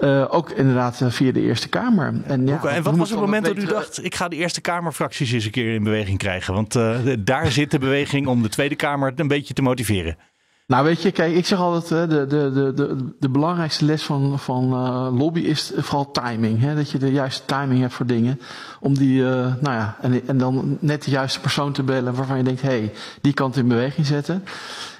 Uh, 0.00 0.24
ook 0.28 0.50
inderdaad 0.50 1.00
uh, 1.00 1.10
via 1.10 1.32
de 1.32 1.40
Eerste 1.40 1.68
Kamer. 1.68 2.14
En, 2.26 2.46
ja, 2.46 2.64
en 2.64 2.82
wat 2.82 2.96
was 2.96 3.10
het 3.10 3.20
moment 3.20 3.44
dat 3.44 3.56
u 3.56 3.64
dacht, 3.64 4.04
ik 4.04 4.14
ga 4.14 4.28
de 4.28 4.36
Eerste 4.36 4.60
Kamerfracties 4.60 5.32
eens 5.32 5.44
een 5.44 5.50
keer 5.50 5.74
in 5.74 5.84
beweging 5.84 6.18
krijgen? 6.18 6.54
Want 6.54 6.72
daar 7.18 7.50
zit 7.50 7.70
de 7.70 7.78
beweging 7.78 8.26
om 8.26 8.42
de 8.42 8.48
Tweede 8.48 8.76
Kamer 8.76 9.12
een 9.16 9.28
beetje 9.28 9.54
te 9.54 9.62
motiveren. 9.62 10.16
Nou, 10.66 10.84
weet 10.84 11.02
je, 11.02 11.10
kijk, 11.10 11.34
ik 11.34 11.46
zeg 11.46 11.58
altijd, 11.58 12.10
de, 12.10 12.26
de, 12.26 12.52
de, 12.52 12.72
de, 12.74 13.14
de 13.18 13.28
belangrijkste 13.28 13.84
les 13.84 14.02
van, 14.02 14.38
van 14.38 14.64
uh, 14.64 15.18
lobby 15.18 15.40
is 15.40 15.72
vooral 15.76 16.10
timing. 16.10 16.60
Hè? 16.60 16.74
Dat 16.74 16.90
je 16.90 16.98
de 16.98 17.12
juiste 17.12 17.44
timing 17.44 17.80
hebt 17.80 17.94
voor 17.94 18.06
dingen. 18.06 18.40
Om 18.80 18.98
die, 18.98 19.20
uh, 19.20 19.28
nou 19.60 19.74
ja, 19.74 19.96
en, 20.00 20.28
en 20.28 20.38
dan 20.38 20.76
net 20.80 21.04
de 21.04 21.10
juiste 21.10 21.40
persoon 21.40 21.72
te 21.72 21.82
bellen 21.82 22.14
waarvan 22.14 22.36
je 22.36 22.42
denkt, 22.42 22.62
hé, 22.62 22.68
hey, 22.68 22.92
die 23.20 23.32
kan 23.32 23.48
het 23.48 23.56
in 23.56 23.68
beweging 23.68 24.06
zetten. 24.06 24.44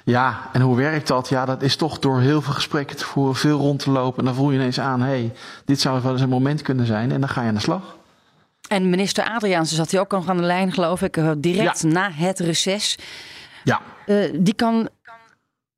Ja, 0.03 0.49
en 0.53 0.61
hoe 0.61 0.75
werkt 0.75 1.07
dat? 1.07 1.29
Ja, 1.29 1.45
dat 1.45 1.61
is 1.61 1.75
toch 1.75 1.99
door 1.99 2.19
heel 2.19 2.41
veel 2.41 2.53
gesprekken 2.53 2.97
te 2.97 3.05
voeren, 3.05 3.35
veel 3.35 3.57
rond 3.57 3.79
te 3.79 3.91
lopen. 3.91 4.19
En 4.19 4.25
dan 4.25 4.35
voel 4.35 4.51
je 4.51 4.57
ineens 4.57 4.79
aan, 4.79 5.01
hé, 5.01 5.07
hey, 5.07 5.33
dit 5.65 5.81
zou 5.81 6.01
wel 6.01 6.11
eens 6.11 6.21
een 6.21 6.29
moment 6.29 6.61
kunnen 6.61 6.85
zijn. 6.85 7.11
En 7.11 7.19
dan 7.19 7.29
ga 7.29 7.41
je 7.41 7.47
aan 7.47 7.53
de 7.53 7.59
slag. 7.59 7.95
En 8.67 8.89
minister 8.89 9.23
Adriaanse 9.23 9.75
zat 9.75 9.91
hij 9.91 9.99
ook 9.99 10.11
nog 10.11 10.29
aan 10.29 10.37
de 10.37 10.43
lijn, 10.43 10.71
geloof 10.71 11.01
ik, 11.01 11.17
uh, 11.17 11.31
direct 11.37 11.81
ja. 11.81 11.87
na 11.87 12.11
het 12.11 12.39
reces. 12.39 12.97
Ja. 13.63 13.81
die 14.33 14.53
kan 14.53 14.89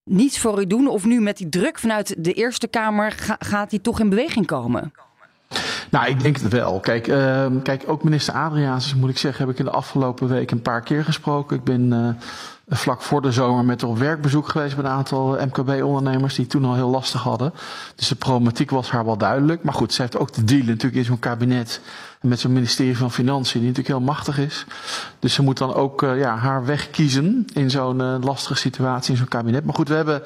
niets 0.08 0.40
voor 0.40 0.62
u 0.62 0.68
doen? 0.68 0.88
Of 0.88 1.06
nu 1.06 1.22
met 1.22 1.38
die 1.38 1.50
druk 1.50 1.80
vanuit 1.80 2.16
de 2.18 2.34
Eerste 2.34 2.68
Kamer 2.68 3.12
ga, 3.12 3.36
gaat 3.40 3.72
hij 3.72 3.80
toch 3.80 4.00
in 4.00 4.10
beweging 4.10 4.46
komen? 4.46 4.94
Nou, 5.92 6.08
ik 6.08 6.22
denk 6.22 6.38
het 6.38 6.52
wel. 6.52 6.80
Kijk, 6.80 7.08
uh, 7.08 7.46
kijk 7.64 7.84
ook 7.86 8.04
minister 8.04 8.34
Adriaans, 8.34 8.96
moet 8.96 9.10
ik 9.10 9.18
zeggen, 9.18 9.46
heb 9.46 9.54
ik 9.54 9.60
in 9.60 9.66
de 9.66 9.72
afgelopen 9.72 10.28
week 10.28 10.52
een 10.52 10.62
paar 10.62 10.82
keer 10.82 11.04
gesproken. 11.04 11.58
Ik 11.58 11.64
ben 11.64 11.94
uh, 11.94 12.10
vlak 12.68 13.02
voor 13.02 13.22
de 13.22 13.32
zomer 13.32 13.66
met 13.66 13.84
op 13.84 13.98
werkbezoek 13.98 14.50
geweest 14.50 14.76
bij 14.76 14.86
een 14.86 14.92
aantal 14.92 15.38
MKB-ondernemers 15.46 16.36
die 16.36 16.48
toen 16.48 16.66
al 16.66 16.76
heel 16.76 16.90
lastig 16.90 17.22
hadden. 17.22 17.54
Dus 17.96 18.08
de 18.08 18.16
problematiek 18.16 18.70
was 18.70 18.90
haar 18.90 19.06
wel 19.06 19.18
duidelijk. 19.18 19.64
Maar 19.64 19.74
goed, 19.74 19.94
ze 19.94 20.02
heeft 20.02 20.18
ook 20.18 20.32
te 20.32 20.44
dealen 20.44 20.68
natuurlijk 20.68 20.96
in 20.96 21.06
zo'n 21.06 21.20
kabinet 21.20 21.82
met 22.22 22.40
zo'n 22.40 22.54
ministerie 22.54 22.98
van 22.98 23.12
Financiën, 23.12 23.60
die 23.60 23.70
natuurlijk 23.70 23.98
heel 23.98 24.06
machtig 24.06 24.38
is. 24.38 24.66
Dus 25.20 25.34
ze 25.34 25.42
moet 25.42 25.58
dan 25.58 25.74
ook 25.74 26.02
uh, 26.02 26.20
ja, 26.20 26.36
haar 26.36 26.66
weg 26.66 26.90
kiezen 26.90 27.46
in 27.54 27.70
zo'n 27.70 28.00
uh, 28.00 28.16
lastige 28.22 28.60
situatie, 28.60 29.12
in 29.12 29.18
zo'n 29.18 29.28
kabinet. 29.28 29.66
Maar 29.66 29.74
goed, 29.74 29.88
we 29.88 29.94
hebben 29.94 30.22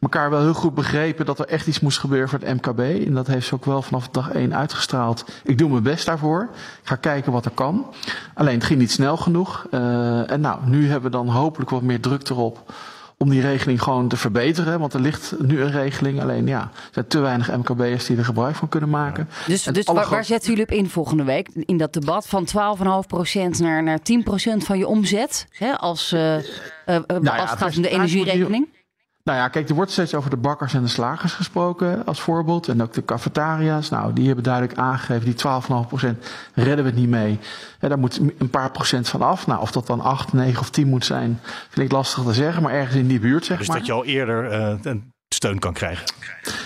elkaar 0.00 0.30
wel 0.30 0.40
heel 0.40 0.54
goed 0.54 0.74
begrepen 0.74 1.26
dat 1.26 1.38
er 1.38 1.46
echt 1.46 1.66
iets 1.66 1.80
moest 1.80 1.98
gebeuren 1.98 2.28
voor 2.28 2.38
het 2.38 2.54
MKB. 2.54 3.06
En 3.06 3.14
dat 3.14 3.26
heeft 3.26 3.46
ze 3.46 3.54
ook 3.54 3.64
wel 3.64 3.82
vanaf 3.82 4.08
dag 4.08 4.30
één 4.30 4.54
uitgestraald. 4.54 5.24
Ik 5.44 5.58
doe 5.58 5.70
mijn 5.70 5.82
best 5.82 6.06
daarvoor. 6.06 6.48
Ik 6.52 6.88
ga 6.88 6.96
kijken 6.96 7.32
wat 7.32 7.44
er 7.44 7.50
kan. 7.50 7.94
Alleen 8.34 8.54
het 8.54 8.64
ging 8.64 8.78
niet 8.78 8.92
snel 8.92 9.16
genoeg. 9.16 9.66
Uh, 9.70 10.30
en 10.30 10.40
nou, 10.40 10.58
nu 10.64 10.90
hebben 10.90 11.10
we 11.10 11.16
dan 11.16 11.28
hopelijk 11.28 11.70
wat 11.70 11.82
meer 11.82 12.00
druk 12.00 12.28
erop 12.28 12.72
om 13.18 13.30
die 13.30 13.40
regeling 13.40 13.82
gewoon 13.82 14.08
te 14.08 14.16
verbeteren. 14.16 14.80
Want 14.80 14.94
er 14.94 15.00
ligt 15.00 15.34
nu 15.38 15.60
een 15.60 15.70
regeling. 15.70 16.20
Alleen 16.20 16.46
ja, 16.46 16.60
er 16.60 16.88
zijn 16.90 17.06
te 17.06 17.18
weinig 17.18 17.56
MKB'ers 17.56 18.06
die 18.06 18.16
er 18.16 18.24
gebruik 18.24 18.54
van 18.54 18.68
kunnen 18.68 18.90
maken. 18.90 19.28
Dus, 19.46 19.62
dus 19.62 19.84
waar, 19.84 20.24
zetten 20.24 20.50
jullie 20.50 20.64
op 20.64 20.70
in 20.70 20.88
volgende 20.88 21.24
week? 21.24 21.48
In 21.54 21.76
dat 21.76 21.92
debat 21.92 22.26
van 22.26 22.46
12,5% 22.46 23.58
naar, 23.58 23.82
naar 23.82 23.98
10% 23.98 24.02
van 24.56 24.78
je 24.78 24.86
omzet? 24.86 25.46
Hè, 25.50 25.78
als, 25.78 26.10
Nou 26.10 27.02
ja, 27.06 27.36
als 27.36 27.50
het 27.50 27.58
gaat 27.58 27.76
om 27.76 27.82
de 27.82 27.88
energierekening? 27.88 28.68
Nou 29.24 29.38
ja, 29.38 29.48
kijk, 29.48 29.68
er 29.68 29.74
wordt 29.74 29.90
steeds 29.90 30.14
over 30.14 30.30
de 30.30 30.36
bakkers 30.36 30.74
en 30.74 30.82
de 30.82 30.88
slagers 30.88 31.32
gesproken 31.32 32.04
als 32.06 32.20
voorbeeld. 32.20 32.68
En 32.68 32.82
ook 32.82 32.92
de 32.92 33.04
cafetaria's. 33.04 33.90
Nou, 33.90 34.12
die 34.12 34.26
hebben 34.26 34.44
duidelijk 34.44 34.78
aangegeven, 34.78 35.24
die 35.24 35.34
12,5% 35.34 36.18
redden 36.54 36.84
we 36.84 36.90
het 36.90 36.98
niet 36.98 37.08
mee. 37.08 37.38
Ja, 37.80 37.88
daar 37.88 37.98
moet 37.98 38.20
een 38.38 38.50
paar 38.50 38.70
procent 38.70 39.08
van 39.08 39.22
af. 39.22 39.46
Nou, 39.46 39.60
of 39.60 39.70
dat 39.72 39.86
dan 39.86 40.00
8, 40.00 40.32
9 40.32 40.60
of 40.60 40.70
10 40.70 40.88
moet 40.88 41.04
zijn, 41.04 41.40
vind 41.68 41.86
ik 41.86 41.92
lastig 41.92 42.24
te 42.24 42.32
zeggen. 42.32 42.62
Maar 42.62 42.72
ergens 42.72 42.96
in 42.96 43.06
die 43.06 43.20
buurt, 43.20 43.44
zeg 43.44 43.58
Dus 43.58 43.68
maar. 43.68 43.76
dat 43.76 43.86
je 43.86 43.92
al 43.92 44.04
eerder 44.04 44.52
een 44.86 45.12
steun 45.34 45.58
kan 45.58 45.72
krijgen. 45.72 46.06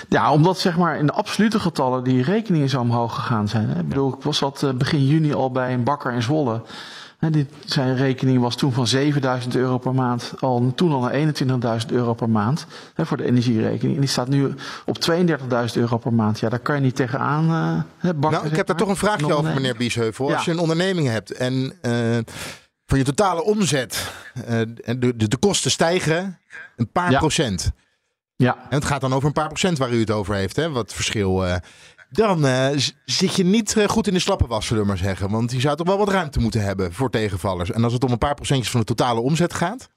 Ja, 0.08 0.32
omdat 0.32 0.58
zeg 0.58 0.76
maar 0.76 0.98
in 0.98 1.06
de 1.06 1.12
absolute 1.12 1.60
getallen 1.60 2.04
die 2.04 2.22
rekeningen 2.22 2.68
zo 2.68 2.80
omhoog 2.80 3.14
gegaan 3.14 3.48
zijn. 3.48 3.68
Hè. 3.68 3.80
Ik 3.80 3.88
bedoel, 3.88 4.14
ik 4.14 4.22
was 4.22 4.38
dat 4.38 4.62
eh, 4.62 4.70
begin 4.70 5.06
juni 5.06 5.34
al 5.34 5.50
bij 5.50 5.72
een 5.72 5.84
bakker 5.84 6.12
in 6.12 6.22
Zwolle. 6.22 6.62
Dit, 7.20 7.48
zijn 7.64 7.96
rekening 7.96 8.40
was 8.40 8.56
toen 8.56 8.72
van 8.72 8.86
7000 8.86 9.56
euro 9.56 9.78
per 9.78 9.94
maand, 9.94 10.32
al, 10.40 10.72
toen 10.74 10.92
al 10.92 11.00
naar 11.00 11.80
21.000 11.82 11.86
euro 11.92 12.14
per 12.14 12.30
maand 12.30 12.66
hè, 12.94 13.06
voor 13.06 13.16
de 13.16 13.24
energierekening. 13.24 13.94
En 13.94 14.00
die 14.00 14.10
staat 14.10 14.28
nu 14.28 14.54
op 14.86 14.98
32.000 15.10 15.72
euro 15.74 15.96
per 15.98 16.12
maand. 16.14 16.40
Ja, 16.40 16.48
daar 16.48 16.58
kan 16.58 16.74
je 16.74 16.80
niet 16.80 16.96
tegenaan. 16.96 17.44
eh, 17.48 17.82
hè, 17.98 18.14
bakken, 18.14 18.38
Nou, 18.40 18.50
ik 18.50 18.56
heb 18.56 18.66
daar 18.66 18.76
toch 18.76 18.88
een 18.88 18.96
vraagje 18.96 19.34
over, 19.34 19.54
meneer 19.54 19.76
Biesheuvel. 19.76 20.28
Ja. 20.28 20.34
Als 20.34 20.44
je 20.44 20.50
een 20.50 20.58
onderneming 20.58 21.08
hebt 21.08 21.32
en 21.32 21.72
eh, 21.82 22.18
van 22.86 22.98
je 22.98 23.04
totale 23.04 23.42
omzet 23.44 24.12
en 24.44 24.74
de, 25.00 25.16
de, 25.16 25.28
de 25.28 25.36
kosten 25.36 25.70
stijgen 25.70 26.38
een 26.76 26.90
paar 26.92 27.10
Ja. 27.10 27.18
procent. 27.18 27.70
Ja. 28.36 28.54
En 28.56 28.76
het 28.76 28.84
gaat 28.84 29.00
dan 29.00 29.12
over 29.12 29.26
een 29.26 29.32
paar 29.32 29.46
procent 29.48 29.78
waar 29.78 29.92
u 29.92 30.00
het 30.00 30.10
over 30.10 30.34
heeft, 30.34 30.56
hè, 30.56 30.70
wat 30.70 30.92
verschil. 30.94 31.44
Dan 32.10 32.46
eh, 32.46 32.68
zit 33.04 33.34
je 33.34 33.44
niet 33.44 33.76
eh, 33.76 33.88
goed 33.88 34.06
in 34.06 34.14
de 34.14 34.20
slappe 34.20 34.46
was, 34.46 34.66
zullen 34.66 34.82
we 34.82 34.88
maar 34.88 34.98
zeggen. 34.98 35.30
Want 35.30 35.52
je 35.52 35.60
zou 35.60 35.76
toch 35.76 35.86
wel 35.86 35.98
wat 35.98 36.08
ruimte 36.08 36.40
moeten 36.40 36.62
hebben 36.62 36.92
voor 36.92 37.10
tegenvallers. 37.10 37.70
En 37.70 37.84
als 37.84 37.92
het 37.92 38.04
om 38.04 38.12
een 38.12 38.18
paar 38.18 38.34
procentjes 38.34 38.70
van 38.70 38.80
de 38.80 38.86
totale 38.86 39.20
omzet 39.20 39.54
gaat. 39.54 39.88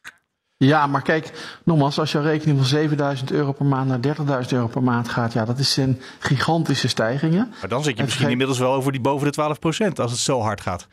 Ja, 0.58 0.88
maar 0.88 1.02
kijk, 1.02 1.32
nogmaals, 1.63 2.00
als 2.00 2.12
jouw 2.12 2.21
rekening 2.21 2.58
van 2.58 2.67
7000 2.67 3.32
euro 3.32 3.52
per 3.52 3.65
maand 3.65 3.88
naar 3.88 4.15
30.000 4.43 4.50
euro 4.50 4.67
per 4.67 4.84
maand 4.84 5.10
gaat, 5.10 5.34
ja, 5.34 5.45
dat 5.45 5.60
is 5.60 5.78
een 5.78 6.02
gigantische 6.19 6.88
stijgingen. 6.88 7.54
Maar 7.60 7.69
dan 7.69 7.84
zit 7.84 7.93
je 7.93 8.00
En 8.00 8.06
misschien 8.06 8.30
inmiddels 8.30 8.60
wel 8.60 8.74
over 8.74 8.91
die 8.91 9.02
boven 9.02 9.32
de 9.32 9.56
12% 9.91 9.93
als 9.95 10.12
het 10.12 10.19
zo 10.19 10.39
hard 10.41 10.62
gaat. 10.62 10.88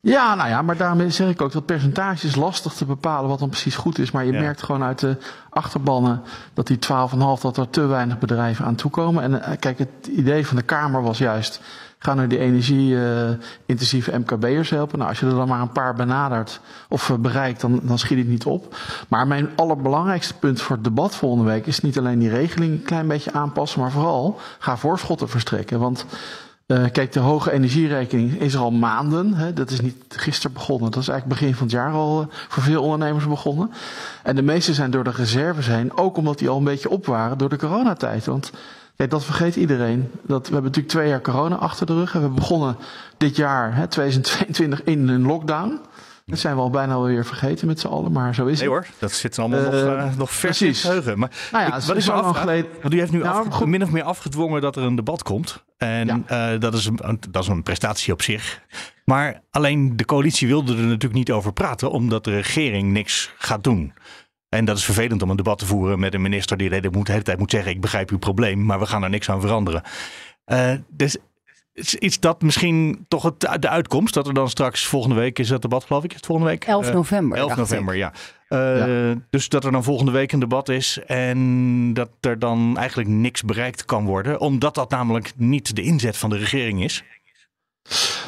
Ja, 0.00 0.34
nou 0.34 0.48
ja, 0.48 0.62
maar 0.62 0.76
daarmee 0.76 1.10
zeg 1.10 1.28
ik 1.28 1.42
ook 1.42 1.52
dat 1.52 1.66
percentage 1.66 2.26
is 2.26 2.36
lastig 2.36 2.72
te 2.72 2.84
bepalen 2.84 3.28
wat 3.28 3.38
dan 3.38 3.48
precies 3.48 3.76
goed 3.76 3.98
is. 3.98 4.10
Maar 4.10 4.24
je 4.24 4.32
Ja. 4.32 4.40
merkt 4.40 4.62
gewoon 4.62 4.82
uit 4.82 4.98
de 4.98 5.16
achterbannen 5.50 6.22
dat 6.54 6.66
die 6.66 6.78
12,5 6.78 7.40
dat 7.42 7.56
er 7.56 7.70
te 7.70 7.86
weinig 7.86 8.18
bedrijven 8.18 8.64
aan 8.64 8.74
toekomen. 8.74 9.22
En 9.22 9.42
eh, 9.42 9.58
kijk, 9.58 9.78
het 9.78 10.06
idee 10.10 10.46
van 10.46 10.56
de 10.56 10.62
Kamer 10.62 11.02
was 11.02 11.18
juist, 11.18 11.60
ga 11.98 12.14
nu 12.14 12.26
die 12.26 12.38
energie-intensieve 12.38 14.18
MKB'ers 14.18 14.70
helpen. 14.70 14.98
Nou, 14.98 15.10
als 15.10 15.20
je 15.20 15.26
er 15.26 15.34
dan 15.34 15.48
maar 15.48 15.60
een 15.60 15.72
paar 15.72 15.94
benadert 15.94 16.60
of 16.88 17.10
eh, 17.10 17.16
bereikt, 17.16 17.60
dan, 17.60 17.80
dan 17.82 17.98
schiet 17.98 18.18
het 18.18 18.28
niet 18.28 18.44
op. 18.44 18.76
Maar 19.08 19.26
mijn 19.26 19.48
allerbelangrijkste 19.56 20.34
punt 20.34 20.60
voor 20.60 20.74
het 20.76 20.84
debat 20.84 21.14
volgende 21.14 21.50
week 21.50 21.66
is 21.66 21.80
niet 21.80 21.98
alleen 21.98 22.18
die 22.18 22.28
regeling 22.30 22.72
een 22.72 22.82
klein 22.82 23.08
beetje 23.08 23.32
aanpassen, 23.32 23.80
maar 23.80 23.90
vooral 23.90 24.40
ga 24.58 24.76
voorschotten 24.76 25.28
verstrekken. 25.28 25.78
Want 25.80 26.04
eh, 26.68 26.84
kijk, 26.92 27.12
de 27.12 27.20
hoge 27.20 27.52
energierekening 27.52 28.40
is 28.40 28.54
er 28.54 28.60
al 28.60 28.70
maanden. 28.70 29.34
Hè. 29.34 29.52
Dat 29.52 29.70
is 29.70 29.80
niet 29.80 30.04
gisteren 30.08 30.52
begonnen. 30.52 30.90
Dat 30.90 31.02
is 31.02 31.08
eigenlijk 31.08 31.40
begin 31.40 31.54
van 31.54 31.66
het 31.66 31.76
jaar 31.76 31.92
al 31.92 32.20
eh, 32.20 32.26
voor 32.48 32.62
veel 32.62 32.82
ondernemers 32.82 33.26
begonnen. 33.26 33.70
En 34.22 34.36
de 34.36 34.42
meeste 34.42 34.74
zijn 34.74 34.90
door 34.90 35.04
de 35.04 35.10
reserves 35.10 35.66
heen. 35.66 35.96
Ook 35.96 36.16
omdat 36.16 36.38
die 36.38 36.48
al 36.48 36.56
een 36.56 36.64
beetje 36.64 36.90
op 36.90 37.06
waren 37.06 37.38
door 37.38 37.48
de 37.48 37.56
coronatijd. 37.56 38.24
Want 38.24 38.52
kijk, 38.96 39.10
dat 39.10 39.24
vergeet 39.24 39.56
iedereen. 39.56 40.10
Dat, 40.22 40.46
we 40.46 40.52
hebben 40.52 40.62
natuurlijk 40.62 40.88
twee 40.88 41.08
jaar 41.08 41.20
corona 41.20 41.56
achter 41.56 41.86
de 41.86 41.94
rug. 41.94 42.14
En 42.14 42.22
we 42.22 42.28
begonnen 42.28 42.76
dit 43.16 43.36
jaar, 43.36 43.74
hè, 43.74 43.86
2022, 43.86 44.82
in 44.82 45.08
een 45.08 45.26
lockdown. 45.26 45.80
Dat 46.28 46.38
zijn 46.38 46.54
we 46.54 46.60
al 46.60 46.70
bijna 46.70 47.00
weer 47.00 47.24
vergeten 47.26 47.66
met 47.66 47.80
z'n 47.80 47.86
allen. 47.86 48.12
Maar 48.12 48.34
zo 48.34 48.46
is 48.46 48.60
Nee 48.60 48.68
het. 48.70 48.86
hoor, 48.86 48.94
dat 48.98 49.12
zit 49.12 49.38
allemaal 49.38 49.60
nog, 49.60 49.72
eh, 49.74 50.16
nog 50.16 50.30
vers 50.32 50.62
in 50.62 50.68
het 50.68 50.76
geheugen. 50.78 51.18
Maar 51.18 51.30
Nou 51.52 51.64
ja, 51.64 51.76
ik- 51.76 51.82
wat 51.82 51.96
is 51.96 52.04
zo 52.04 52.14
lang 52.14 52.36
geleden. 52.36 52.70
want 52.82 52.94
u 52.94 52.98
heeft 52.98 53.12
nu 53.12 53.24
goed. 53.24 53.66
min 53.66 53.82
of 53.82 53.90
meer 53.90 54.02
afgedwongen 54.02 54.60
dat 54.60 54.76
er 54.76 54.82
een 54.82 54.94
debat 54.96 55.22
komt. 55.22 55.64
En 55.76 56.24
eh, 56.26 56.50
dat, 56.58 56.74
is 56.74 56.86
een, 56.86 57.20
dat 57.30 57.42
is 57.42 57.48
een 57.48 57.62
prestatie 57.62 58.12
op 58.12 58.22
zich. 58.22 58.62
Maar 59.04 59.42
alleen 59.50 59.96
de 59.96 60.04
coalitie 60.04 60.48
wilde 60.48 60.72
er 60.72 60.78
natuurlijk 60.82 61.14
niet 61.14 61.30
over 61.32 61.52
praten, 61.52 61.90
omdat 61.90 62.24
de 62.24 62.30
regering 62.34 62.92
niks 62.92 63.32
gaat 63.38 63.64
doen. 63.64 63.92
En 64.48 64.64
dat 64.64 64.76
is 64.76 64.84
vervelend 64.84 65.22
om 65.22 65.30
een 65.30 65.36
debat 65.36 65.58
te 65.58 65.66
voeren 65.66 65.98
met 65.98 66.14
een 66.14 66.22
minister 66.22 66.56
die 66.56 66.68
de 66.68 66.90
hele, 67.04 67.22
tijd 67.22 67.38
moet 67.38 67.50
zeggen: 67.50 67.72
Ik 67.72 67.80
begrijp 67.80 68.10
uw 68.10 68.18
probleem, 68.18 68.64
maar 68.64 68.78
we 68.78 68.86
gaan 68.86 69.02
er 69.02 69.10
niks 69.10 69.30
aan 69.30 69.40
veranderen. 69.40 69.82
Dus 70.88 71.16
is, 71.78 71.94
is 71.94 72.20
dat 72.20 72.42
misschien 72.42 73.04
toch 73.08 73.22
het, 73.22 73.62
de 73.62 73.68
uitkomst? 73.68 74.14
Dat 74.14 74.26
er 74.26 74.34
dan 74.34 74.48
straks 74.48 74.86
volgende 74.86 75.16
week 75.16 75.38
is 75.38 75.48
dat 75.48 75.62
debat, 75.62 75.84
geloof 75.84 76.04
ik, 76.04 76.10
is 76.10 76.16
het 76.16 76.26
volgende 76.26 76.50
week? 76.50 76.64
11 76.64 76.86
Eh, 76.86 76.94
november, 76.94 77.38
11 77.38 77.48
dacht 77.48 77.60
november, 77.60 77.94
ik. 77.94 78.00
ja. 78.00 78.12
Eh, 78.48 79.16
Dus 79.30 79.48
dat 79.48 79.64
er 79.64 79.72
dan 79.72 79.84
volgende 79.84 80.12
week 80.12 80.32
een 80.32 80.38
debat 80.40 80.68
is 80.68 80.98
en 81.06 81.94
dat 81.94 82.08
er 82.20 82.38
dan 82.38 82.76
eigenlijk 82.76 83.08
niks 83.08 83.42
bereikt 83.42 83.84
kan 83.84 84.04
worden, 84.04 84.40
omdat 84.40 84.74
dat 84.74 84.90
namelijk 84.90 85.32
niet 85.36 85.76
de 85.76 85.82
inzet 85.82 86.16
van 86.16 86.30
de 86.30 86.36
regering 86.36 86.82
is. 86.84 87.02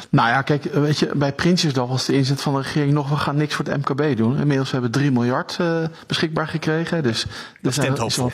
Nou 0.09 0.29
ja, 0.29 0.41
kijk, 0.41 0.63
weet 0.63 0.99
je, 0.99 1.11
bij 1.15 1.33
Prinsjesdag 1.33 1.87
was 1.87 2.05
de 2.05 2.13
inzet 2.13 2.41
van 2.41 2.53
de 2.53 2.61
regering 2.61 2.93
nog, 2.93 3.09
we 3.09 3.15
gaan 3.15 3.35
niks 3.35 3.53
voor 3.55 3.65
het 3.65 3.77
MKB 3.77 4.17
doen. 4.17 4.37
Inmiddels 4.39 4.71
hebben 4.71 4.91
we 4.91 4.97
3 4.97 5.11
miljard 5.11 5.57
eh, 5.59 5.83
beschikbaar 6.07 6.47
gekregen. 6.47 7.03
Dus, 7.03 7.25
Dat 7.61 7.73
stemt 7.73 7.93
is 7.97 8.15
hoopvol. 8.15 8.31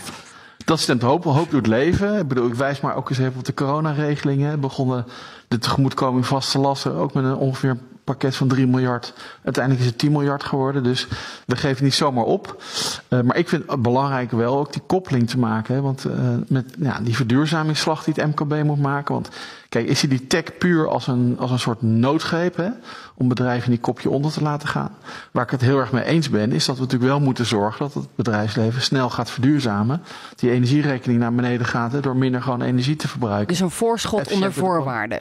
Dat 0.68 0.80
stemt 0.80 1.02
hoop, 1.02 1.24
hoop 1.24 1.52
doet 1.52 1.68
leven. 1.68 2.18
Ik 2.20 2.28
bedoel, 2.28 2.48
ik 2.48 2.56
wijs 2.56 2.80
maar 2.80 2.96
ook 2.96 3.10
eens 3.10 3.20
even 3.20 3.38
op 3.38 3.46
de 3.46 3.54
coronaregelingen. 3.54 4.60
Begonnen 4.60 5.06
de 5.48 5.58
tegemoetkoming 5.58 6.26
vaste 6.26 6.60
lasten 6.60 6.94
ook 6.94 7.14
met 7.14 7.24
een 7.24 7.36
ongeveer 7.36 7.78
pakket 8.08 8.36
van 8.36 8.48
3 8.48 8.68
miljard. 8.68 9.14
Uiteindelijk 9.44 9.84
is 9.84 9.90
het 9.90 10.00
10 10.00 10.12
miljard 10.12 10.44
geworden. 10.44 10.84
Dus 10.84 11.08
we 11.46 11.56
geven 11.56 11.84
niet 11.84 11.94
zomaar 11.94 12.24
op. 12.24 12.64
Eh, 13.08 13.22
maar 13.22 13.38
ik 13.38 13.50
vind 13.50 13.64
het 13.68 13.82
belangrijk 13.82 14.32
wel 14.32 14.58
ook 14.58 14.74
die 14.74 14.82
koppeling 14.88 15.30
te 15.30 15.38
maken. 15.38 15.76
Hè, 15.76 15.82
want 15.82 16.06
eh, 16.06 16.14
met 16.48 16.76
ja, 16.80 17.00
die 17.00 17.16
verduurzamingsslag 17.16 18.04
die 18.04 18.14
het 18.18 18.26
MKB 18.26 18.64
moet 18.64 18.82
maken. 18.82 19.14
Want 19.14 19.30
kijk, 19.70 19.88
is 19.88 20.00
die 20.00 20.28
tech 20.28 20.58
puur 20.58 20.88
als 20.88 21.08
een, 21.08 21.36
als 21.40 21.52
een 21.52 21.60
soort 21.60 21.82
noodgreep 21.82 22.56
hè, 22.56 22.70
om 23.16 23.28
bedrijven 23.28 23.70
die 23.70 23.80
kopje 23.80 24.10
onder 24.10 24.32
te 24.32 24.42
laten 24.42 24.68
gaan? 24.68 24.92
Waar 25.32 25.44
ik 25.44 25.52
het 25.52 25.62
heel 25.62 25.80
erg 25.80 25.92
mee 25.92 26.04
eens 26.04 26.30
ben, 26.30 26.52
is 26.52 26.66
dat 26.66 26.76
we 26.76 26.82
natuurlijk 26.82 27.12
wel 27.12 27.20
moeten 27.20 27.46
zorgen 27.46 27.80
dat 27.80 27.94
het 27.94 28.16
bedrijfsleven 28.16 28.82
snel 28.82 29.10
gaat 29.10 29.32
verduurzamen. 29.32 30.02
Die 30.36 30.52
energierekening 30.52 31.20
naar 31.20 31.34
beneden 31.34 31.68
gaat 31.68 31.92
hè, 31.92 32.00
door 32.00 32.16
minder 32.16 32.42
gewoon 32.42 32.62
energie 32.62 32.96
te 32.96 33.08
verbruiken. 33.08 33.48
Dus 33.48 33.60
een 33.60 33.72
voorschot 33.72 34.32
onder 34.32 34.54
voorwaarden. 34.54 35.20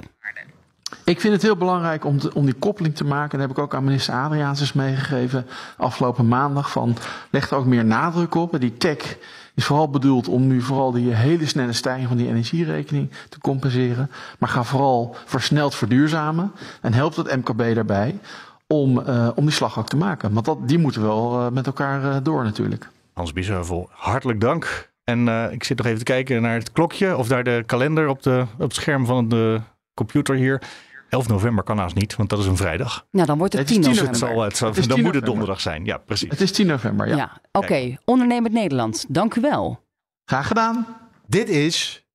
Ik 1.05 1.21
vind 1.21 1.33
het 1.33 1.43
heel 1.43 1.57
belangrijk 1.57 2.05
om, 2.05 2.19
om 2.35 2.45
die 2.45 2.55
koppeling 2.55 2.95
te 2.95 3.05
maken. 3.05 3.39
Dat 3.39 3.49
heb 3.49 3.57
ik 3.57 3.63
ook 3.63 3.75
aan 3.75 3.85
minister 3.85 4.15
Adriaansens 4.15 4.73
meegegeven 4.73 5.47
afgelopen 5.77 6.29
maandag. 6.29 6.71
Van, 6.71 6.97
leg 7.31 7.51
er 7.51 7.57
ook 7.57 7.65
meer 7.65 7.85
nadruk 7.85 8.35
op. 8.35 8.61
Die 8.61 8.77
tech 8.77 9.19
is 9.55 9.65
vooral 9.65 9.91
bedoeld 9.91 10.29
om 10.29 10.47
nu 10.47 10.63
vooral 10.63 10.93
die 10.93 11.15
hele 11.15 11.47
snelle 11.47 11.73
stijging 11.73 12.09
van 12.09 12.17
die 12.17 12.29
energierekening 12.29 13.11
te 13.29 13.39
compenseren. 13.39 14.11
Maar 14.39 14.49
ga 14.49 14.63
vooral 14.63 15.17
versneld 15.25 15.75
verduurzamen. 15.75 16.53
En 16.81 16.93
helpt 16.95 17.17
het 17.17 17.37
MKB 17.37 17.75
daarbij 17.75 18.19
om, 18.67 19.01
eh, 19.01 19.29
om 19.35 19.45
die 19.45 19.55
slag 19.55 19.79
ook 19.79 19.89
te 19.89 19.97
maken. 19.97 20.33
Want 20.33 20.47
dat, 20.47 20.69
die 20.69 20.79
moeten 20.79 21.03
wel 21.03 21.41
eh, 21.41 21.51
met 21.51 21.67
elkaar 21.67 22.11
eh, 22.11 22.17
door 22.23 22.45
natuurlijk. 22.45 22.89
Hans 23.13 23.33
Biesheuvel, 23.33 23.89
hartelijk 23.93 24.41
dank. 24.41 24.91
En 25.05 25.29
ik 25.53 25.65
zit 25.65 25.77
nog 25.77 25.87
even 25.87 25.99
te 25.99 26.05
kijken 26.05 26.43
naar 26.43 26.55
het 26.55 26.73
klokje 26.73 27.17
of 27.17 27.29
naar 27.29 27.45
de 27.45 27.63
kalender 27.67 28.09
op, 28.09 28.23
de, 28.23 28.45
op 28.55 28.61
het 28.61 28.75
scherm 28.75 29.07
van 29.07 29.29
de 29.29 29.61
computer 29.97 30.35
hier. 30.37 30.63
11 31.09 31.29
november 31.29 31.65
kan 31.65 31.79
haast 31.79 31.95
niet, 31.95 32.17
want 32.17 32.29
dat 32.29 32.39
is 32.39 32.47
een 32.47 32.57
vrijdag. 32.57 33.07
Nou, 33.11 33.27
dan 33.27 33.39
wordt 33.39 33.53
het 33.53 33.63
Het 33.63 33.71
is 33.71 33.77
10 33.77 33.85
10 33.85 33.93
Dus 33.93 34.01
november. 34.03 34.29
het 34.29 34.37
zal, 34.37 34.45
het 34.45 34.57
zal- 34.57 34.69
Het 34.69 34.79
is 34.79 34.87
dan 34.87 34.97
10 34.97 35.05
moet 35.05 35.15
het 35.15 35.25
donderdag 35.25 35.61
zijn. 35.61 35.85
Ja, 35.85 35.99
precies. 35.99 36.31
Het 36.31 36.41
is 36.41 36.53
10 36.53 36.67
november, 36.67 37.09
ja. 37.09 37.17
Ja, 37.17 37.41
oké. 37.53 37.97
Ondernemend 38.05 38.53
Nederland, 38.55 39.05
dank 39.09 39.35
u 39.35 39.41
wel. 39.41 39.85
Graag 40.25 40.47
gedaan. 40.47 40.87
Dit 41.27 41.49
is 41.49 42.07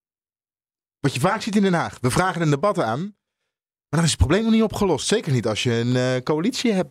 wat 0.99 1.13
je 1.13 1.19
vaak 1.19 1.41
ziet 1.41 1.55
in 1.55 1.61
Den 1.61 1.73
Haag. 1.73 1.97
We 2.01 2.11
vragen 2.11 2.41
een 2.41 2.49
debat 2.49 2.79
aan, 2.79 2.99
maar 2.99 3.09
dan 3.89 4.03
is 4.03 4.09
het 4.09 4.17
probleem 4.19 4.43
nog 4.43 4.51
niet 4.51 4.63
opgelost. 4.63 5.07
Zeker 5.07 5.31
niet 5.31 5.47
als 5.47 5.63
je 5.63 5.71
een 5.73 5.95
eh, 5.95 6.23
coalitie 6.23 6.71
hebt. 6.73 6.89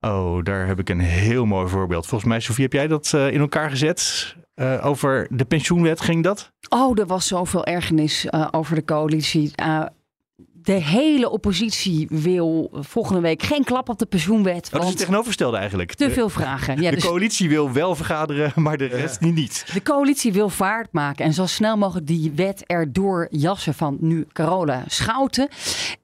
Oh, 0.00 0.42
daar 0.44 0.66
heb 0.66 0.78
ik 0.78 0.88
een 0.88 1.00
heel 1.00 1.44
mooi 1.44 1.68
voorbeeld. 1.68 2.06
Volgens 2.06 2.30
mij, 2.30 2.40
Sofie, 2.40 2.64
heb 2.64 2.72
jij 2.72 2.86
dat 2.86 3.12
eh, 3.14 3.30
in 3.32 3.40
elkaar 3.40 3.70
gezet? 3.70 4.36
Eh, 4.54 4.86
over 4.86 5.26
de 5.30 5.44
pensioenwet 5.44 6.00
ging 6.00 6.22
dat? 6.24 6.52
Oh, 6.68 6.98
er 6.98 7.06
was 7.06 7.26
zoveel 7.26 7.64
ergernis 7.64 8.26
eh, 8.26 8.48
over 8.50 8.74
de 8.74 8.84
coalitie. 8.84 9.52
De 10.68 10.82
hele 10.82 11.30
oppositie 11.30 12.06
wil 12.10 12.70
volgende 12.72 13.20
week 13.20 13.42
geen 13.42 13.64
klap 13.64 13.88
op 13.88 13.98
de 13.98 14.06
pensioenwet. 14.06 14.70
Dat 14.70 14.82
is 14.82 14.88
het 14.88 14.98
tegenovergestelde 14.98 15.56
eigenlijk. 15.56 15.94
te 15.94 16.06
De- 16.06 16.10
veel 16.10 16.28
vragen. 16.28 16.82
Ja, 16.82 16.90
de 16.90 16.96
dus 16.96 17.04
coalitie 17.04 17.48
wil 17.48 17.72
wel 17.72 17.94
vergaderen, 17.94 18.52
maar 18.54 18.76
de 18.76 18.84
rest 18.86 19.20
niet. 19.20 19.64
de 19.72 19.82
coalitie 19.82 20.32
wil 20.32 20.48
vaart 20.48 20.92
maken 20.92 21.24
en 21.24 21.32
zo 21.32 21.46
snel 21.46 21.76
mogelijk 21.76 22.06
die 22.06 22.32
wet 22.34 22.64
erdoor 22.66 23.26
jassen 23.30 23.74
van 23.74 23.96
nu 24.00 24.26
Carola 24.32 24.84
Schouten. 24.86 25.48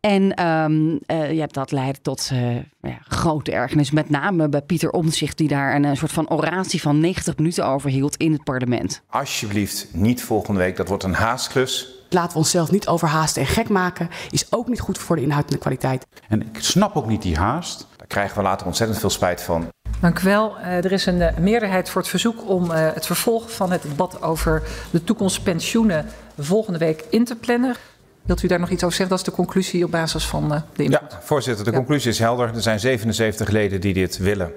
En 0.00 0.34
ehm, 0.34 0.96
eh, 1.06 1.32
ja, 1.32 1.46
dat 1.46 1.72
leidde 1.72 2.00
tot 2.00 2.28
eh, 2.32 2.56
ja, 2.80 2.98
grote 3.08 3.52
ergernis. 3.52 3.90
Met 3.90 4.10
name 4.10 4.48
bij 4.48 4.62
Pieter 4.62 4.90
Omtzigt, 4.90 5.38
die 5.38 5.48
daar 5.48 5.74
een, 5.74 5.84
eh, 5.84 5.94
soort 5.94 6.12
van 6.12 6.30
oratie 6.30 6.80
van 6.80 7.00
90 7.00 7.36
minuten 7.36 7.66
over 7.66 7.90
hield 7.90 8.16
in 8.16 8.32
het 8.32 8.44
parlement. 8.44 9.02
Alsjeblieft 9.08 9.88
niet 9.92 10.22
volgende 10.22 10.60
week, 10.60 10.76
dat 10.76 10.88
wordt 10.88 11.04
een 11.04 11.14
haastklus. 11.14 11.93
Laten 12.10 12.32
we 12.32 12.38
onszelf 12.38 12.70
niet 12.70 12.86
overhaasten 12.86 13.42
en 13.42 13.48
gek 13.48 13.68
maken. 13.68 14.08
Is 14.30 14.52
ook 14.52 14.68
niet 14.68 14.80
goed 14.80 14.98
voor 14.98 15.16
de 15.16 15.22
inhoud 15.22 15.44
en 15.44 15.50
de 15.50 15.58
kwaliteit. 15.58 16.06
En 16.28 16.40
ik 16.40 16.48
snap 16.58 16.96
ook 16.96 17.06
niet 17.06 17.22
die 17.22 17.36
haast. 17.36 17.86
Daar 17.96 18.06
krijgen 18.06 18.36
we 18.36 18.42
later 18.42 18.66
ontzettend 18.66 19.00
veel 19.00 19.10
spijt 19.10 19.42
van. 19.42 19.68
Dank 20.00 20.18
u 20.20 20.24
wel. 20.24 20.58
Eh, 20.58 20.84
er 20.84 20.92
is 20.92 21.06
een 21.06 21.20
eh, 21.22 21.36
meerderheid 21.36 21.90
voor 21.90 22.00
het 22.00 22.10
verzoek 22.10 22.48
om 22.48 22.70
eh, 22.70 22.92
het 22.94 23.06
vervolg 23.06 23.52
van 23.52 23.70
het 23.72 23.82
debat 23.82 24.22
over 24.22 24.62
de 24.90 25.04
toekomstpensioenen 25.04 26.06
volgende 26.38 26.78
week 26.78 27.04
in 27.10 27.24
te 27.24 27.36
plannen. 27.36 27.74
Wilt 28.22 28.42
u 28.42 28.48
daar 28.48 28.60
nog 28.60 28.70
iets 28.70 28.84
over 28.84 28.96
zeggen? 28.96 29.16
Dat 29.16 29.26
is 29.26 29.32
de 29.32 29.42
conclusie 29.42 29.84
op 29.84 29.90
basis 29.90 30.26
van 30.26 30.54
eh, 30.54 30.60
de 30.76 30.82
input. 30.82 31.00
Ja, 31.10 31.18
voorzitter, 31.22 31.64
de 31.64 31.70
Ja. 31.70 31.76
conclusie 31.76 32.10
is 32.10 32.18
helder. 32.18 32.54
Er 32.54 32.62
zijn 32.62 32.80
77 32.80 33.48
leden 33.48 33.80
die 33.80 33.94
dit 33.94 34.16
willen. 34.18 34.52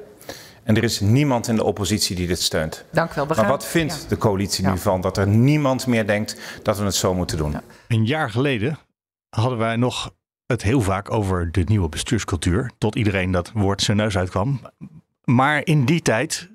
En 0.67 0.75
er 0.75 0.83
is 0.83 0.99
niemand 0.99 1.47
in 1.47 1.55
de 1.55 1.63
oppositie 1.63 2.15
die 2.15 2.27
dit 2.27 2.41
steunt. 2.41 2.85
Dank 2.91 3.11
u 3.11 3.13
wel. 3.15 3.27
We 3.27 3.33
Maar 3.35 3.47
wat 3.47 3.65
vindt 3.65 3.99
ja. 4.01 4.07
de 4.09 4.17
coalitie 4.17 4.63
nu 4.65 4.69
Ja. 4.69 4.77
van 4.77 5.01
dat 5.01 5.17
er 5.17 5.27
niemand 5.27 5.87
meer 5.87 6.07
denkt 6.07 6.59
dat 6.63 6.77
we 6.77 6.83
het 6.83 6.95
zo 6.95 7.13
moeten 7.13 7.37
doen? 7.37 7.55
Een 7.87 8.05
jaar 8.05 8.29
geleden 8.29 8.77
hadden 9.29 9.57
wij 9.57 9.75
nog 9.75 10.13
het 10.45 10.61
heel 10.63 10.81
vaak 10.81 11.11
over 11.11 11.51
de 11.51 11.63
nieuwe 11.65 11.89
bestuurscultuur. 11.89 12.71
Tot 12.77 12.95
iedereen 12.95 13.31
dat 13.31 13.51
woord 13.53 13.81
zijn 13.81 13.97
neus 13.97 14.17
uitkwam. 14.17 14.61
Maar 15.23 15.65
in 15.65 15.85
die 15.85 16.01
tijd 16.01 16.49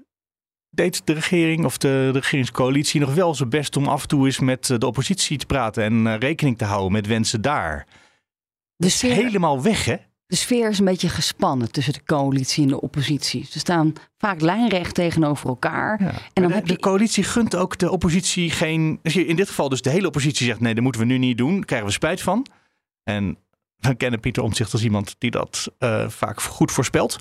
deed 0.71 1.07
de 1.07 1.13
regering 1.13 1.65
of 1.65 1.79
de 1.79 2.11
regeringscoalitie 2.11 3.01
nog 3.01 3.15
wel 3.15 3.35
zijn 3.35 3.49
best 3.49 3.77
om 3.77 3.87
af 3.89 4.03
en 4.03 4.09
toe 4.09 4.27
eens 4.27 4.39
met 4.41 4.67
de 4.67 4.87
oppositie 4.87 5.39
te 5.39 5.47
praten 5.47 5.85
en 5.85 6.07
eh, 6.07 6.19
rekening 6.19 6.59
te 6.59 6.65
houden 6.65 6.93
met 6.93 7.07
wensen 7.07 7.43
daar. 7.43 7.87
De 8.77 8.87
is 8.87 9.03
helemaal 9.03 9.63
weg, 9.63 9.85
hè? 9.85 9.97
De 10.33 10.39
sfeer 10.39 10.69
is 10.69 10.79
een 10.79 10.85
beetje 10.85 11.09
gespannen 11.09 11.73
tussen 11.73 11.93
de 11.93 12.05
coalitie 12.05 12.63
en 12.63 12.69
de 12.69 12.81
oppositie. 12.81 13.47
Ze 13.51 13.59
staan 13.59 13.93
vaak 14.19 14.41
lijnrecht 14.41 14.95
tegenover 14.95 15.49
elkaar. 15.49 15.99
en 16.01 16.15
dan 16.33 16.49
de, 16.49 16.55
heb 16.55 16.67
je 16.67 16.75
de 16.75 16.81
coalitie 16.81 17.25
gunt 17.25 17.57
ook 17.57 17.79
de 17.79 17.91
oppositie 17.91 18.51
geen. 18.51 18.99
Je 19.03 19.27
in 19.27 19.37
dit 19.37 19.49
geval 19.49 19.69
dus 19.69 19.83
de 19.83 19.91
hele 19.91 20.07
oppositie 20.07 20.47
zegt: 20.47 20.61
nee, 20.61 20.75
dat 20.75 20.83
moeten 20.83 21.01
we 21.01 21.07
nu 21.07 21.19
niet 21.19 21.39
doen, 21.39 21.55
daar 21.55 21.65
krijgen 21.65 21.87
we 21.87 21.93
spijt 21.93 22.23
van. 22.23 22.47
En 23.03 23.39
we 23.77 23.95
kennen 23.95 24.21
Pieter 24.21 24.43
Omtzigt 24.43 24.73
als 24.73 24.85
iemand 24.85 25.15
die 25.19 25.31
dat 25.31 25.73
eh, 25.79 26.09
vaak 26.09 26.41
goed 26.41 26.73
voorspelt. 26.73 27.19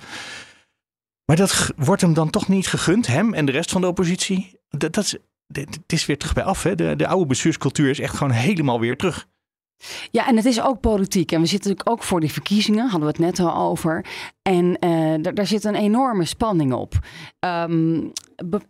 Maar 1.25 1.35
dat 1.35 1.71
wordt 1.75 2.01
hem 2.01 2.13
dan 2.13 2.29
toch 2.29 2.47
niet 2.47 2.67
gegund, 2.67 3.07
hem 3.07 3.33
en 3.33 3.45
de 3.45 3.51
rest 3.51 3.71
van 3.71 3.81
de 3.81 3.87
oppositie. 3.87 4.59
Dat, 4.69 4.93
dat 4.93 5.03
is, 5.03 5.15
dit- 5.47 5.79
is 5.87 6.05
weer 6.05 6.17
terug 6.17 6.33
bij 6.33 6.43
af. 6.43 6.63
Hè? 6.63 6.75
De, 6.75 6.95
de 6.95 7.07
oude 7.07 7.25
bestuurscultuur 7.25 7.89
is 7.89 7.99
echt 7.99 8.15
gewoon 8.15 8.33
helemaal 8.33 8.79
weer 8.79 8.97
terug. 8.97 9.27
Ja, 10.11 10.27
en 10.27 10.35
het 10.35 10.45
is 10.45 10.61
ook 10.61 10.79
politiek. 10.79 11.31
En 11.31 11.41
we 11.41 11.47
zitten 11.47 11.69
natuurlijk 11.69 11.99
ook 11.99 12.07
voor 12.07 12.19
die 12.19 12.31
verkiezingen, 12.31 12.81
hadden 12.89 12.99
we 12.99 13.07
het 13.07 13.37
net 13.37 13.39
al 13.39 13.69
over. 13.69 14.05
En 14.41 14.79
eh, 14.79 15.33
daar- 15.33 15.47
zit 15.47 15.63
een 15.63 15.75
enorme 15.75 16.25
spanning 16.25 16.73
op. 16.73 16.93
Ehm, 17.39 17.99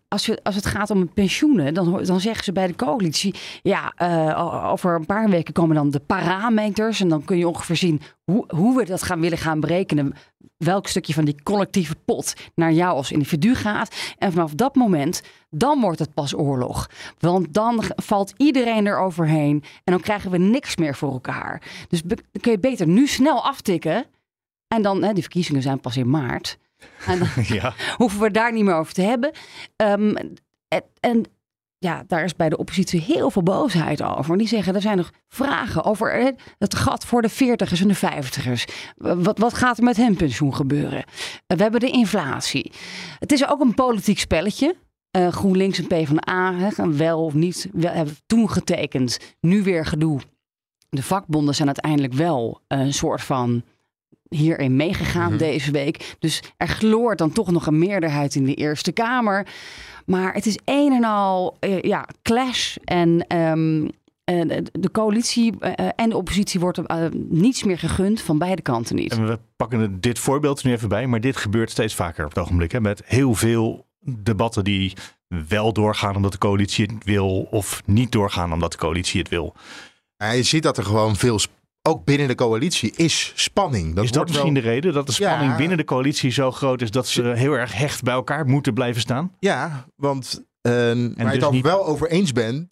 als, 0.07 0.25
je, 0.25 0.39
als 0.43 0.55
het 0.55 0.65
gaat 0.65 0.89
om 0.89 1.13
pensioenen, 1.13 1.73
dan, 1.73 2.03
dan 2.03 2.19
zeggen 2.19 2.43
ze 2.43 2.51
bij 2.51 2.67
de 2.67 2.75
coalitie... 2.75 3.35
ja, 3.61 3.93
eh, 3.95 4.71
over 4.71 4.95
een 4.95 5.05
paar 5.05 5.29
weken 5.29 5.53
komen 5.53 5.75
dan 5.75 5.89
de 5.89 5.99
parameters... 5.99 6.99
en 7.01 7.07
dan 7.07 7.25
kun 7.25 7.37
je 7.37 7.47
ongeveer 7.47 7.75
zien 7.75 8.01
hoe, 8.31 8.45
hoe 8.47 8.77
we 8.77 8.85
dat 8.85 9.03
gaan 9.03 9.21
willen 9.21 9.37
gaan 9.37 9.59
berekenen... 9.59 10.13
welk 10.57 10.87
stukje 10.87 11.13
van 11.13 11.25
die 11.25 11.43
collectieve 11.43 11.95
pot 12.05 12.33
naar 12.55 12.71
jou 12.71 12.95
als 12.95 13.11
individu 13.11 13.55
gaat. 13.55 13.95
En 14.17 14.31
vanaf 14.31 14.53
dat 14.53 14.75
moment, 14.75 15.21
dan 15.49 15.81
wordt 15.81 15.99
het 15.99 16.13
pas 16.13 16.35
oorlog. 16.35 16.89
Want 17.19 17.53
dan 17.53 17.83
valt 17.95 18.33
iedereen 18.37 18.87
eroverheen... 18.87 19.63
en 19.83 19.93
dan 19.93 20.01
krijgen 20.01 20.31
we 20.31 20.37
niks 20.37 20.75
meer 20.75 20.95
voor 20.95 21.11
elkaar. 21.11 21.61
Dus 21.87 22.01
dan 22.01 22.17
kun 22.41 22.51
je 22.51 22.59
beter 22.59 22.87
nu 22.87 23.07
snel 23.07 23.43
aftikken... 23.43 24.05
En 24.67 24.81
dan, 24.81 25.03
hè, 25.03 25.13
die 25.13 25.23
verkiezingen 25.23 25.61
zijn 25.61 25.79
pas 25.79 25.97
in 25.97 26.09
maart. 26.09 26.57
En 27.05 27.19
dan 27.19 27.27
Ja. 27.57 27.73
hoeven 27.97 28.19
we 28.19 28.31
daar 28.31 28.53
niet 28.53 28.63
meer 28.63 28.75
over 28.75 28.93
te 28.93 29.01
hebben. 29.01 29.31
Ehm, 29.75 30.15
en, 30.67 30.83
en 30.99 31.25
ja, 31.83 32.03
daar 32.07 32.23
is 32.23 32.35
bij 32.35 32.49
de 32.49 32.57
oppositie 32.57 33.01
heel 33.01 33.31
veel 33.31 33.43
boosheid 33.43 34.03
over. 34.03 34.37
Die 34.37 34.47
zeggen, 34.47 34.75
er 34.75 34.81
zijn 34.81 34.97
nog 34.97 35.11
vragen 35.27 35.83
over 35.83 36.33
het 36.57 36.75
gat 36.75 37.05
voor 37.05 37.21
de 37.21 37.31
40ers 37.31 37.81
en 37.81 37.87
de 37.87 37.95
50ers. 37.95 38.73
Wat, 38.95 39.37
wat 39.37 39.53
gaat 39.53 39.77
er 39.77 39.83
met 39.83 39.97
hun 39.97 40.15
pensioen 40.15 40.55
gebeuren? 40.55 41.03
Eh, 41.47 41.57
we 41.57 41.63
hebben 41.63 41.79
de 41.79 41.89
inflatie. 41.89 42.71
Het 43.19 43.31
is 43.31 43.47
ook 43.47 43.59
een 43.61 43.73
politiek 43.73 44.19
spelletje. 44.19 44.75
Eh, 45.11 45.27
GroenLinks 45.27 45.77
en 45.79 45.87
PvdA 45.87 46.69
gaan 46.69 46.97
wel 46.97 47.25
of 47.25 47.33
niet, 47.33 47.69
hebben 47.79 48.15
toen 48.25 48.49
getekend. 48.49 49.17
Nu 49.39 49.63
weer 49.63 49.85
gedoe. 49.85 50.19
De 50.89 51.03
vakbonden 51.03 51.55
zijn 51.55 51.67
uiteindelijk 51.67 52.13
wel 52.13 52.61
een 52.67 52.93
soort 52.93 53.21
van 53.21 53.63
hierin 54.29 54.75
meegegaan 54.75 55.29
Mhm. 55.29 55.37
deze 55.37 55.71
week. 55.71 56.15
Dus 56.19 56.43
er 56.57 56.67
gloort 56.67 57.17
dan 57.17 57.31
toch 57.31 57.51
nog 57.51 57.67
een 57.67 57.79
meerderheid 57.79 58.35
in 58.35 58.45
de 58.45 58.53
Eerste 58.53 58.91
Kamer. 58.91 59.47
Maar 60.05 60.33
het 60.33 60.45
is 60.45 60.57
een 60.65 60.93
en 60.93 61.03
al 61.03 61.57
eh, 61.59 61.81
ja, 61.81 62.07
clash. 62.21 62.75
En 62.83 63.27
ehm, 63.27 63.87
eh, 64.23 64.57
de, 64.71 64.91
coalitie 64.91 65.59
eh, 65.59 65.89
en 65.95 66.09
de 66.09 66.17
oppositie 66.17 66.59
wordt 66.59 66.81
niets 67.29 67.63
meer 67.63 67.79
gegund 67.79 68.21
van 68.21 68.37
beide 68.37 68.61
kanten 68.61 68.95
niet. 68.95 69.11
En 69.11 69.27
we 69.27 69.39
pakken 69.55 70.01
dit 70.01 70.19
voorbeeld 70.19 70.63
nu 70.63 70.71
even 70.71 70.89
bij, 70.89 71.07
maar 71.07 71.21
dit 71.21 71.37
gebeurt 71.37 71.71
steeds 71.71 71.95
vaker 71.95 72.23
op 72.25 72.29
het 72.29 72.39
ogenblik. 72.39 72.71
Hè, 72.71 72.81
met 72.81 73.01
heel 73.05 73.35
veel 73.35 73.85
debatten 73.99 74.63
die 74.63 74.93
wel 75.47 75.73
doorgaan 75.73 76.15
omdat 76.15 76.31
de 76.31 76.37
coalitie 76.37 76.85
het 76.85 77.03
wil, 77.03 77.47
of 77.51 77.81
niet 77.85 78.11
doorgaan 78.11 78.53
omdat 78.53 78.71
de 78.71 78.77
coalitie 78.77 79.19
het 79.19 79.29
wil. 79.29 79.53
Ja, 80.17 80.31
je 80.31 80.43
ziet 80.43 80.63
dat 80.63 80.77
er 80.77 80.83
gewoon 80.83 81.15
veel, 81.15 81.39
ook 81.81 82.05
binnen 82.05 82.27
de 82.27 82.35
coalitie, 82.35 82.93
is 82.95 83.31
spanning. 83.35 83.95
Dat 83.95 84.03
is 84.03 84.09
dat 84.09 84.15
wordt 84.17 84.29
misschien 84.31 84.53
wel- 84.53 84.63
de 84.63 84.69
reden 84.69 84.93
dat 84.93 85.05
de 85.05 85.11
spanning 85.11 85.51
Ja. 85.51 85.57
binnen 85.57 85.77
de 85.77 85.83
coalitie 85.83 86.31
zo 86.31 86.51
groot 86.51 86.81
is 86.81 86.91
dat 86.91 87.07
ze 87.07 87.21
heel 87.23 87.53
erg 87.53 87.73
hecht 87.73 88.03
bij 88.03 88.13
elkaar 88.13 88.45
moeten 88.45 88.73
blijven 88.73 89.01
staan? 89.01 89.31
Ja, 89.39 89.85
want 89.95 90.43
eh 90.61 90.71
waar 90.71 90.83
je 90.93 91.13
dus 91.15 91.33
het 91.33 91.51
niet- 91.51 91.63
wel 91.63 91.85
over 91.85 92.09
eens 92.09 92.31
bent, 92.31 92.69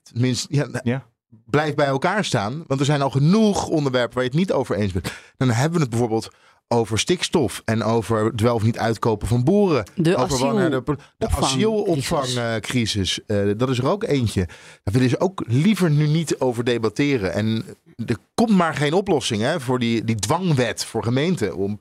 ja, 0.50 0.66
nou, 0.66 0.80
Ja. 0.84 1.06
blijf 1.46 1.76
bij 1.76 1.86
elkaar 1.86 2.26
staan. 2.26 2.64
Want 2.68 2.80
er 2.80 2.86
zijn 2.86 3.02
al 3.02 3.10
genoeg 3.10 3.68
onderwerpen 3.68 4.14
waar 4.16 4.24
je 4.24 4.30
het 4.30 4.40
niet 4.40 4.52
over 4.52 4.76
eens 4.76 4.92
bent. 4.92 5.12
Dan 5.38 5.50
hebben 5.50 5.74
we 5.74 5.80
het 5.82 5.90
bijvoorbeeld 5.90 6.30
over 6.72 7.00
stikstof 7.00 7.62
en 7.66 7.84
over 7.84 8.26
het 8.26 8.42
wel 8.42 8.56
of 8.56 8.64
niet 8.64 8.78
uitkopen 8.78 9.28
van 9.28 9.44
boeren. 9.44 9.86
De 9.96 10.16
over 10.16 10.38
wanneer 10.38 10.70
de, 10.70 10.98
de 11.18 11.28
asielopvang- 11.30 12.24
asielopvangcrisis. 12.24 13.26
eh, 13.26 13.38
dat 13.58 13.70
is 13.70 13.78
er 13.78 13.88
ook 13.88 14.04
eentje. 14.04 14.46
Daar 14.84 14.94
willen 14.94 15.10
ze 15.10 15.20
ook 15.20 15.44
liever 15.48 15.90
nu 15.92 16.08
niet 16.08 16.40
over 16.40 16.64
debatteren. 16.64 17.34
En 17.34 17.64
er 18.06 18.18
komt 18.36 18.50
maar 18.50 18.74
geen 18.76 18.94
oplossing 18.94 19.42
hè, 19.42 19.60
voor 19.60 19.80
die, 19.80 20.04
die 20.04 20.16
dwangwet 20.16 20.86
voor 20.86 21.04
gemeenten 21.04 21.56
om 21.56 21.80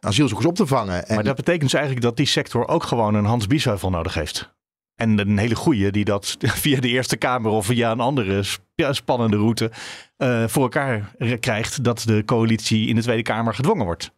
asielzoekers 0.00 0.48
op 0.48 0.54
te 0.56 0.66
vangen. 0.66 1.08
En 1.08 1.14
Maar 1.14 1.24
dat 1.24 1.36
betekent 1.36 1.62
dus 1.62 1.72
eigenlijk 1.74 2.04
dat 2.04 2.16
die 2.16 2.26
sector 2.26 2.68
ook 2.68 2.82
gewoon 2.82 3.14
een 3.14 3.24
Hans 3.24 3.46
Biesheuvel 3.46 3.90
nodig 3.90 4.14
heeft. 4.14 4.54
En 4.94 5.18
een 5.18 5.38
hele 5.38 5.54
goeie 5.54 5.90
die 5.90 6.04
dat 6.04 6.36
via 6.40 6.80
de 6.80 6.88
Eerste 6.88 7.16
Kamer 7.16 7.50
of 7.50 7.66
via 7.66 7.90
een 7.90 8.00
andere 8.00 8.42
spannende 8.90 9.36
route 9.36 9.70
eh, 10.16 10.44
voor 10.46 10.62
elkaar 10.62 11.14
krijgt 11.40 11.84
dat 11.84 12.02
de 12.06 12.22
coalitie 12.26 12.88
in 12.88 12.94
de 12.94 13.02
Tweede 13.02 13.22
Kamer 13.22 13.54
gedwongen 13.54 13.84
wordt. 13.84 14.14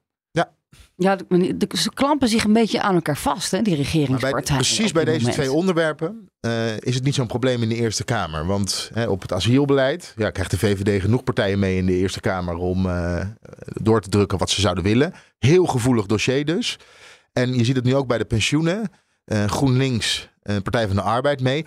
Ja, 1.00 1.16
de- 1.16 1.56
de- 1.56 1.68
ze 1.76 1.90
klampen 1.94 2.28
zich 2.28 2.44
een 2.44 2.52
beetje 2.52 2.80
aan 2.82 2.94
elkaar 2.94 3.16
vast, 3.16 3.50
hè, 3.50 3.62
die 3.62 3.76
Maar 3.76 3.82
bij, 3.84 3.92
regeringspartijen. 3.92 4.62
precies 4.62 4.92
bij 4.92 5.04
deze 5.04 5.18
moment. 5.18 5.34
twee 5.36 5.52
onderwerpen 5.52 6.30
eh, 6.40 6.76
is 6.78 6.94
het 6.94 7.04
niet 7.04 7.14
zo'n 7.14 7.26
probleem 7.26 7.62
in 7.62 7.68
de 7.68 7.74
Eerste 7.74 8.04
Kamer. 8.04 8.46
Want 8.46 8.90
hè, 8.94 9.06
op 9.08 9.22
het 9.22 9.32
asielbeleid 9.32 10.12
ja, 10.16 10.30
krijgt 10.30 10.50
de 10.50 10.58
VVD 10.58 11.00
genoeg 11.02 11.24
partijen 11.24 11.58
mee 11.58 11.76
in 11.76 11.86
de 11.86 11.92
Eerste 11.92 12.20
Kamer 12.20 12.54
om 12.56 12.86
eh, 12.86 13.26
door 13.82 14.00
te 14.00 14.08
drukken 14.08 14.38
wat 14.38 14.50
ze 14.50 14.60
zouden 14.60 14.84
willen. 14.84 15.12
Heel 15.38 15.66
gevoelig 15.66 16.06
dossier 16.06 16.44
dus. 16.44 16.78
En 17.32 17.54
je 17.54 17.64
ziet 17.64 17.76
het 17.76 17.84
nu 17.84 17.94
ook 17.94 18.06
bij 18.08 18.18
de 18.18 18.24
pensioenen. 18.24 18.90
Eh, 19.24 19.44
GroenLinks, 19.44 20.28
Partij 20.42 20.86
van 20.86 20.96
de 20.96 21.02
Arbeid 21.02 21.40
mee. 21.40 21.64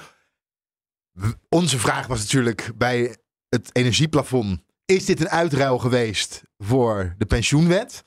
Onze 1.50 1.80
vraag 1.80 2.08
was 2.08 2.20
natuurlijk 2.20 2.72
bij 2.78 3.16
het 3.50 3.70
energieplafond. 3.72 4.60
Is 4.86 5.06
dit 5.06 5.20
een 5.20 5.30
uitruil 5.30 5.78
geweest 5.78 6.42
voor 6.58 7.16
de 7.18 7.26
pensioenwet? 7.26 8.04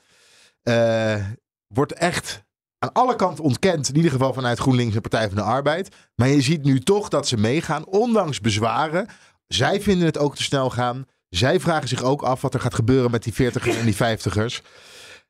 Eh, 0.65 1.25
wordt 1.67 1.93
echt 1.93 2.43
aan 2.79 2.93
alle 2.93 3.17
kanten 3.17 3.45
ontkend. 3.45 3.89
In 3.89 3.97
ieder 3.97 4.11
geval 4.11 4.33
vanuit 4.33 4.59
GroenLinks 4.59 4.95
en 4.95 5.01
Partij 5.01 5.27
van 5.27 5.37
de 5.37 5.43
Arbeid. 5.43 5.89
Maar 6.15 6.29
je 6.29 6.41
ziet 6.41 6.63
nu 6.65 6.81
toch 6.81 7.09
dat 7.09 7.29
ze 7.29 7.37
meegaan, 7.37 7.87
ondanks 7.87 8.41
bezwaren. 8.41 9.07
Zij 9.47 9.81
vinden 9.81 10.07
het 10.07 10.19
ook 10.19 10.37
te 10.37 10.43
snel 10.43 10.71
gaan. 10.71 11.07
Zij 11.29 11.61
vragen 11.61 11.89
zich 11.89 12.03
ook 12.03 12.23
af 12.23 12.41
wat 12.41 12.55
er 12.55 12.61
gaat 12.61 12.75
gebeuren 12.75 13.11
met 13.11 13.23
die 13.23 13.33
40ers 13.33 13.79
en 13.79 13.85
die 13.85 13.95
50ers. 13.95 14.61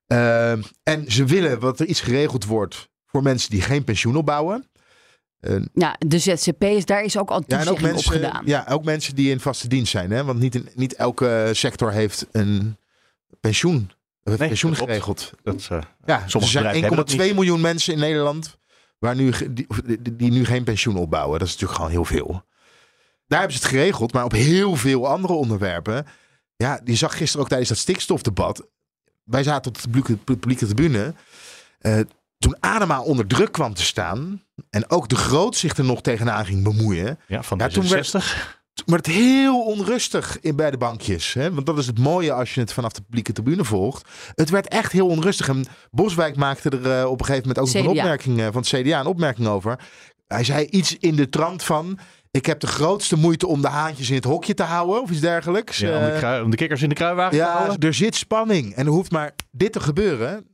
Eh, 0.07 0.51
en 0.83 1.05
ze 1.13 1.25
willen 1.25 1.61
dat 1.61 1.81
er 1.81 1.87
iets 1.87 2.01
geregeld 2.01 2.45
wordt 2.45 2.89
voor 3.07 3.23
mensen 3.23 3.51
die 3.51 3.61
geen 3.63 3.85
pensioen 3.85 4.17
opbouwen. 4.17 4.69
Eh, 5.41 5.57
Ja, 5.75 5.97
de 6.07 6.19
ZZP's, 6.19 6.85
daar 6.85 7.03
is 7.03 7.19
ook 7.19 7.31
al 7.31 7.43
ja, 7.47 7.57
toezegging 7.57 7.77
op 7.87 7.93
mensen, 7.93 8.13
gedaan. 8.13 8.43
ja, 8.47 8.67
ook 8.69 8.85
mensen 8.85 9.15
die 9.15 9.31
in 9.31 9.41
vaste 9.41 9.69
dienst 9.69 9.91
zijn. 9.91 10.11
Hè? 10.11 10.25
Want 10.25 10.39
niet, 10.39 10.55
in- 10.55 10.69
niet 10.75 10.95
elke 10.95 11.51
sector 11.53 11.93
heeft 11.93 12.27
een 12.33 12.77
pensioen. 13.41 13.91
Nee, 14.25 14.37
pensioen 14.37 14.71
dat 14.71 14.79
klopt. 14.81 14.93
geregeld. 14.93 15.33
Dat, 15.43 15.67
eh, 15.71 15.79
Ja, 16.05 16.23
er 16.23 16.31
zijn 16.31 16.43
bedrijven 16.45 16.81
hebben 16.81 16.97
dat 16.97 17.09
1,2 17.11 17.27
niet. 17.27 17.35
miljoen 17.35 17.61
mensen 17.61 17.93
in 17.93 17.99
Nederland 17.99 18.59
waar 18.99 19.15
nu, 19.15 19.31
die, 19.51 19.67
die- 20.01 20.17
die 20.17 20.31
nu 20.31 20.45
geen 20.45 20.65
pensioen 20.65 20.97
opbouwen. 20.97 21.39
Dat 21.39 21.49
is 21.49 21.53
natuurlijk 21.55 21.81
gewoon 21.81 21.95
heel 21.95 22.05
veel. 22.05 22.45
Daar 23.27 23.39
hebben 23.39 23.57
ze 23.59 23.63
het 23.63 23.73
geregeld, 23.73 24.13
maar 24.13 24.25
op 24.25 24.33
heel 24.33 24.77
veel 24.77 25.09
andere 25.09 25.33
onderwerpen. 25.33 26.07
Ja, 26.57 26.81
die 26.85 26.97
zag 26.97 27.17
gisteren 27.17 27.41
ook 27.43 27.49
tijdens 27.49 27.69
dat 27.71 27.79
stikstofdebat. 27.79 28.67
Wij 29.25 29.43
zaten 29.43 29.71
op 29.71 29.75
de 29.83 29.89
publieke, 29.89 30.17
publieke 30.17 30.67
tribune. 30.67 31.15
Eh, 31.79 31.99
toen 32.39 32.57
Adema 32.61 33.01
onder 33.01 33.27
druk 33.27 33.53
kwam 33.53 33.75
te 33.75 33.83
staan. 33.85 34.43
En 34.71 34.91
ook 34.91 35.09
de 35.09 35.17
Groot 35.17 35.57
zich 35.57 35.77
er 35.77 35.85
nog 35.85 36.01
tegenaan 36.03 36.47
ging 36.47 36.63
bemoeien. 36.63 37.19
Ja, 37.27 37.43
van 37.43 37.59
Ja, 37.59 37.69
toen 37.69 37.89
werd- 37.89 38.15
66. 38.75 38.85
toen 38.85 38.95
werd 38.95 39.07
het 39.07 39.15
heel 39.15 39.65
onrustig 39.65 40.41
in, 40.41 40.57
bij 40.57 40.71
de 40.71 40.77
bankjes. 40.77 41.33
Hè? 41.33 41.53
Want 41.55 41.67
dat 41.67 41.79
is 41.79 41.87
het 41.87 41.99
mooie 41.99 42.33
als 42.33 42.55
je 42.55 42.61
het 42.61 42.73
vanaf 42.73 42.93
de 42.93 43.03
publieke 43.03 43.33
tribune 43.33 43.65
volgt. 43.65 44.09
Het 44.35 44.51
werd 44.51 44.69
echt 44.69 44.93
heel 44.93 45.07
onrustig. 45.07 45.49
En 45.49 45.65
Boswijk 45.91 46.37
maakte 46.37 46.69
er 46.71 46.91
eh, 47.01 47.11
op 47.11 47.21
een 47.21 47.27
gegeven 47.27 47.49
moment 47.49 47.69
ook 47.69 47.83
een 47.83 47.89
opmerking 47.89 48.39
eh, 48.41 48.45
van 48.53 48.63
het 48.63 48.67
CDA 48.69 49.01
een 49.01 49.07
opmerking 49.07 49.47
over. 49.49 49.79
Hij 50.27 50.45
zei 50.45 50.65
iets 50.67 50.97
in 50.99 51.17
de 51.17 51.29
trant 51.29 51.63
van. 51.63 51.99
Ik 52.31 52.47
heb 52.47 52.61
de 52.61 52.67
grootste 52.67 53.17
moeite 53.17 53.47
om 53.47 53.61
de 53.63 53.69
haantjes 53.69 54.09
in 54.09 54.15
het 54.15 54.25
hokje 54.25 54.55
te 54.55 54.63
houden. 54.63 55.03
Of 55.03 55.11
iets 55.11 55.21
dergelijks. 55.21 55.79
Ja, 55.79 55.97
om, 55.99 56.05
de 56.05 56.11
Eh, 56.11 56.19
krui- 56.19 56.43
om 56.43 56.51
de 56.51 56.57
kikkers 56.57 56.83
in 56.83 56.89
de 56.89 56.95
kruiwagen 56.95 57.31
te 57.33 57.37
ja, 57.45 57.57
houden. 57.57 57.79
er 57.89 57.95
zit 57.95 58.15
spanning. 58.15 58.75
En 58.75 58.87
er 58.87 58.93
hoeft 58.93 59.11
maar 59.11 59.35
dit 59.51 59.73
te 59.73 59.81
gebeuren. 59.81 60.47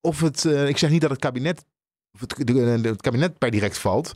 Of 0.00 0.20
het, 0.20 0.44
ik 0.44 0.78
zeg 0.78 0.90
niet 0.90 1.00
dat 1.00 1.10
het 1.10 1.18
kabinet, 1.20 1.64
of 2.12 2.20
het, 2.20 2.34
de- 2.36 2.80
de- 2.80 2.88
het 2.88 3.00
kabinet 3.00 3.38
per 3.38 3.50
direct 3.50 3.78
valt. 3.78 4.12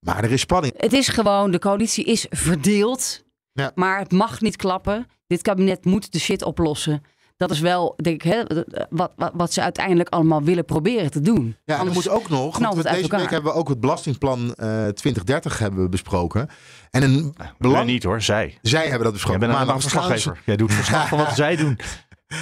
Maar 0.00 0.24
er 0.24 0.32
is 0.32 0.40
spanning. 0.40 0.72
Het 0.76 0.92
is 0.92 1.08
gewoon, 1.08 1.50
de 1.50 1.58
coalitie 1.58 2.04
is 2.04 2.26
verdeeld. 2.30 3.24
Ja. 3.52 3.72
Maar 3.74 3.98
het 3.98 4.12
mag 4.12 4.40
niet 4.40 4.56
klappen. 4.56 5.06
Dit 5.26 5.42
kabinet 5.42 5.84
moet 5.84 6.12
de 6.12 6.18
shit 6.18 6.42
oplossen. 6.42 7.02
Dat 7.36 7.50
is 7.50 7.60
wel, 7.60 7.94
denk 7.96 8.22
ik, 8.24 8.32
hè, 8.32 8.42
wat, 8.90 9.12
wat, 9.16 9.30
wat 9.34 9.52
ze 9.52 9.62
uiteindelijk 9.62 10.08
allemaal 10.08 10.42
willen 10.42 10.64
proberen 10.64 11.10
te 11.10 11.20
doen. 11.20 11.44
Ja, 11.44 11.54
en 11.64 11.72
er 11.74 11.78
Anders 11.78 11.94
moet 11.96 12.08
ook 12.08 12.28
nog. 12.28 12.58
Want 12.58 12.76
het 12.76 12.86
uit 12.86 12.94
deze 12.94 13.02
elkaar. 13.02 13.20
week 13.20 13.30
hebben 13.30 13.52
we 13.52 13.58
ook 13.58 13.68
het 13.68 13.80
belastingplan 13.80 14.54
eh 14.54 14.66
2030 14.66 15.58
hebben 15.58 15.82
we 15.82 15.88
besproken. 15.88 16.48
En 16.90 17.02
een 17.02 17.34
belang... 17.58 17.86
niet 17.86 18.02
hoor, 18.02 18.22
zij. 18.22 18.58
Zij 18.62 18.80
hebben 18.88 18.98
dat 18.98 19.02
Jij 19.02 19.12
besproken. 19.12 19.40
bent 19.40 19.52
een 19.52 19.66
Maar 19.66 19.74
een 19.74 19.80
verslaggever. 19.80 20.42
Jij 20.44 20.56
doet 20.56 20.72
verslag 20.72 21.08
van 21.08 21.18
wat 21.18 21.34
zij 21.42 21.56
doen. 21.56 21.78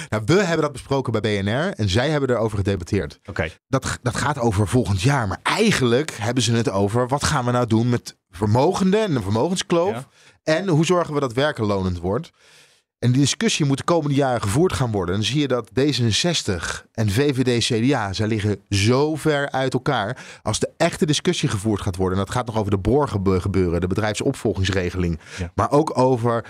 Nou, 0.09 0.23
we 0.25 0.33
hebben 0.33 0.61
dat 0.61 0.71
besproken 0.71 1.21
bij 1.21 1.21
BNR 1.21 1.73
en 1.73 1.89
zij 1.89 2.09
hebben 2.09 2.29
erover 2.29 2.57
gedebatteerd. 2.57 3.19
Oké. 3.25 3.49
Dat, 3.67 3.99
dat 4.01 4.15
gaat 4.15 4.39
over 4.39 4.67
volgend 4.67 5.01
jaar. 5.01 5.27
Maar 5.27 5.39
eigenlijk 5.43 6.11
hebben 6.11 6.43
ze 6.43 6.53
het 6.53 6.69
over 6.69 7.07
wat 7.07 7.23
gaan 7.23 7.45
we 7.45 7.51
nou 7.51 7.67
doen 7.67 7.89
met 7.89 8.17
vermogenden 8.29 9.03
en 9.03 9.15
een 9.15 9.21
vermogenskloof. 9.21 9.91
Ja. 9.91 10.07
En 10.43 10.67
hoe 10.67 10.85
zorgen 10.85 11.13
we 11.13 11.19
dat 11.19 11.33
werken 11.33 11.65
lonend 11.65 11.99
wordt. 11.99 12.31
En 12.99 13.11
die 13.11 13.21
discussie 13.21 13.65
moet 13.65 13.77
de 13.77 13.83
komende 13.83 14.15
jaren 14.15 14.41
gevoerd 14.41 14.73
gaan 14.73 14.91
worden. 14.91 15.15
En 15.15 15.21
dan 15.21 15.29
zie 15.29 15.39
je 15.39 15.47
dat 15.47 15.69
D66 15.69 16.85
en 16.91 17.09
VVD, 17.09 17.63
CDA, 17.63 18.13
zij 18.13 18.27
liggen 18.27 18.61
zo 18.69 19.15
ver 19.15 19.51
uit 19.51 19.73
elkaar. 19.73 20.17
Als 20.43 20.59
de 20.59 20.69
echte 20.77 21.05
discussie 21.05 21.49
gevoerd 21.49 21.81
gaat 21.81 21.95
worden. 21.95 22.17
En 22.17 22.25
dat 22.25 22.33
gaat 22.33 22.45
nog 22.45 22.57
over 22.57 22.71
de 22.71 22.77
borgen 22.77 23.41
gebeuren, 23.41 23.81
de 23.81 23.87
bedrijfsopvolgingsregeling. 23.87 25.19
Ja. 25.37 25.51
Maar 25.55 25.71
ook 25.71 25.97
over, 25.97 26.45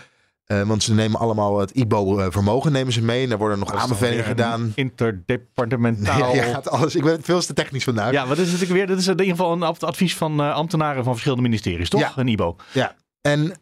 eh, 0.50 0.62
want 0.62 0.84
ze 0.84 0.94
nemen 0.94 1.20
allemaal 1.20 1.60
het 1.60 1.72
IBO-vermogen 1.72 2.72
nemen 2.72 2.94
ze 2.94 3.02
mee. 3.02 3.24
En 3.24 3.30
daar 3.30 3.38
worden 3.38 3.60
nog 3.60 3.74
aanbevelingen 3.74 4.24
gedaan. 4.24 4.72
Interdepartementaal. 4.76 6.18
Ja, 6.36 6.44
je 6.46 6.52
gaat 6.52 6.70
alles. 6.70 6.96
Ik 6.96 7.04
ben 7.04 7.22
veel 7.22 7.42
te 7.42 7.54
technisch 7.54 7.84
vandaag. 7.84 8.12
Ja, 8.12 8.28
wat 8.28 8.38
is 8.38 8.52
het 8.52 8.68
weer? 8.68 8.88
Dat 8.88 8.98
is 8.98 9.06
in 9.06 9.12
ieder 9.12 9.26
geval 9.26 9.52
een 9.52 9.64
ad- 9.64 9.84
advies 9.84 10.16
van 10.16 10.40
eh, 10.42 10.54
ambtenaren 10.54 11.04
van 11.04 11.12
verschillende 11.14 11.44
ministeries, 11.44 11.90
toch? 11.90 12.00
Ja. 12.02 12.12
Een 12.16 12.28
IBO. 12.28 12.56
Ja, 12.72 12.96
en 13.22 13.54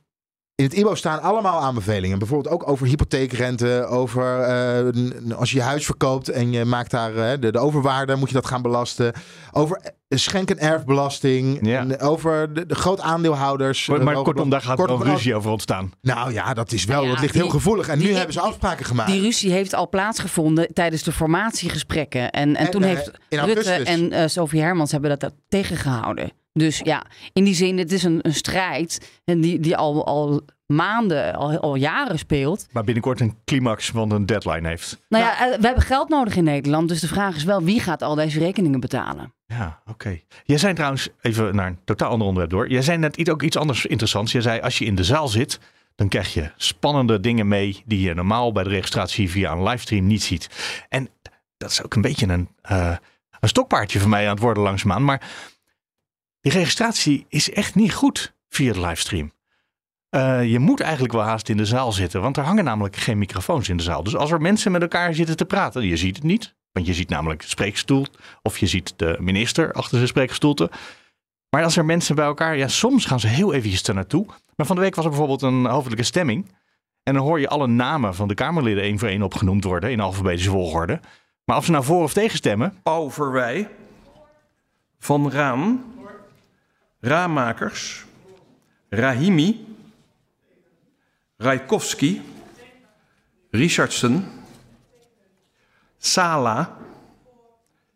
in 0.58 0.64
het 0.66 0.74
IBO 0.74 0.96
staan 0.96 1.22
allemaal 1.22 1.60
aanbevelingen. 1.62 2.20
Bijvoorbeeld 2.20 2.54
ook 2.54 2.70
over 2.70 2.88
hypotheekrente, 2.88 3.86
over 3.90 4.40
eh, 4.42 5.38
als 5.38 5.52
je 5.52 5.58
je 5.58 5.64
huis 5.64 5.86
verkoopt 5.86 6.30
en 6.30 6.52
je 6.52 6.66
maakt 6.66 6.92
daar 6.92 7.16
eh, 7.16 7.40
de, 7.40 7.52
de 7.52 7.60
overwaarde, 7.60 8.16
moet 8.16 8.28
je 8.28 8.34
dat 8.34 8.46
gaan 8.46 8.62
belasten. 8.62 9.14
Over 9.52 9.78
eh, 10.08 10.18
schenk- 10.18 10.50
en 10.50 10.60
erfbelasting, 10.60 11.60
Ja. 11.68 11.80
en 11.80 12.00
over 12.00 12.54
de, 12.54 12.66
de 12.66 12.76
groot 12.76 13.00
aandeelhouders. 13.02 13.88
Maar, 13.88 14.04
maar 14.04 14.16
kortom, 14.22 14.50
daar 14.50 14.62
gaat 14.62 14.80
er 14.80 14.86
kortom, 14.86 15.04
wel 15.06 15.14
ruzie 15.14 15.36
over 15.36 15.52
ontstaan. 15.52 15.92
Nou 16.02 16.34
ja, 16.34 16.54
dat 16.54 16.72
is 16.72 16.86
wel, 16.86 17.04
Ja, 17.04 17.10
dat 17.10 17.20
ligt 17.20 17.34
die- 17.34 17.42
heel 17.42 17.52
gevoelig. 17.52 17.88
En 17.88 17.98
nu 17.98 18.04
die- 18.06 18.16
hebben 18.16 18.34
ze 18.34 18.42
afspraken 18.42 18.86
gemaakt. 18.86 19.12
Die 19.12 19.22
ruzie 19.22 19.52
heeft 19.52 19.74
al 19.74 19.90
plaatsgevonden 19.90 20.74
tijdens 20.74 21.04
de 21.04 21.12
formatiegesprekken. 21.12 22.30
En, 22.32 22.56
en, 22.56 22.66
En, 22.66 22.72
toen 22.72 22.84
heeft 22.84 23.12
Rutte 23.30 23.72
en 23.72 24.30
Sophie 24.30 24.62
Hermans 24.62 24.92
hebben 24.92 25.10
dat, 25.10 25.20
dat 25.20 25.34
tegengehouden. 25.48 26.32
Dus 26.58 26.80
ja, 26.84 27.06
in 27.34 27.44
die 27.44 27.56
zin, 27.56 27.78
het 27.78 27.92
is 27.92 28.04
een, 28.04 28.20
een 28.22 28.34
strijd 28.34 29.12
en 29.26 29.42
die, 29.42 29.60
die 29.60 29.78
al, 29.78 30.06
al 30.06 30.42
maanden, 30.66 31.36
al, 31.36 31.60
al 31.60 31.76
jaren 31.76 32.20
speelt. 32.20 32.68
Maar 32.72 32.84
binnenkort 32.84 33.20
een 33.20 33.36
climax 33.46 33.90
van 33.90 34.12
een 34.12 34.26
deadline 34.26 34.68
heeft. 34.68 35.00
Nou 35.10 35.24
ja, 35.24 35.52
eh, 35.52 35.60
we 35.60 35.66
hebben 35.66 35.84
geld 35.84 36.10
nodig 36.10 36.36
in 36.36 36.44
Nederland. 36.44 36.88
Dus 36.88 37.00
de 37.00 37.08
vraag 37.08 37.36
is 37.36 37.44
wel, 37.44 37.64
wie 37.64 37.80
gaat 37.80 38.02
al 38.02 38.16
deze 38.16 38.40
rekeningen 38.40 38.80
betalen? 38.80 39.34
Ja, 39.46 39.82
oké. 39.86 40.20
Jij 40.44 40.58
zei 40.58 40.74
trouwens, 40.74 41.10
even 41.22 41.56
naar 41.56 41.68
een 41.68 41.80
totaal 41.84 42.10
ander 42.10 42.28
onderwerp 42.28 42.54
door. 42.54 42.70
Jij 42.70 42.82
zei 42.82 42.98
net 42.98 43.18
iets, 43.18 43.30
ook 43.30 43.42
iets 43.42 43.58
anders 43.58 43.86
interessants. 43.86 44.32
Jij 44.32 44.42
zei, 44.42 44.60
als 44.60 44.78
je 44.78 44.86
in 44.86 44.96
de 44.96 45.04
zaal 45.04 45.28
zit, 45.28 45.60
dan 45.96 46.08
krijg 46.08 46.34
je 46.34 46.52
spannende 46.58 47.20
dingen 47.20 47.48
mee 47.48 47.84
die 47.86 48.02
je 48.02 48.14
normaal 48.14 48.52
bij 48.52 48.64
de 48.64 48.70
registratie 48.70 49.30
via 49.30 49.52
een 49.52 49.64
livestream 49.64 50.08
niet 50.08 50.24
ziet. 50.24 50.50
En 50.90 51.10
dat 51.58 51.72
is 51.72 51.84
ook 51.84 51.96
een 51.96 52.02
beetje 52.02 52.28
een, 52.28 52.50
eh, 52.62 52.96
een 53.40 53.50
stokpaardje 53.50 54.00
voor 54.00 54.10
mij 54.10 54.24
aan 54.24 54.32
het 54.32 54.40
worden 54.40 54.64
langzaamaan. 54.64 55.04
Maar 55.04 55.22
die 56.42 56.52
registratie 56.52 57.26
is 57.30 57.52
echt 57.52 57.76
niet 57.76 57.94
goed 57.94 58.34
via 58.50 58.74
de 58.74 58.82
livestream. 58.82 59.32
Eh, 60.10 60.52
je 60.52 60.60
moet 60.60 60.80
eigenlijk 60.80 61.14
wel 61.14 61.24
haast 61.24 61.50
in 61.50 61.58
de 61.58 61.66
zaal 61.66 61.92
zitten, 61.92 62.22
want 62.22 62.38
er 62.38 62.44
hangen 62.44 62.64
namelijk 62.64 62.96
geen 62.96 63.18
microfoons 63.18 63.70
in 63.70 63.78
de 63.78 63.84
zaal. 63.84 64.04
Dus 64.04 64.16
als 64.16 64.32
er 64.32 64.42
mensen 64.42 64.72
met 64.72 64.82
elkaar 64.82 65.14
zitten 65.14 65.38
te 65.38 65.46
praten, 65.46 65.84
je 65.84 65.98
ziet 65.98 66.16
het 66.16 66.26
niet. 66.26 66.56
Want 66.72 66.90
je 66.90 66.94
ziet 66.94 67.10
namelijk 67.10 67.42
de 67.42 67.48
spreekstoel 67.48 68.06
of 68.42 68.58
je 68.58 68.68
ziet 68.68 68.94
de 68.96 69.18
minister 69.20 69.74
achter 69.74 69.96
zijn 69.96 70.08
spreekstoelte. 70.08 70.72
Maar 71.50 71.64
als 71.64 71.78
er 71.78 71.86
mensen 71.86 72.16
bij 72.16 72.26
elkaar, 72.26 72.58
ja, 72.58 72.68
soms 72.68 73.06
gaan 73.06 73.20
ze 73.20 73.28
heel 73.28 73.54
eventjes 73.54 73.84
er 73.84 73.94
naartoe. 73.94 74.26
Maar 74.56 74.66
van 74.66 74.76
de 74.76 74.82
week 74.82 74.96
was 74.96 75.04
er 75.04 75.10
bijvoorbeeld 75.10 75.42
een 75.42 75.66
hoofdelijke 75.66 76.04
stemming. 76.04 76.52
En 77.04 77.14
dan 77.14 77.24
hoor 77.24 77.40
je 77.40 77.50
alle 77.50 77.68
namen 77.68 78.16
van 78.16 78.28
de 78.28 78.34
Kamerleden 78.34 78.84
één 78.84 79.00
voor 79.00 79.08
één 79.08 79.22
opgenoemd 79.22 79.64
worden 79.64 79.92
in 79.92 80.00
alfabetische 80.00 80.50
volgorde. 80.50 81.00
Maar 81.44 81.58
of 81.58 81.66
ze 81.66 81.72
nou 81.72 81.84
voor 81.84 82.04
of 82.04 82.14
tegen 82.14 82.38
stemmen, 82.38 82.74
Verwij, 83.08 83.70
Van 85.00 85.32
Raan, 85.32 85.84
Raamakers, 87.00 88.06
Rahimi, 88.90 89.66
Rajkowski, 91.38 92.22
Richardson, 93.52 94.26
Sala, 95.98 96.78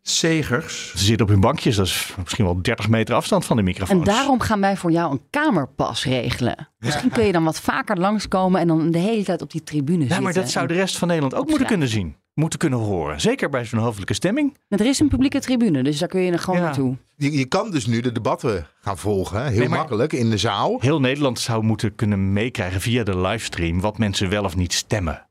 Segers. 0.01 0.91
ze 0.91 0.97
zitten 1.05 1.25
op 1.25 1.31
hun 1.31 1.39
bankjes. 1.41 1.75
Dat 1.75 1.85
is 1.85 2.13
misschien 2.23 2.45
wel 2.45 2.61
30 2.61 2.89
meter 2.89 3.15
afstand 3.15 3.45
van 3.45 3.57
de 3.57 3.63
microfoons. 3.63 4.07
En 4.07 4.13
daarom 4.13 4.39
gaan 4.39 4.61
wij 4.61 4.77
voor 4.77 4.91
jou 4.91 5.11
een 5.11 5.21
kamerpas 5.29 6.03
regelen. 6.05 6.69
Misschien 6.79 7.09
kun 7.09 7.25
je 7.25 7.31
dan 7.31 7.43
wat 7.43 7.59
vaker 7.59 7.97
langskomen 7.99 8.61
en 8.61 8.67
dan 8.67 8.91
de 8.91 8.97
hele 8.97 9.23
tijd 9.23 9.41
op 9.41 9.51
die 9.51 9.63
tribune 9.63 9.97
Ja, 9.97 10.03
zitten. 10.05 10.23
maar 10.23 10.33
dat 10.33 10.49
zou 10.49 10.67
de 10.67 10.73
rest 10.73 10.97
van 10.97 11.07
Nederland 11.07 11.35
ook 11.35 11.47
moeten 11.47 11.67
kunnen 11.67 11.87
zien. 11.87 12.15
Moeten 12.33 12.59
kunnen 12.59 12.79
horen. 12.79 13.21
Zeker 13.21 13.49
bij 13.49 13.65
zo'n 13.65 13.79
hoofdelijke 13.79 14.13
stemming. 14.13 14.57
Er 14.67 14.85
is 14.85 14.99
een 14.99 15.07
publieke 15.07 15.39
tribune, 15.39 15.83
dus 15.83 15.99
daar 15.99 16.09
kun 16.09 16.21
je 16.21 16.31
er 16.31 16.39
gewoon 16.39 16.59
Ja. 16.59 16.65
naartoe. 16.65 16.97
Je, 17.15 17.31
je 17.31 17.45
kan 17.45 17.71
dus 17.71 17.85
nu 17.85 18.01
de 18.01 18.11
debatten 18.11 18.67
gaan 18.81 18.97
volgen. 18.97 19.45
Heel 19.45 19.59
Nee, 19.59 19.69
makkelijk 19.69 20.13
in 20.13 20.29
de 20.29 20.37
zaal. 20.37 20.77
Heel 20.79 20.99
Nederland 20.99 21.39
zou 21.39 21.63
moeten 21.63 21.95
kunnen 21.95 22.33
meekrijgen 22.33 22.81
via 22.81 23.03
de 23.03 23.17
livestream 23.17 23.81
wat 23.81 23.97
mensen 23.97 24.29
wel 24.29 24.43
of 24.43 24.55
niet 24.55 24.73
stemmen. 24.73 25.27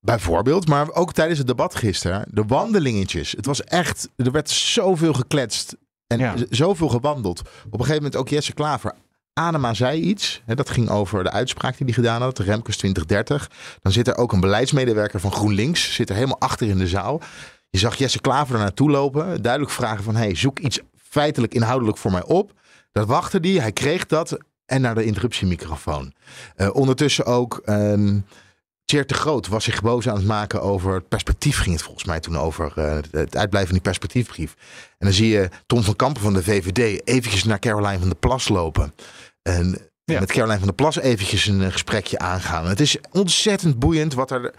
Bijvoorbeeld, 0.00 0.68
maar 0.68 0.90
ook 0.92 1.12
tijdens 1.12 1.38
het 1.38 1.46
debat 1.46 1.74
gisteren. 1.74 2.24
De 2.30 2.44
wandelingetjes. 2.44 3.32
Het 3.32 3.46
was 3.46 3.64
echt, 3.64 4.08
er 4.16 4.30
werd 4.30 4.50
zoveel 4.50 5.12
gekletst 5.12 5.76
en 6.06 6.18
Ja. 6.18 6.34
zoveel 6.50 6.88
gewandeld. 6.88 7.40
Op 7.40 7.46
een 7.72 7.78
gegeven 7.78 7.94
moment 7.94 8.16
ook 8.16 8.28
Jesse 8.28 8.52
Klaver. 8.52 8.94
Anema 9.34 9.74
zei 9.74 10.00
iets. 10.00 10.42
Hè, 10.44 10.54
dat 10.54 10.70
ging 10.70 10.88
over 10.88 11.24
de 11.24 11.30
uitspraak 11.30 11.76
die 11.76 11.86
hij 11.86 11.94
gedaan 11.94 12.22
had. 12.22 12.38
Remkes 12.38 12.76
2030. 12.76 13.50
Dan 13.82 13.92
zit 13.92 14.08
er 14.08 14.16
ook 14.16 14.32
een 14.32 14.40
beleidsmedewerker 14.40 15.20
van 15.20 15.32
GroenLinks. 15.32 15.94
Zit 15.94 16.08
er 16.08 16.14
helemaal 16.14 16.40
achter 16.40 16.68
in 16.68 16.78
de 16.78 16.86
zaal. 16.86 17.20
Je 17.70 17.78
zag 17.78 17.96
Jesse 17.96 18.20
Klaver 18.20 18.54
er 18.54 18.60
naartoe 18.60 18.90
lopen. 18.90 19.42
Duidelijk 19.42 19.72
vragen 19.72 20.04
van... 20.04 20.16
Hey, 20.16 20.34
zoek 20.34 20.58
iets 20.58 20.80
feitelijk 20.96 21.54
inhoudelijk 21.54 21.98
voor 21.98 22.10
mij 22.10 22.24
op. 22.24 22.52
Dat 22.92 23.06
wachtte 23.06 23.38
hij. 23.40 23.50
Hij 23.50 23.72
kreeg 23.72 24.06
dat. 24.06 24.38
En 24.66 24.80
naar 24.80 24.94
de 24.94 25.04
interruptiemicrofoon. 25.04 26.12
Eh, 26.56 26.74
ondertussen 26.74 27.24
ook... 27.24 27.60
ehm 27.64 28.18
Tjeerd 28.84 29.08
de 29.08 29.14
Groot 29.14 29.48
was 29.48 29.64
zich 29.64 29.82
boos 29.82 30.08
aan 30.08 30.16
het 30.16 30.26
maken 30.26 30.62
over 30.62 30.94
het 30.94 31.08
perspectief. 31.08 31.58
Ging 31.58 31.74
het 31.74 31.84
volgens 31.84 32.04
mij 32.04 32.20
toen 32.20 32.38
over 32.38 32.72
eh, 32.76 32.94
het 32.94 33.36
uitblijven 33.36 33.64
van 33.64 33.72
die 33.72 33.80
perspectiefbrief. 33.80 34.54
En 34.98 35.06
dan 35.06 35.12
zie 35.12 35.28
je 35.28 35.48
Tom 35.66 35.82
van 35.82 35.96
Kampen 35.96 36.22
van 36.22 36.32
de 36.34 36.42
VVD 36.42 37.08
eventjes 37.08 37.44
naar 37.44 37.58
Caroline 37.58 37.98
van 37.98 38.08
der 38.08 38.18
Plas 38.18 38.48
lopen. 38.48 38.94
En 39.42 39.78
Ja. 40.04 40.20
met 40.20 40.32
Caroline 40.32 40.58
van 40.58 40.66
der 40.66 40.74
Plas 40.76 40.96
eventjes 40.98 41.46
een 41.46 41.62
eh, 41.62 41.72
gesprekje 41.72 42.18
aangaan. 42.18 42.66
Het 42.66 42.80
is 42.80 42.96
ontzettend 43.10 43.78
boeiend 43.78 44.14
wat 44.14 44.30
er 44.30 44.54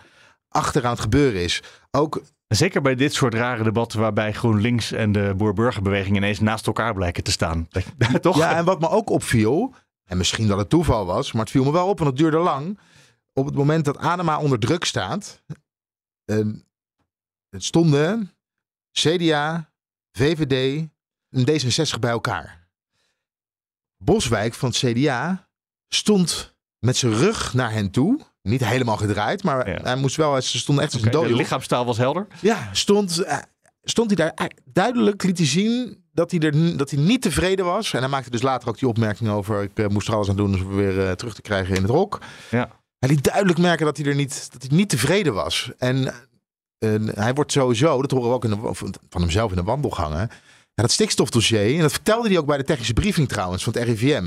achteraan 0.49 0.91
het 0.91 0.99
gebeuren 0.99 1.41
is. 1.43 1.61
Ook 1.91 2.21
Zeker 2.47 2.82
bij 2.82 2.95
dit 2.95 3.13
soort 3.13 3.34
rare 3.34 3.63
debatten 3.63 3.99
waarbij 3.99 4.34
GroenLinks 4.34 4.91
en 4.91 5.11
de 5.11 5.34
boer-burgerbeweging 5.38 6.15
ineens 6.15 6.39
naast 6.39 6.67
elkaar 6.67 6.93
blijken 6.93 7.24
te 7.24 7.32
staan. 7.32 7.67
Toch? 8.21 8.38
Ja, 8.38 8.55
en 8.55 8.65
wat 8.65 8.80
me 8.80 8.89
ook 8.89 9.09
opviel, 9.09 9.74
en 10.05 10.17
misschien 10.17 10.47
dat 10.47 10.57
het 10.57 10.69
toeval 10.69 11.05
was, 11.05 11.32
maar 11.32 11.41
het 11.41 11.51
viel 11.51 11.63
me 11.63 11.71
wel 11.71 11.88
op, 11.88 11.97
want 11.99 12.09
het 12.09 12.19
duurde 12.19 12.38
lang. 12.38 12.80
Op 13.34 13.45
het 13.45 13.55
moment 13.55 13.86
dat 13.86 13.97
Adema 13.97 14.39
onder 14.39 14.59
druk 14.59 14.86
staat, 14.86 15.43
eh, 16.25 16.47
het 17.49 17.63
stonden 17.63 18.31
CDA, 18.91 19.71
VVD 20.11 20.88
en 21.29 21.45
D66 21.45 21.99
bij 21.99 22.11
elkaar. 22.11 22.67
Boswijk 23.97 24.53
van 24.53 24.69
het 24.69 24.77
CDA 24.77 25.49
stond 25.88 26.55
met 26.79 26.97
zijn 26.97 27.13
rug 27.13 27.53
naar 27.53 27.71
hen 27.71 27.91
toe. 27.91 28.19
Niet 28.41 28.65
helemaal 28.65 28.97
gedraaid, 28.97 29.43
maar 29.43 29.81
hij 29.84 29.95
moest 29.95 30.15
wel, 30.15 30.41
ze 30.41 30.57
stonden 30.57 30.84
echt 30.84 30.93
als 30.93 31.01
een 31.01 31.11
dode. 31.11 31.27
de 31.27 31.36
lichaamstaal 31.36 31.86
was 31.86 31.97
helder. 31.97 32.27
Ja, 32.41 32.69
stond, 32.73 33.19
eh, 33.19 33.38
stond 33.84 34.17
hij 34.17 34.34
daar 34.36 34.51
duidelijk 34.63 35.23
liet 35.23 35.38
hij 35.38 35.47
zien 35.47 36.03
dat 36.11 36.31
hij, 36.31 36.39
er, 36.39 36.77
dat 36.77 36.89
hij 36.89 36.99
niet 36.99 37.21
tevreden 37.21 37.65
was. 37.65 37.93
En 37.93 37.99
hij 37.99 38.09
maakte 38.09 38.29
dus 38.29 38.41
later 38.41 38.69
ook 38.69 38.79
die 38.79 38.88
opmerking 38.88 39.29
over... 39.29 39.61
ik 39.61 39.79
eh, 39.79 39.88
moest 39.88 40.07
er 40.07 40.13
alles 40.13 40.29
aan 40.29 40.36
doen 40.36 40.53
om 40.53 40.57
ze 40.57 40.67
weer 40.67 41.15
terug 41.15 41.36
te 41.36 41.41
krijgen 41.41 41.75
in 41.75 41.81
het 41.81 41.91
rok. 41.91 42.19
Ja. 42.49 42.82
Hij 43.04 43.12
liet 43.12 43.24
duidelijk 43.24 43.60
merken 43.60 43.86
dat 43.86 43.97
hij 43.97 44.06
er 44.06 44.16
niet, 44.16 44.47
dat 44.51 44.62
hij 44.68 44.78
niet 44.78 44.89
tevreden 44.89 45.34
was. 45.34 45.72
En, 45.78 46.08
eh, 46.78 46.89
hij 47.14 47.34
wordt 47.34 47.51
sowieso, 47.51 48.01
dat 48.01 48.12
horen 48.12 48.30
we 48.30 48.36
ook 48.36 48.43
in 48.43 48.49
de, 48.49 48.74
van 49.10 49.22
hemzelf 49.22 49.49
in 49.49 49.58
de 49.58 49.64
wandelgangen... 49.64 50.30
Ja, 50.74 50.84
dat 50.84 50.91
stikstofdossier, 50.91 51.76
en 51.76 51.82
dat 51.82 51.91
vertelde 51.91 52.28
hij 52.30 52.38
ook 52.38 52.45
bij 52.45 52.58
de 52.58 52.64
technische 52.64 52.93
briefing 52.93 53.28
trouwens 53.28 53.64
van 53.64 53.74
het 53.74 53.84
RIVM. 53.84 54.24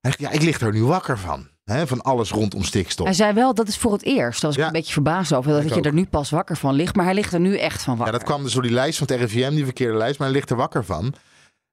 Hij 0.00 0.10
zegt, 0.10 0.18
ja, 0.18 0.30
ik 0.30 0.42
lig 0.42 0.60
er 0.60 0.72
nu 0.72 0.84
wakker 0.84 1.18
van. 1.18 1.48
Hè, 1.64 1.86
van 1.86 2.00
alles 2.02 2.30
rondom 2.30 2.62
stikstof. 2.64 3.06
Hij 3.06 3.14
zei 3.14 3.32
wel, 3.32 3.54
dat 3.54 3.68
is 3.68 3.76
voor 3.78 3.92
het 3.92 4.02
eerst. 4.04 4.40
Daar 4.40 4.50
was 4.50 4.60
ik 4.60 4.66
een 4.66 4.72
beetje 4.72 4.92
verbaasd 4.92 5.32
over. 5.32 5.52
Dat 5.52 5.68
je 5.68 5.74
ook. 5.74 5.84
er 5.84 5.92
nu 5.92 6.06
pas 6.06 6.30
wakker 6.30 6.56
van 6.56 6.74
ligt. 6.74 6.94
Maar 6.96 7.04
hij 7.04 7.14
ligt 7.14 7.32
er 7.32 7.40
nu 7.40 7.56
echt 7.58 7.82
van 7.82 7.92
Ja, 7.92 7.98
wakker. 7.98 8.18
dat 8.18 8.26
kwam 8.28 8.42
dus 8.42 8.52
door 8.52 8.62
die 8.62 8.70
lijst 8.72 8.98
van 8.98 9.06
het 9.10 9.20
RIVM, 9.20 9.50
die 9.54 9.64
verkeerde 9.64 9.96
lijst, 9.96 10.18
maar 10.18 10.28
hij 10.28 10.36
ligt 10.36 10.50
er 10.50 10.56
wakker 10.56 10.84
van. 10.84 11.14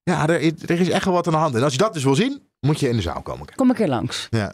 Ja, 0.03 0.27
er, 0.27 0.39
is- 0.41 0.51
er 0.65 0.79
is 0.79 0.89
echt 0.89 1.05
wel 1.05 1.13
wat 1.13 1.27
aan 1.27 1.33
de 1.33 1.39
hand. 1.39 1.55
En 1.55 1.63
als 1.63 1.71
je 1.71 1.77
dat 1.79 1.93
dus 1.93 2.03
wil 2.03 2.15
zien, 2.15 2.41
moet 2.59 2.79
je 2.79 2.89
in 2.89 2.95
de 2.95 3.01
zaal 3.01 3.21
komen. 3.21 3.47
Kom 3.55 3.69
een 3.69 3.75
keer 3.75 3.87
langs. 3.87 4.27
Ja. 4.29 4.53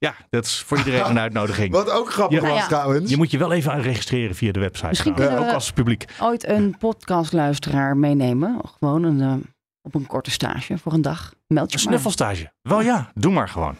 Ja, 0.00 0.14
dat 0.30 0.44
is 0.44 0.60
voor 0.66 0.78
iedereen 0.78 1.04
een 1.10 1.18
uitnodiging. 1.18 1.72
Wat 1.82 1.90
ook 1.90 2.10
grappig 2.12 2.40
Je- 2.40 2.46
was 2.48 2.58
ja. 2.58 2.66
trouwens. 2.66 3.10
Je 3.10 3.16
moet 3.16 3.30
je 3.30 3.38
wel 3.38 3.52
even 3.52 3.72
aan 3.72 3.80
registreren 3.80 4.34
via 4.34 4.52
de 4.52 4.60
website. 4.60 4.86
Misschien 4.88 5.12
ook 5.12 5.18
we- 5.18 5.52
als 5.54 5.72
publiek. 5.72 6.04
Ooit 6.20 6.46
een 6.48 6.76
podcastluisteraar 6.78 7.96
meenemen. 7.96 8.60
Gewoon 8.78 9.02
een, 9.02 9.20
eh, 9.20 9.34
op 9.82 9.94
een 9.94 10.06
korte 10.06 10.30
stage 10.30 10.78
voor 10.78 10.92
een 10.92 11.02
dag. 11.02 11.34
Meld 11.46 11.70
je 11.70 11.76
Een 11.76 11.82
snuffelstage. 11.82 12.52
Wel 12.62 12.82
ja, 12.82 13.10
doe 13.14 13.32
maar 13.32 13.48
gewoon. 13.48 13.76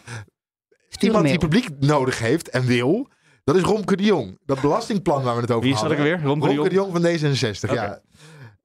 Stuur 0.89 1.07
Iemand 1.09 1.25
die 1.27 1.37
publiek 1.37 1.69
nodig 1.79 2.19
heeft 2.19 2.49
en 2.49 2.65
wil, 2.65 3.07
dat 3.43 3.55
is 3.55 3.61
Romke 3.61 3.95
de 3.95 4.03
Jong. 4.03 4.39
Dat 4.45 4.61
belastingplan 4.61 5.23
waar 5.23 5.35
we 5.35 5.41
het 5.41 5.51
over 5.51 5.63
Wie 5.63 5.73
is 5.73 5.79
dat 5.81 5.87
hadden. 5.89 6.05
ook 6.13 6.17
weer? 6.19 6.27
Romke 6.27 6.69
de 6.69 6.75
Jong? 6.75 6.91
van 6.91 7.01
D66, 7.05 7.73
ja. 7.73 7.99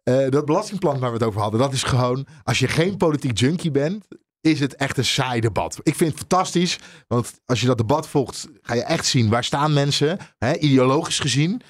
Eh, 0.02 0.28
dat 0.28 0.44
belastingplan 0.44 0.98
waar 0.98 1.10
we 1.10 1.16
het 1.16 1.26
over 1.26 1.40
hadden, 1.40 1.60
dat 1.60 1.72
is 1.72 1.82
gewoon... 1.82 2.26
Als 2.42 2.58
je 2.58 2.68
geen 2.68 2.96
politiek 2.96 3.38
junkie 3.38 3.70
bent, 3.70 4.06
is 4.46 4.60
het 4.60 4.74
echt 4.74 4.98
een 4.98 5.04
saai 5.04 5.40
debat. 5.40 5.80
Ik 5.82 5.94
vind 5.94 6.10
het 6.10 6.18
fantastisch, 6.18 6.78
want 7.06 7.40
als 7.44 7.60
je 7.60 7.66
dat 7.66 7.78
debat 7.78 8.08
volgt, 8.08 8.48
ga 8.62 8.74
je 8.74 8.82
echt 8.82 9.06
zien 9.06 9.28
waar 9.28 9.44
staan 9.44 9.72
mensen, 9.72 10.18
hè, 10.38 10.56
ideologisch 10.56 11.18
gezien. 11.18 11.62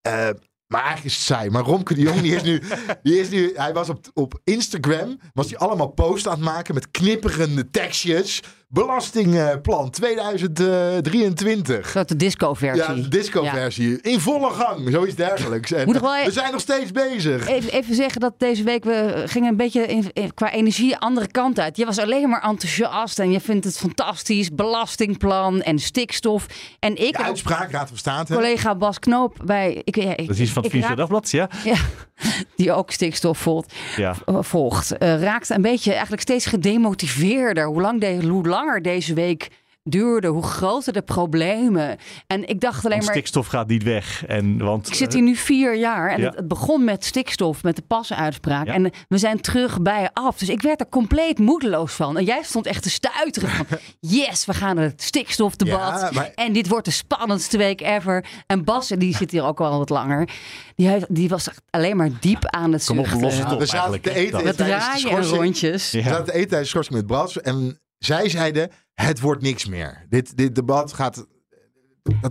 Eh, 0.00 0.28
maar 0.66 0.80
eigenlijk 0.82 1.04
is 1.04 1.14
het 1.14 1.26
saai. 1.26 1.50
Maar 1.50 1.62
Romke 1.62 1.94
de 1.94 2.00
Jong, 2.00 2.20
die 2.20 2.34
is 2.34 2.42
nu, 2.42 2.62
die 3.02 3.20
is 3.20 3.28
nu 3.28 3.52
hij 3.54 3.72
was 3.72 3.88
op, 3.88 4.10
op 4.14 4.40
Instagram, 4.44 5.20
was 5.32 5.50
hij 5.50 5.58
allemaal 5.58 5.88
posts 5.88 6.28
aan 6.28 6.34
het 6.34 6.44
maken 6.44 6.74
met 6.74 6.90
knipperende 6.90 7.70
tekstjes. 7.70 8.42
Belastingplan 8.72 9.90
2023. 9.90 11.92
Dat 11.92 12.08
de 12.08 12.16
disco-versie. 12.16 12.96
Ja, 12.96 13.02
de 13.02 13.08
disco-versie. 13.08 13.98
In 14.02 14.20
volle 14.20 14.50
gang, 14.50 14.88
zoiets 14.90 15.14
dergelijks. 15.14 15.72
En 15.72 15.84
Moet 15.84 15.94
nog 15.94 16.02
wel 16.02 16.16
e- 16.16 16.24
we 16.24 16.30
zijn 16.32 16.52
nog 16.52 16.60
steeds 16.60 16.90
bezig. 16.92 17.46
Even, 17.48 17.72
even 17.72 17.94
zeggen 17.94 18.20
dat 18.20 18.34
deze 18.38 18.62
week 18.62 18.84
we 18.84 19.22
gingen 19.26 19.48
een 19.48 19.56
beetje 19.56 19.86
in, 19.86 20.04
in- 20.12 20.34
qua 20.34 20.52
energie 20.52 20.88
de 20.88 21.00
andere 21.00 21.26
kant 21.26 21.60
uit. 21.60 21.76
Je 21.76 21.84
was 21.84 21.98
alleen 21.98 22.28
maar 22.28 22.42
enthousiast 22.42 23.18
en 23.18 23.30
je 23.32 23.40
vindt 23.40 23.64
het 23.64 23.78
fantastisch. 23.78 24.50
Belastingplan 24.54 25.62
en 25.62 25.78
stikstof. 25.78 26.46
En 26.78 26.96
ik 27.06 27.16
De 27.16 27.22
uitspraak, 27.22 27.70
Raad 27.70 27.88
van 27.88 27.96
State. 27.98 28.34
collega 28.34 28.74
Bas 28.74 28.98
Knoop 28.98 29.36
bij... 29.44 29.80
Ik, 29.84 29.96
ja, 29.96 30.16
ik, 30.16 30.26
Dat 30.26 30.36
is 30.36 30.40
iets 30.42 30.50
van 30.52 30.62
het 30.62 30.70
Financieel 30.70 30.96
Dagblad, 30.98 31.30
ja? 31.30 31.48
Ja, 31.64 31.76
die 32.56 32.72
ook 32.72 32.90
stikstof 32.90 33.38
volgt, 33.38 33.72
Ja. 33.96 34.14
eh, 34.26 34.36
volgt. 34.40 34.98
eh, 34.98 35.22
raakte 35.22 35.54
een 35.54 35.62
beetje 35.62 35.90
eigenlijk 35.92 36.22
steeds 36.22 36.46
gedemotiveerder. 36.46 37.66
Hoe, 37.66 37.80
lang 37.80 38.00
de, 38.00 38.26
hoe 38.28 38.48
langer 38.60 38.82
deze 38.82 39.14
week 39.14 39.48
duurde, 39.82 40.28
hoe 40.28 40.42
groter 40.42 40.92
de 40.92 41.02
problemen. 41.02 41.96
En 42.26 42.48
ik 42.48 42.60
dacht 42.60 42.76
alleen 42.84 42.90
Want 42.90 43.04
maar... 43.04 43.14
stikstof 43.14 43.46
gaat 43.46 43.68
niet 43.68 43.82
weg. 43.82 44.26
En, 44.26 44.58
want, 44.58 44.88
Ik 44.88 44.94
zit 44.94 45.12
hier 45.12 45.22
nu 45.22 45.36
vier 45.36 45.76
jaar 45.76 46.10
en 46.10 46.20
Ja. 46.20 46.26
het, 46.26 46.36
het 46.36 46.48
begon 46.48 46.84
met 46.84 47.04
stikstof, 47.04 47.62
met 47.62 47.76
de 47.76 47.82
pasuitspraak. 47.82 48.66
Ja. 48.66 48.72
En 48.74 48.90
we 49.08 49.18
zijn 49.18 49.40
terug 49.40 49.82
bij 49.82 50.10
af. 50.12 50.38
Dus 50.38 50.48
ik 50.48 50.62
werd 50.62 50.80
er 50.80 50.88
compleet 50.88 51.38
moedeloos 51.38 51.92
van. 51.92 52.16
En 52.18 52.24
jij 52.24 52.42
stond 52.42 52.66
echt 52.66 52.82
te 52.82 52.90
stuiteren 52.90 53.48
van... 53.50 53.66
yes, 54.00 54.44
we 54.44 54.54
gaan 54.54 54.74
naar 54.76 54.84
het 54.84 55.02
stikstofdebat. 55.02 56.00
Ja, 56.00 56.10
maar- 56.12 56.30
En 56.34 56.52
dit 56.52 56.68
wordt 56.68 56.84
de 56.84 56.90
spannendste 56.90 57.56
week 57.56 57.80
ever. 57.80 58.24
En 58.46 58.64
Bas, 58.64 58.88
die 58.88 59.16
zit 59.16 59.30
hier 59.30 59.44
ook 59.44 59.60
al 59.60 59.78
wat 59.78 59.90
langer... 59.90 60.28
die, 60.74 60.88
heeft, 60.88 61.14
die 61.14 61.28
was 61.28 61.48
echt 61.48 61.62
alleen 61.70 61.96
maar 61.96 62.10
diep 62.20 62.46
aan 62.46 62.72
het 62.72 62.84
Kom 62.84 62.98
op, 62.98 63.04
zuchten. 63.04 63.22
los 63.24 63.38
het 63.38 63.52
op 63.52 63.58
we 63.58 63.66
zaten 63.66 64.00
te 64.00 64.14
eten 64.14 64.44
Dat. 64.44 64.56
Tijdens 64.56 64.92
de 65.02 65.08
schorsing. 65.08 65.36
rondjes. 65.40 65.90
We 65.90 66.02
zaten 66.02 66.24
te 66.24 66.32
eten 66.32 66.48
tijdens 66.48 66.60
de 66.60 66.66
schorsing 66.78 66.96
met 66.96 67.06
Bras. 67.06 67.40
En 67.40 67.79
zij 68.04 68.28
zeiden, 68.28 68.70
het 68.94 69.20
wordt 69.20 69.42
niks 69.42 69.66
meer. 69.66 70.06
Dit, 70.08 70.36
dit 70.36 70.54
debat 70.54 70.92
gaat... 70.92 71.26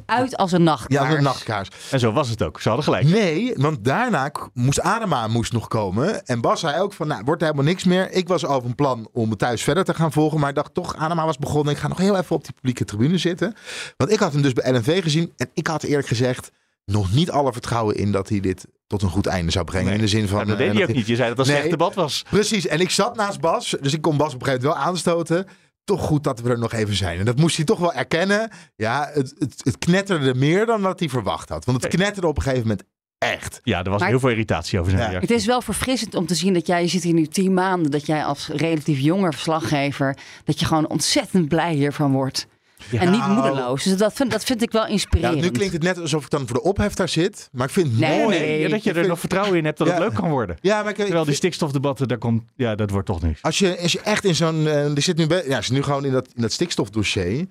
Uit 0.05 0.37
als 0.37 0.51
een 0.51 0.63
nachtkaars. 0.63 1.01
Ja, 1.01 1.07
als 1.07 1.17
een 1.17 1.23
nachtkaars. 1.23 1.69
En 1.91 1.99
zo 1.99 2.11
was 2.11 2.29
het 2.29 2.43
ook. 2.43 2.61
Ze 2.61 2.67
hadden 2.67 2.85
gelijk. 2.85 3.05
Nee, 3.05 3.53
want 3.55 3.83
daarna 3.83 4.31
moest 4.53 4.81
Adema 4.81 5.27
moest 5.27 5.53
nog 5.53 5.67
komen. 5.67 6.25
En 6.25 6.41
Bas 6.41 6.59
zei 6.59 6.81
ook 6.81 6.93
van, 6.93 7.07
nou, 7.07 7.23
wordt 7.25 7.41
helemaal 7.41 7.63
niks 7.63 7.83
meer. 7.83 8.11
Ik 8.11 8.27
was 8.27 8.45
al 8.45 8.61
van 8.61 8.75
plan 8.75 9.09
om 9.13 9.37
thuis 9.37 9.63
verder 9.63 9.83
te 9.83 9.93
gaan 9.93 10.11
volgen. 10.11 10.39
Maar 10.39 10.49
ik 10.49 10.55
dacht 10.55 10.73
toch, 10.73 10.95
Adema 10.95 11.25
was 11.25 11.37
begonnen. 11.37 11.73
Ik 11.73 11.79
ga 11.79 11.87
nog 11.87 11.97
heel 11.97 12.17
even 12.17 12.35
op 12.35 12.43
die 12.43 12.53
publieke 12.53 12.85
tribune 12.85 13.17
zitten. 13.17 13.55
Want 13.97 14.11
ik 14.11 14.19
had 14.19 14.33
hem 14.33 14.41
dus 14.41 14.53
bij 14.53 14.71
LNV 14.71 15.03
gezien. 15.03 15.33
En 15.37 15.49
ik 15.53 15.67
had 15.67 15.83
eerlijk 15.83 16.07
gezegd 16.07 16.51
nog 16.85 17.11
niet 17.11 17.31
alle 17.31 17.51
vertrouwen 17.51 17.95
in 17.95 18.11
dat 18.11 18.29
hij 18.29 18.39
dit 18.39 18.67
tot 18.89 19.01
een 19.01 19.09
goed 19.09 19.25
einde 19.27 19.51
zou 19.51 19.65
brengen. 19.65 19.85
Nee. 19.85 19.95
In 19.95 20.01
de 20.01 20.07
zin 20.07 20.27
van... 20.27 20.39
Ja, 20.39 20.45
dat 20.45 20.59
eh, 20.59 20.65
deed 20.65 20.73
hij 20.73 20.83
ook 20.89 20.95
niet. 20.95 21.07
Je 21.07 21.15
zei 21.15 21.29
dat 21.29 21.37
het 21.37 21.47
een 21.47 21.53
Nee. 21.53 21.61
slecht 21.61 21.77
debat 21.79 21.95
was. 21.95 22.23
Precies, 22.29 22.67
en 22.67 22.79
ik 22.79 22.89
zat 22.89 23.15
naast 23.15 23.39
Bas, 23.39 23.75
dus 23.81 23.93
ik 23.93 24.01
kon 24.01 24.17
Bas 24.17 24.33
op 24.33 24.39
een 24.39 24.45
gegeven 24.45 24.67
moment 24.67 24.79
wel 24.83 24.91
aanstoten. 24.93 25.47
Toch 25.83 26.01
goed 26.01 26.23
dat 26.23 26.39
we 26.39 26.49
er 26.49 26.59
nog 26.59 26.73
even 26.73 26.95
zijn. 26.95 27.19
En 27.19 27.25
dat 27.25 27.37
moest 27.37 27.55
hij 27.55 27.65
toch 27.65 27.79
wel 27.79 27.93
erkennen. 27.93 28.49
Ja, 28.75 29.09
het, 29.13 29.33
het, 29.37 29.61
het 29.63 29.77
knetterde 29.77 30.33
meer 30.35 30.65
dan 30.65 30.81
wat 30.81 30.99
hij 30.99 31.09
verwacht 31.09 31.49
had. 31.49 31.65
Want 31.65 31.83
het 31.83 31.95
knetterde 31.95 32.27
op 32.27 32.37
een 32.37 32.43
gegeven 32.43 32.67
moment 32.67 32.83
echt. 33.17 33.59
Ja, 33.63 33.83
er 33.83 33.89
was 33.89 33.99
Maar- 33.99 34.09
heel 34.09 34.19
veel 34.19 34.29
irritatie 34.29 34.79
over 34.79 34.91
zijn 34.91 35.03
Ja. 35.03 35.09
reactie. 35.09 35.29
Het 35.29 35.39
is 35.41 35.45
wel 35.47 35.61
verfrissend 35.61 36.15
om 36.15 36.25
te 36.25 36.35
zien 36.35 36.53
dat 36.53 36.67
jij, 36.67 36.81
je 36.81 36.87
zit 36.87 37.03
hier 37.03 37.13
nu 37.13 37.27
tien 37.27 37.53
maanden, 37.53 37.91
dat 37.91 38.05
jij 38.05 38.23
als 38.25 38.47
relatief 38.47 38.99
jonger 38.99 39.33
verslaggever, 39.33 40.17
dat 40.43 40.59
je 40.59 40.65
gewoon 40.65 40.87
ontzettend 40.87 41.47
blij 41.47 41.73
hiervan 41.73 42.11
wordt. 42.11 42.47
Ja. 42.89 42.99
En 43.01 43.11
niet 43.11 43.19
Nou. 43.19 43.33
moedeloos. 43.33 43.83
Dus 43.83 43.97
dat 43.97 44.13
vind, 44.13 44.31
dat 44.31 44.43
vind 44.43 44.61
ik 44.61 44.71
wel 44.71 44.81
Ja, 44.85 44.87
inspirerend. 44.87 45.41
nu 45.41 45.49
klinkt 45.49 45.73
het 45.73 45.83
net 45.83 45.97
alsof 45.99 46.23
ik 46.23 46.29
dan 46.29 46.47
voor 46.47 46.55
de 46.55 46.63
ophef 46.63 46.93
daar 46.93 47.09
zit. 47.09 47.49
Maar 47.51 47.67
ik 47.67 47.73
vind 47.73 47.87
het 47.87 47.99
Nee, 47.99 48.19
mooi. 48.23 48.39
nee, 48.39 48.59
Ja, 48.61 48.67
dat 48.69 48.83
je 48.83 48.89
Ik 48.89 48.95
er 48.95 48.95
vind- 48.95 49.07
nog 49.07 49.19
vertrouwen 49.19 49.57
in 49.57 49.65
hebt 49.65 49.77
dat 49.77 49.87
Ja. 49.87 49.93
het 49.93 50.01
leuk 50.03 50.13
kan 50.13 50.29
worden. 50.29 50.57
Ja, 50.61 50.81
maar 50.81 50.91
ik, 50.91 50.97
ik 50.97 51.03
Terwijl 51.03 51.25
die 51.25 51.33
stikstofdebatten, 51.35 52.07
daar 52.07 52.17
komt, 52.17 52.43
ja, 52.55 52.75
dat 52.75 52.89
wordt 52.89 53.07
toch 53.07 53.21
niks. 53.21 53.41
als, 53.41 53.59
je, 53.59 53.77
als 53.81 53.91
je 53.91 53.99
echt 54.01 54.23
in 54.25 54.35
zo'n... 54.35 54.67
eh, 54.67 54.95
er 54.95 55.01
zit 55.01 55.17
nu, 55.17 55.27
ja, 55.47 55.61
zit 55.61 55.71
nu 55.73 55.83
gewoon 55.83 56.05
in 56.05 56.11
dat, 56.11 56.27
in 56.35 56.41
dat 56.41 56.51
stikstofdossier. 56.51 57.45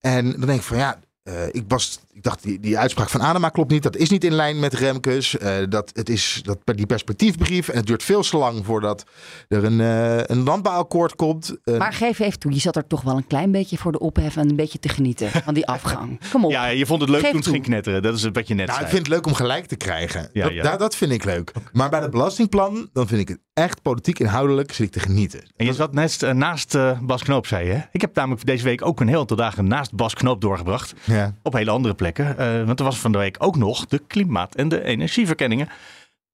En 0.00 0.30
dan 0.30 0.40
denk 0.46 0.58
ik 0.58 0.62
van 0.66 0.76
ja... 0.76 0.98
eh, 1.22 1.46
ik, 1.50 1.64
was, 1.68 1.98
ik 2.14 2.22
dacht, 2.22 2.42
die, 2.42 2.60
die 2.60 2.78
uitspraak 2.78 3.08
van 3.08 3.22
Adema 3.22 3.48
klopt 3.48 3.70
niet. 3.70 3.82
Dat 3.82 3.96
is 3.96 4.10
niet 4.10 4.24
in 4.24 4.32
lijn 4.32 4.58
met 4.58 4.74
Remkes. 4.74 5.38
Eh, 5.38 5.54
dat, 5.68 5.90
het 5.94 6.08
is 6.08 6.40
dat, 6.44 6.58
die 6.64 6.86
perspectiefbrief. 6.86 7.68
En 7.68 7.76
het 7.76 7.86
duurt 7.86 8.02
veel 8.02 8.22
te 8.22 8.36
lang 8.36 8.64
voordat 8.64 9.04
er 9.48 9.64
een, 9.64 9.80
eh, 9.80 10.18
een 10.36 10.42
landbouwakkoord 10.42 11.14
komt. 11.16 11.56
Eh, 11.64 11.78
Maar 11.78 11.92
geef 11.92 12.18
even 12.18 12.38
toe, 12.38 12.52
je 12.52 12.60
zat 12.60 12.76
er 12.76 12.86
toch 12.86 13.02
wel 13.02 13.16
een 13.16 13.26
klein 13.26 13.50
beetje 13.50 13.76
voor 13.78 13.92
de 13.92 13.98
ophef 13.98 14.36
en 14.36 14.50
een 14.50 14.56
beetje 14.56 14.78
te 14.78 14.88
genieten 14.88 15.30
van 15.30 15.54
die 15.54 15.66
afgang. 15.66 16.20
Kom 16.32 16.44
op. 16.44 16.50
Ja, 16.50 16.66
je 16.66 16.86
vond 16.86 17.00
het 17.00 17.10
leuk 17.10 17.20
Geef 17.20 17.28
toen 17.28 17.36
het 17.38 17.44
toe. 17.44 17.54
ging 17.54 17.66
knetteren. 17.66 18.02
Dat 18.02 18.14
is 18.14 18.28
wat 18.32 18.48
je 18.48 18.54
net 18.54 18.66
Nou, 18.66 18.80
ik 18.80 18.86
vind 18.86 18.98
het 18.98 19.08
leuk 19.08 19.26
om 19.26 19.34
gelijk 19.34 19.66
te 19.66 19.76
krijgen. 19.76 20.28
Ja, 20.32 20.44
dat, 20.44 20.52
ja. 20.52 20.76
dat 20.76 20.96
vind 20.96 21.12
ik 21.12 21.24
leuk. 21.24 21.52
Maar 21.72 21.90
bij 21.90 22.00
het 22.00 22.10
belastingplan, 22.10 22.88
dan 22.92 23.06
vind 23.06 23.20
ik 23.20 23.28
het 23.28 23.38
echt 23.52 23.82
politiek 23.82 24.18
inhoudelijk 24.18 24.72
zit 24.72 24.86
ik 24.86 24.92
te 24.92 25.00
genieten. 25.00 25.40
En 25.56 25.66
je 25.66 25.72
zat 25.72 25.92
naast, 25.92 26.22
eh, 26.22 26.32
naast 26.32 26.76
Bas 27.02 27.22
Knoop, 27.22 27.46
zei 27.46 27.66
je. 27.66 27.72
hè? 27.72 27.80
Ik 27.92 28.00
heb 28.00 28.14
namelijk 28.14 28.46
deze 28.46 28.64
week 28.64 28.86
ook 28.86 29.00
een 29.00 29.08
heel 29.08 29.20
aantal 29.20 29.36
dagen 29.36 29.66
naast 29.66 29.94
Bas 29.94 30.14
Knoop 30.14 30.40
doorgebracht. 30.40 30.92
Ja. 31.04 31.34
Op 31.42 31.52
hele 31.52 31.70
andere 31.70 31.94
plekken. 31.94 32.01
Eh, 32.10 32.64
want 32.64 32.78
er 32.78 32.84
was 32.84 32.98
van 32.98 33.12
de 33.12 33.18
week 33.18 33.36
ook 33.38 33.56
nog 33.56 33.86
de 33.86 33.98
klimaat- 34.06 34.54
en 34.54 34.68
de 34.68 34.82
energieverkenningen. 34.84 35.68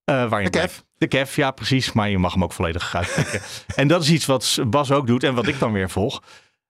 Eh 0.04 0.28
waarin 0.28 0.50
De 0.50 0.58
KEF. 0.58 0.84
De 0.98 1.06
KEF, 1.06 1.36
ja 1.36 1.50
precies. 1.50 1.92
Maar 1.92 2.10
je 2.10 2.18
mag 2.18 2.32
hem 2.32 2.44
ook 2.44 2.52
volledig 2.52 2.96
uittrekken. 2.96 3.40
en 3.76 3.88
dat 3.88 4.02
is 4.02 4.10
iets 4.10 4.26
wat 4.26 4.58
Bas 4.66 4.90
ook 4.90 5.06
doet 5.06 5.24
en 5.24 5.34
wat 5.34 5.46
ik 5.46 5.58
dan 5.58 5.72
weer 5.72 5.90
volg. 5.90 6.22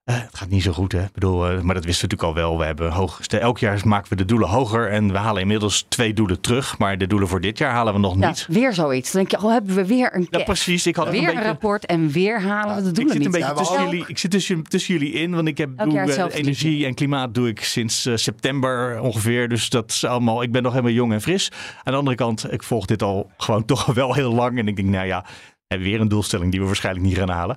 Eh, 0.09 0.14
het 0.14 0.36
gaat 0.36 0.48
niet 0.48 0.62
zo 0.62 0.72
goed, 0.72 0.92
hè? 0.92 1.02
Ik 1.02 1.12
bedoel, 1.12 1.48
eh, 1.48 1.61
maar 1.61 1.74
dat 1.74 1.84
wisten 1.84 2.09
we 2.09 2.14
natuurlijk 2.14 2.22
al 2.22 2.34
wel. 2.48 2.59
We 2.59 2.64
hebben 2.64 2.90
hoog, 2.92 3.20
elk 3.26 3.59
jaar 3.59 3.80
maken 3.84 4.09
we 4.09 4.16
de 4.16 4.24
doelen 4.24 4.48
hoger 4.48 4.90
en 4.90 5.12
we 5.12 5.18
halen 5.18 5.40
inmiddels 5.42 5.84
twee 5.88 6.12
doelen 6.12 6.40
terug. 6.40 6.78
Maar 6.78 6.98
de 6.98 7.06
doelen 7.06 7.28
voor 7.28 7.40
dit 7.40 7.59
jaar 7.59 7.70
halen 7.72 7.92
we 7.92 7.98
nog 8.00 8.18
Ja, 8.18 8.28
niet. 8.28 8.46
weer 8.48 8.72
zoiets. 8.72 9.12
Dan 9.12 9.24
denk 9.24 9.40
je, 9.40 9.46
oh, 9.46 9.52
hebben 9.52 9.74
we 9.74 9.86
weer 9.86 10.14
een 10.14 10.26
Ja, 10.30 10.42
precies. 10.44 10.86
Ik 10.86 10.96
had 10.96 11.09
weer 11.09 11.14
een 11.20 11.28
een, 11.28 11.34
beetje... 11.34 11.48
rapport 11.48 11.86
en 11.86 12.11
weer 12.11 12.42
halen 12.42 12.76
we 12.76 12.82
de 12.82 12.88
Ik 12.88 12.94
doelen 12.94 13.12
zit 13.12 13.24
een 13.24 13.30
niet. 13.30 13.40
beetje 13.40 13.54
Ja, 13.54 13.61
tussen 13.61 13.84
jullie, 13.84 14.04
ik 14.06 14.18
zit 14.18 14.30
tussen, 14.30 14.62
tussen 14.62 14.94
jullie 14.94 15.12
in, 15.12 15.34
want 15.34 15.48
ik 15.48 15.59
heb 15.59 15.70
doe, 15.78 15.98
eh, 16.00 16.34
energie 16.34 16.86
en 16.86 16.94
klimaat 16.94 17.34
doe 17.34 17.48
ik 17.48 17.64
sinds 17.64 18.09
september 18.14 19.00
ongeveer. 19.00 19.48
Dus 19.48 19.68
dat 19.70 19.90
is 19.90 20.04
allemaal. 20.04 20.42
Ik 20.42 20.52
ben 20.52 20.62
nog 20.62 20.72
helemaal 20.72 20.92
jong 20.92 21.12
en 21.12 21.20
fris. 21.20 21.50
Aan 21.82 21.92
de 21.92 21.98
andere 21.98 22.16
kant, 22.16 22.52
ik 22.52 22.62
volg 22.62 22.86
dit 22.86 23.02
al 23.02 23.30
gewoon 23.36 23.64
toch 23.74 23.86
wel 23.86 24.14
heel 24.14 24.32
lang 24.34 24.59
en 24.59 24.68
ik 24.68 24.76
denk, 24.76 24.88
nou 24.88 25.06
ja, 25.06 25.22
we 25.22 25.64
hebben 25.66 25.88
weer 25.88 26.00
een 26.00 26.09
doelstelling 26.09 26.50
die 26.50 26.61
we 26.61 26.66
waarschijnlijk 26.66 27.04
niet 27.06 27.16
gaan 27.16 27.28
halen. 27.30 27.56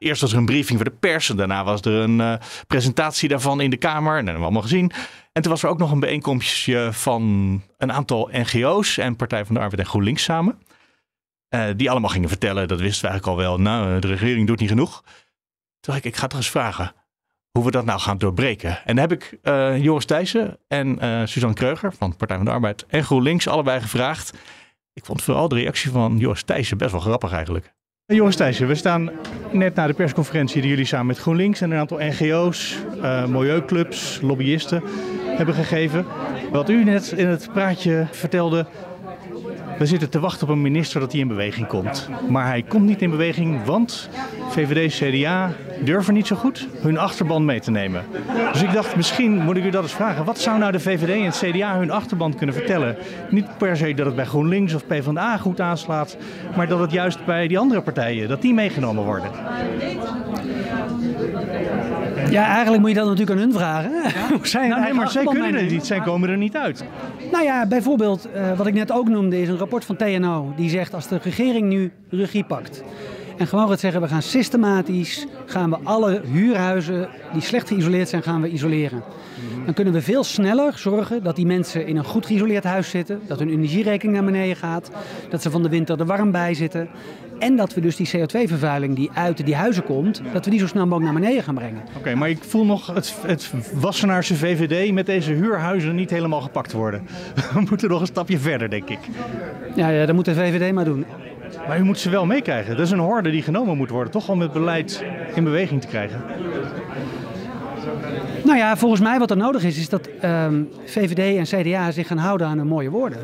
Eerst 0.00 0.20
was 0.20 0.32
er 0.32 0.38
een 0.38 0.44
briefing 0.44 0.78
voor 0.78 0.90
de 0.90 0.96
pers 1.00 1.30
en 1.30 1.36
daarna 1.36 1.64
was 1.64 1.80
er 1.80 1.92
een 1.92 2.18
uh, 2.18 2.34
presentatie 2.66 3.28
daarvan 3.28 3.60
in 3.60 3.70
de 3.70 3.76
Kamer. 3.76 4.12
En 4.12 4.24
dat 4.24 4.24
hebben 4.24 4.34
we 4.34 4.42
allemaal 4.42 4.62
gezien. 4.62 4.92
En 5.32 5.42
toen 5.42 5.52
was 5.52 5.62
er 5.62 5.68
ook 5.68 5.78
nog 5.78 5.90
een 5.90 6.00
bijeenkomstje 6.00 6.88
van 6.92 7.22
een 7.78 7.92
aantal 7.92 8.28
NGO's 8.32 8.98
en 8.98 9.16
Partij 9.16 9.44
van 9.44 9.54
de 9.54 9.60
Arbeid 9.60 9.80
en 9.80 9.86
GroenLinks 9.86 10.22
samen. 10.22 10.58
Uh, 11.54 11.64
die 11.76 11.90
allemaal 11.90 12.10
gingen 12.10 12.28
vertellen, 12.28 12.68
dat 12.68 12.80
wisten 12.80 13.02
we 13.02 13.08
eigenlijk 13.08 13.38
al 13.38 13.44
wel, 13.44 13.60
nou, 13.60 14.00
de 14.00 14.06
regering 14.06 14.46
doet 14.46 14.60
niet 14.60 14.68
genoeg. 14.68 15.00
Toen 15.00 15.14
dacht 15.80 15.98
ik, 15.98 16.04
ik 16.04 16.16
ga 16.16 16.26
toch 16.26 16.38
eens 16.38 16.50
vragen 16.50 16.92
hoe 17.50 17.64
we 17.64 17.70
dat 17.70 17.84
nou 17.84 18.00
gaan 18.00 18.18
doorbreken. 18.18 18.70
En 18.84 18.96
dan 18.96 19.08
heb 19.08 19.12
ik 19.12 19.38
uh, 19.42 19.82
Joris 19.82 20.04
Thijssen 20.04 20.58
en 20.68 20.98
Suzanne 21.28 21.54
Kreuger 21.54 21.92
van 21.92 22.16
Partij 22.16 22.36
van 22.36 22.44
de 22.44 22.52
Arbeid 22.52 22.86
en 22.86 23.04
GroenLinks 23.04 23.48
allebei 23.48 23.80
gevraagd. 23.80 24.32
Ik 24.92 25.04
vond 25.04 25.22
vooral 25.22 25.48
de 25.48 25.54
reactie 25.54 25.90
van 25.90 26.18
Joris 26.18 26.42
Thijssen 26.42 26.78
best 26.78 26.92
wel 26.92 27.00
grappig 27.00 27.32
eigenlijk. 27.32 27.72
Joris 28.12 28.36
Thijssen, 28.36 28.66
we 28.66 28.74
staan 28.74 29.10
net 29.50 29.74
na 29.74 29.86
de 29.86 29.92
persconferentie 29.92 30.60
die 30.60 30.70
jullie 30.70 30.84
samen 30.84 31.06
met 31.06 31.18
GroenLinks 31.18 31.60
en 31.60 31.70
een 31.70 31.78
aantal 31.78 31.98
NGO's, 31.98 32.78
uh, 32.96 33.26
milieuclubs, 33.26 34.20
lobbyisten 34.22 34.82
hebben 35.36 35.54
gegeven. 35.54 36.06
Wat 36.50 36.68
u 36.68 36.84
net 36.84 37.12
in 37.16 37.26
het 37.26 37.48
praatje 37.52 38.06
vertelde, 38.10 38.66
we 39.80 39.86
zitten 39.86 40.10
te 40.10 40.20
wachten 40.20 40.46
op 40.46 40.52
een 40.52 40.62
minister 40.62 41.00
dat 41.00 41.12
hij 41.12 41.20
in 41.20 41.28
beweging 41.28 41.66
komt. 41.66 42.08
Maar 42.28 42.46
hij 42.46 42.62
komt 42.62 42.86
niet 42.86 43.02
in 43.02 43.10
beweging, 43.10 43.64
want 43.64 44.08
VVD, 44.48 44.92
CDA 44.94 45.52
durven 45.84 46.14
niet 46.14 46.26
zo 46.26 46.36
goed 46.36 46.68
hun 46.80 46.98
achterban 46.98 47.44
mee 47.44 47.60
te 47.60 47.70
nemen. 47.70 48.04
Dus 48.52 48.62
ik 48.62 48.72
dacht, 48.72 48.96
misschien 48.96 49.44
moet 49.44 49.56
ik 49.56 49.64
u 49.64 49.70
dat 49.70 49.82
eens 49.82 49.92
vragen. 49.92 50.24
Wat 50.24 50.38
zou 50.38 50.58
nou 50.58 50.72
de 50.72 50.80
VVD 50.80 51.08
en 51.08 51.24
het 51.24 51.42
CDA 51.44 51.78
hun 51.78 51.90
achterban 51.90 52.34
kunnen 52.34 52.54
vertellen? 52.54 52.96
Niet 53.30 53.58
per 53.58 53.76
se 53.76 53.94
dat 53.94 54.06
het 54.06 54.14
bij 54.14 54.24
GroenLinks 54.24 54.74
of 54.74 54.86
PvdA 54.86 55.36
goed 55.36 55.60
aanslaat, 55.60 56.16
maar 56.56 56.68
dat 56.68 56.78
het 56.78 56.90
juist 56.90 57.24
bij 57.24 57.48
die 57.48 57.58
andere 57.58 57.80
partijen, 57.82 58.28
dat 58.28 58.42
die 58.42 58.54
meegenomen 58.54 59.04
worden. 59.04 59.30
Ja, 62.30 62.46
eigenlijk 62.46 62.80
moet 62.80 62.90
je 62.90 62.96
dat 62.96 63.04
natuurlijk 63.04 63.30
aan 63.30 63.44
hun 63.44 63.52
vragen. 63.52 63.90
Ja? 63.90 64.38
zijn 64.46 64.68
nou, 64.68 64.82
nee, 64.82 64.92
maar 64.92 65.10
zij 65.10 65.24
kunnen 65.24 65.54
er 65.54 65.70
niet, 65.70 65.86
zij 65.86 66.00
komen 66.00 66.28
er 66.28 66.36
niet 66.36 66.56
uit. 66.56 66.84
Nou 67.32 67.44
ja, 67.44 67.66
bijvoorbeeld 67.66 68.28
uh, 68.34 68.56
wat 68.56 68.66
ik 68.66 68.74
net 68.74 68.92
ook 68.92 69.08
noemde 69.08 69.40
is 69.40 69.48
een 69.48 69.58
rapport 69.58 69.84
van 69.84 69.96
TNO. 69.96 70.52
Die 70.56 70.70
zegt 70.70 70.94
als 70.94 71.08
de 71.08 71.18
regering 71.22 71.68
nu 71.68 71.92
regie 72.08 72.44
pakt 72.44 72.82
en 73.40 73.46
gewoon 73.46 73.68
gaat 73.68 73.80
zeggen 73.80 74.00
we 74.00 74.08
gaan 74.08 74.22
systematisch 74.22 75.26
gaan 75.46 75.70
we 75.70 75.78
alle 75.82 76.22
huurhuizen 76.32 77.08
die 77.32 77.42
slecht 77.42 77.68
geïsoleerd 77.68 78.08
zijn 78.08 78.22
gaan 78.22 78.40
we 78.40 78.48
isoleren. 78.48 79.02
Dan 79.64 79.74
kunnen 79.74 79.92
we 79.92 80.02
veel 80.02 80.24
sneller 80.24 80.78
zorgen 80.78 81.22
dat 81.22 81.36
die 81.36 81.46
mensen 81.46 81.86
in 81.86 81.96
een 81.96 82.04
goed 82.04 82.26
geïsoleerd 82.26 82.64
huis 82.64 82.90
zitten, 82.90 83.20
dat 83.26 83.38
hun 83.38 83.50
energierekening 83.50 84.16
naar 84.16 84.26
beneden 84.32 84.56
gaat, 84.56 84.90
dat 85.28 85.42
ze 85.42 85.50
van 85.50 85.62
de 85.62 85.68
winter 85.68 86.00
er 86.00 86.06
warm 86.06 86.30
bij 86.30 86.54
zitten. 86.54 86.88
En 87.38 87.56
dat 87.56 87.74
we 87.74 87.80
dus 87.80 87.96
die 87.96 88.10
CO2-vervuiling 88.16 88.94
die 88.94 89.10
uit 89.14 89.44
die 89.44 89.54
huizen 89.54 89.84
komt, 89.84 90.22
dat 90.32 90.44
we 90.44 90.50
die 90.50 90.60
zo 90.60 90.66
snel 90.66 90.86
mogelijk 90.86 91.12
naar 91.12 91.20
beneden 91.20 91.42
gaan 91.42 91.54
brengen. 91.54 91.82
Oké, 91.88 91.98
okay, 91.98 92.14
maar 92.14 92.30
ik 92.30 92.44
voel 92.44 92.64
nog 92.64 92.86
het, 92.86 93.14
het 93.26 93.52
Wassenaarse 93.74 94.36
VVD 94.36 94.92
met 94.92 95.06
deze 95.06 95.32
huurhuizen 95.32 95.94
niet 95.94 96.10
helemaal 96.10 96.40
gepakt 96.40 96.72
worden. 96.72 97.06
We 97.54 97.60
moeten 97.68 97.88
nog 97.88 98.00
een 98.00 98.06
stapje 98.06 98.38
verder, 98.38 98.70
denk 98.70 98.88
ik. 98.88 98.98
Ja, 99.74 99.88
ja 99.88 100.06
dat 100.06 100.14
moet 100.14 100.24
de 100.24 100.34
VVD 100.34 100.72
maar 100.72 100.84
doen. 100.84 101.04
Maar 101.66 101.78
u 101.78 101.82
moet 101.82 101.98
ze 101.98 102.10
wel 102.10 102.26
meekrijgen. 102.26 102.76
Dat 102.76 102.86
is 102.86 102.92
een 102.92 102.98
horde 102.98 103.30
die 103.30 103.42
genomen 103.42 103.76
moet 103.76 103.90
worden, 103.90 104.12
toch? 104.12 104.28
Om 104.28 104.40
het 104.40 104.52
beleid 104.52 105.04
in 105.34 105.44
beweging 105.44 105.80
te 105.80 105.86
krijgen. 105.86 106.22
Nou 108.44 108.58
ja, 108.58 108.76
volgens 108.76 109.00
mij 109.00 109.18
wat 109.18 109.30
er 109.30 109.36
nodig 109.36 109.64
is, 109.64 109.78
is 109.78 109.88
dat 109.88 110.08
um, 110.24 110.68
VVD 110.84 111.36
en 111.36 111.62
CDA 111.62 111.90
zich 111.90 112.06
gaan 112.06 112.18
houden 112.18 112.46
aan 112.46 112.58
hun 112.58 112.66
mooie 112.66 112.90
woorden. 112.90 113.18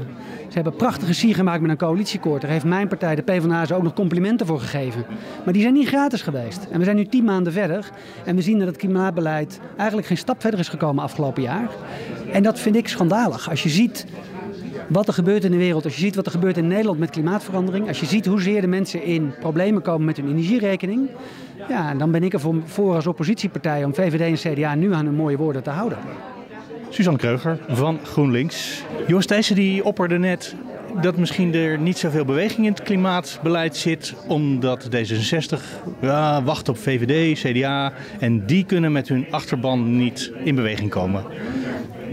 Ze 0.48 0.54
hebben 0.54 0.76
prachtige 0.76 1.14
sier 1.14 1.34
gemaakt 1.34 1.60
met 1.60 1.70
een 1.70 1.76
coalitiekoord. 1.76 2.40
Daar 2.40 2.50
heeft 2.50 2.64
mijn 2.64 2.88
partij, 2.88 3.14
de 3.14 3.22
PvdA, 3.22 3.74
ook 3.74 3.82
nog 3.82 3.92
complimenten 3.92 4.46
voor 4.46 4.60
gegeven. 4.60 5.04
Maar 5.44 5.52
die 5.52 5.62
zijn 5.62 5.74
niet 5.74 5.88
gratis 5.88 6.22
geweest. 6.22 6.66
En 6.70 6.78
we 6.78 6.84
zijn 6.84 6.96
nu 6.96 7.06
tien 7.06 7.24
maanden 7.24 7.52
verder. 7.52 7.90
En 8.24 8.36
we 8.36 8.42
zien 8.42 8.58
dat 8.58 8.66
het 8.66 8.76
klimaatbeleid 8.76 9.60
eigenlijk 9.76 10.08
geen 10.08 10.16
stap 10.16 10.40
verder 10.40 10.60
is 10.60 10.68
gekomen 10.68 11.04
afgelopen 11.04 11.42
jaar. 11.42 11.68
En 12.32 12.42
dat 12.42 12.58
vind 12.58 12.76
ik 12.76 12.88
schandalig. 12.88 13.50
Als 13.50 13.62
je 13.62 13.68
ziet 13.68 14.06
wat 14.88 15.08
er 15.08 15.14
gebeurt 15.14 15.44
in 15.44 15.50
de 15.50 15.56
wereld, 15.56 15.84
als 15.84 15.94
je 15.94 16.00
ziet 16.00 16.14
wat 16.14 16.26
er 16.26 16.32
gebeurt 16.32 16.56
in 16.56 16.66
Nederland 16.66 16.98
met 16.98 17.10
klimaatverandering, 17.10 17.88
als 17.88 18.00
je 18.00 18.06
ziet 18.06 18.26
hoezeer 18.26 18.60
de 18.60 18.66
mensen 18.66 19.02
in 19.02 19.34
problemen 19.40 19.82
komen 19.82 20.06
met 20.06 20.16
hun 20.16 20.28
energierekening, 20.28 21.10
ja, 21.68 21.94
dan 21.94 22.10
ben 22.10 22.22
ik 22.22 22.32
er 22.32 22.40
voor 22.64 22.94
als 22.94 23.06
oppositiepartij 23.06 23.84
om 23.84 23.94
VVD 23.94 24.20
en 24.20 24.54
CDA 24.54 24.74
nu 24.74 24.94
aan 24.94 25.04
hun 25.04 25.14
mooie 25.14 25.36
woorden 25.36 25.62
te 25.62 25.70
houden. 25.70 25.98
Suzanne 26.88 27.18
Kreuger 27.18 27.58
van 27.68 27.98
GroenLinks. 28.02 28.82
Joost 29.06 29.28
Thijssen 29.28 29.56
die 29.56 29.84
opperde 29.84 30.18
net 30.18 30.54
dat 31.00 31.16
misschien 31.16 31.54
er 31.54 31.78
niet 31.78 31.98
zoveel 31.98 32.24
beweging 32.24 32.66
in 32.66 32.72
het 32.72 32.82
klimaatbeleid 32.82 33.76
zit, 33.76 34.14
omdat 34.26 34.88
D66 34.96 35.60
ja, 36.00 36.42
wacht 36.42 36.68
op 36.68 36.78
VVD, 36.78 37.38
CDA 37.40 37.92
en 38.20 38.46
die 38.46 38.64
kunnen 38.64 38.92
met 38.92 39.08
hun 39.08 39.26
achterban 39.30 39.96
niet 39.96 40.32
in 40.44 40.54
beweging 40.54 40.90
komen. 40.90 41.24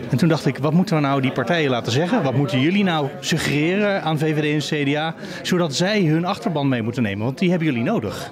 En 0.09 0.17
toen 0.17 0.29
dacht 0.29 0.45
ik, 0.45 0.57
wat 0.57 0.73
moeten 0.73 0.95
we 0.95 1.01
nou 1.01 1.21
die 1.21 1.31
partijen 1.31 1.69
laten 1.69 1.91
zeggen? 1.91 2.23
Wat 2.23 2.35
moeten 2.35 2.59
jullie 2.59 2.83
nou 2.83 3.07
suggereren 3.19 4.03
aan 4.03 4.17
VVD 4.19 4.71
en 4.71 4.83
CDA, 4.83 5.15
zodat 5.41 5.75
zij 5.75 6.01
hun 6.01 6.25
achterban 6.25 6.67
mee 6.67 6.81
moeten 6.81 7.03
nemen? 7.03 7.25
Want 7.25 7.39
die 7.39 7.49
hebben 7.49 7.67
jullie 7.67 7.83
nodig. 7.83 8.31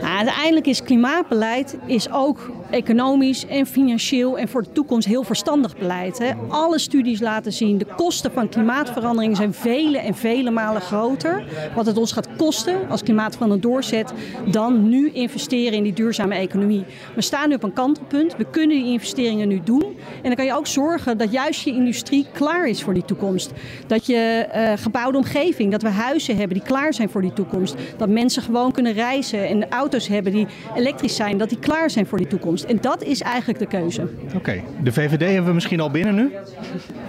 Nou, 0.00 0.16
uiteindelijk 0.16 0.66
is 0.66 0.82
klimaatbeleid 0.82 1.76
is 1.86 2.10
ook 2.10 2.50
economisch 2.74 3.46
en 3.46 3.66
financieel 3.66 4.38
en 4.38 4.48
voor 4.48 4.62
de 4.62 4.72
toekomst 4.72 5.06
heel 5.06 5.22
verstandig 5.22 5.76
beleid. 5.76 6.18
Hè. 6.18 6.32
Alle 6.48 6.78
studies 6.78 7.20
laten 7.20 7.52
zien, 7.52 7.78
de 7.78 7.86
kosten 7.96 8.32
van 8.32 8.48
klimaatverandering 8.48 9.36
zijn 9.36 9.54
vele 9.54 9.98
en 9.98 10.14
vele 10.14 10.50
malen 10.50 10.82
groter. 10.82 11.44
Wat 11.74 11.86
het 11.86 11.98
ons 11.98 12.12
gaat 12.12 12.28
kosten 12.36 12.88
als 12.88 13.02
klimaatverandering 13.02 13.66
doorzet, 13.66 14.12
dan 14.50 14.88
nu 14.88 15.10
investeren 15.10 15.76
in 15.76 15.82
die 15.82 15.92
duurzame 15.92 16.34
economie. 16.34 16.84
We 17.14 17.22
staan 17.22 17.48
nu 17.48 17.54
op 17.54 17.62
een 17.62 17.72
kantelpunt, 17.72 18.36
we 18.36 18.46
kunnen 18.50 18.76
die 18.76 18.92
investeringen 18.92 19.48
nu 19.48 19.60
doen. 19.64 19.84
En 20.16 20.22
dan 20.22 20.34
kan 20.34 20.44
je 20.44 20.54
ook 20.54 20.66
zorgen 20.66 21.18
dat 21.18 21.32
juist 21.32 21.64
je 21.64 21.70
industrie 21.70 22.26
klaar 22.32 22.68
is 22.68 22.82
voor 22.82 22.94
die 22.94 23.04
toekomst. 23.04 23.52
Dat 23.86 24.06
je 24.06 24.46
uh, 24.54 24.72
gebouwde 24.76 25.18
omgeving, 25.18 25.70
dat 25.70 25.82
we 25.82 25.88
huizen 25.88 26.36
hebben 26.36 26.56
die 26.56 26.66
klaar 26.66 26.94
zijn 26.94 27.08
voor 27.08 27.22
die 27.22 27.32
toekomst. 27.32 27.74
Dat 27.96 28.08
mensen 28.08 28.42
gewoon 28.42 28.72
kunnen 28.72 28.92
reizen 28.92 29.48
en 29.48 29.70
auto's 29.70 30.08
hebben 30.08 30.32
die 30.32 30.46
elektrisch 30.74 31.16
zijn, 31.16 31.38
dat 31.38 31.48
die 31.48 31.58
klaar 31.58 31.90
zijn 31.90 32.06
voor 32.06 32.18
die 32.18 32.26
toekomst. 32.26 32.63
En 32.66 32.78
dat 32.80 33.02
is 33.02 33.20
eigenlijk 33.20 33.58
de 33.58 33.66
keuze. 33.66 34.08
Oké, 34.34 34.62
de 34.82 34.92
VVD 34.92 35.20
hebben 35.20 35.44
we 35.44 35.52
misschien 35.52 35.80
al 35.80 35.90
binnen 35.90 36.14
nu. 36.14 36.32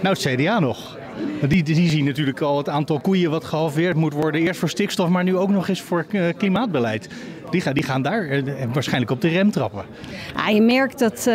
Nou, 0.02 0.16
het 0.16 0.18
CDA 0.18 0.58
nog. 0.58 0.98
Die, 1.48 1.62
die 1.62 1.88
zien 1.88 2.04
natuurlijk 2.04 2.40
al 2.40 2.58
het 2.58 2.68
aantal 2.68 3.00
koeien 3.00 3.30
wat 3.30 3.44
gehalveerd 3.44 3.96
moet 3.96 4.12
worden. 4.12 4.40
Eerst 4.40 4.60
voor 4.60 4.68
stikstof, 4.68 5.08
maar 5.08 5.24
nu 5.24 5.36
ook 5.36 5.50
nog 5.50 5.68
eens 5.68 5.80
voor 5.80 6.06
uh, 6.10 6.28
klimaatbeleid. 6.36 7.08
Die 7.50 7.60
gaan, 7.60 7.74
die 7.74 7.82
gaan 7.82 8.02
daar 8.02 8.26
uh, 8.26 8.42
waarschijnlijk 8.72 9.10
op 9.10 9.20
de 9.20 9.28
rem 9.28 9.50
trappen. 9.50 9.84
Ja, 10.36 10.48
je 10.48 10.62
merkt 10.62 10.98
dat 10.98 11.26
uh, 11.28 11.34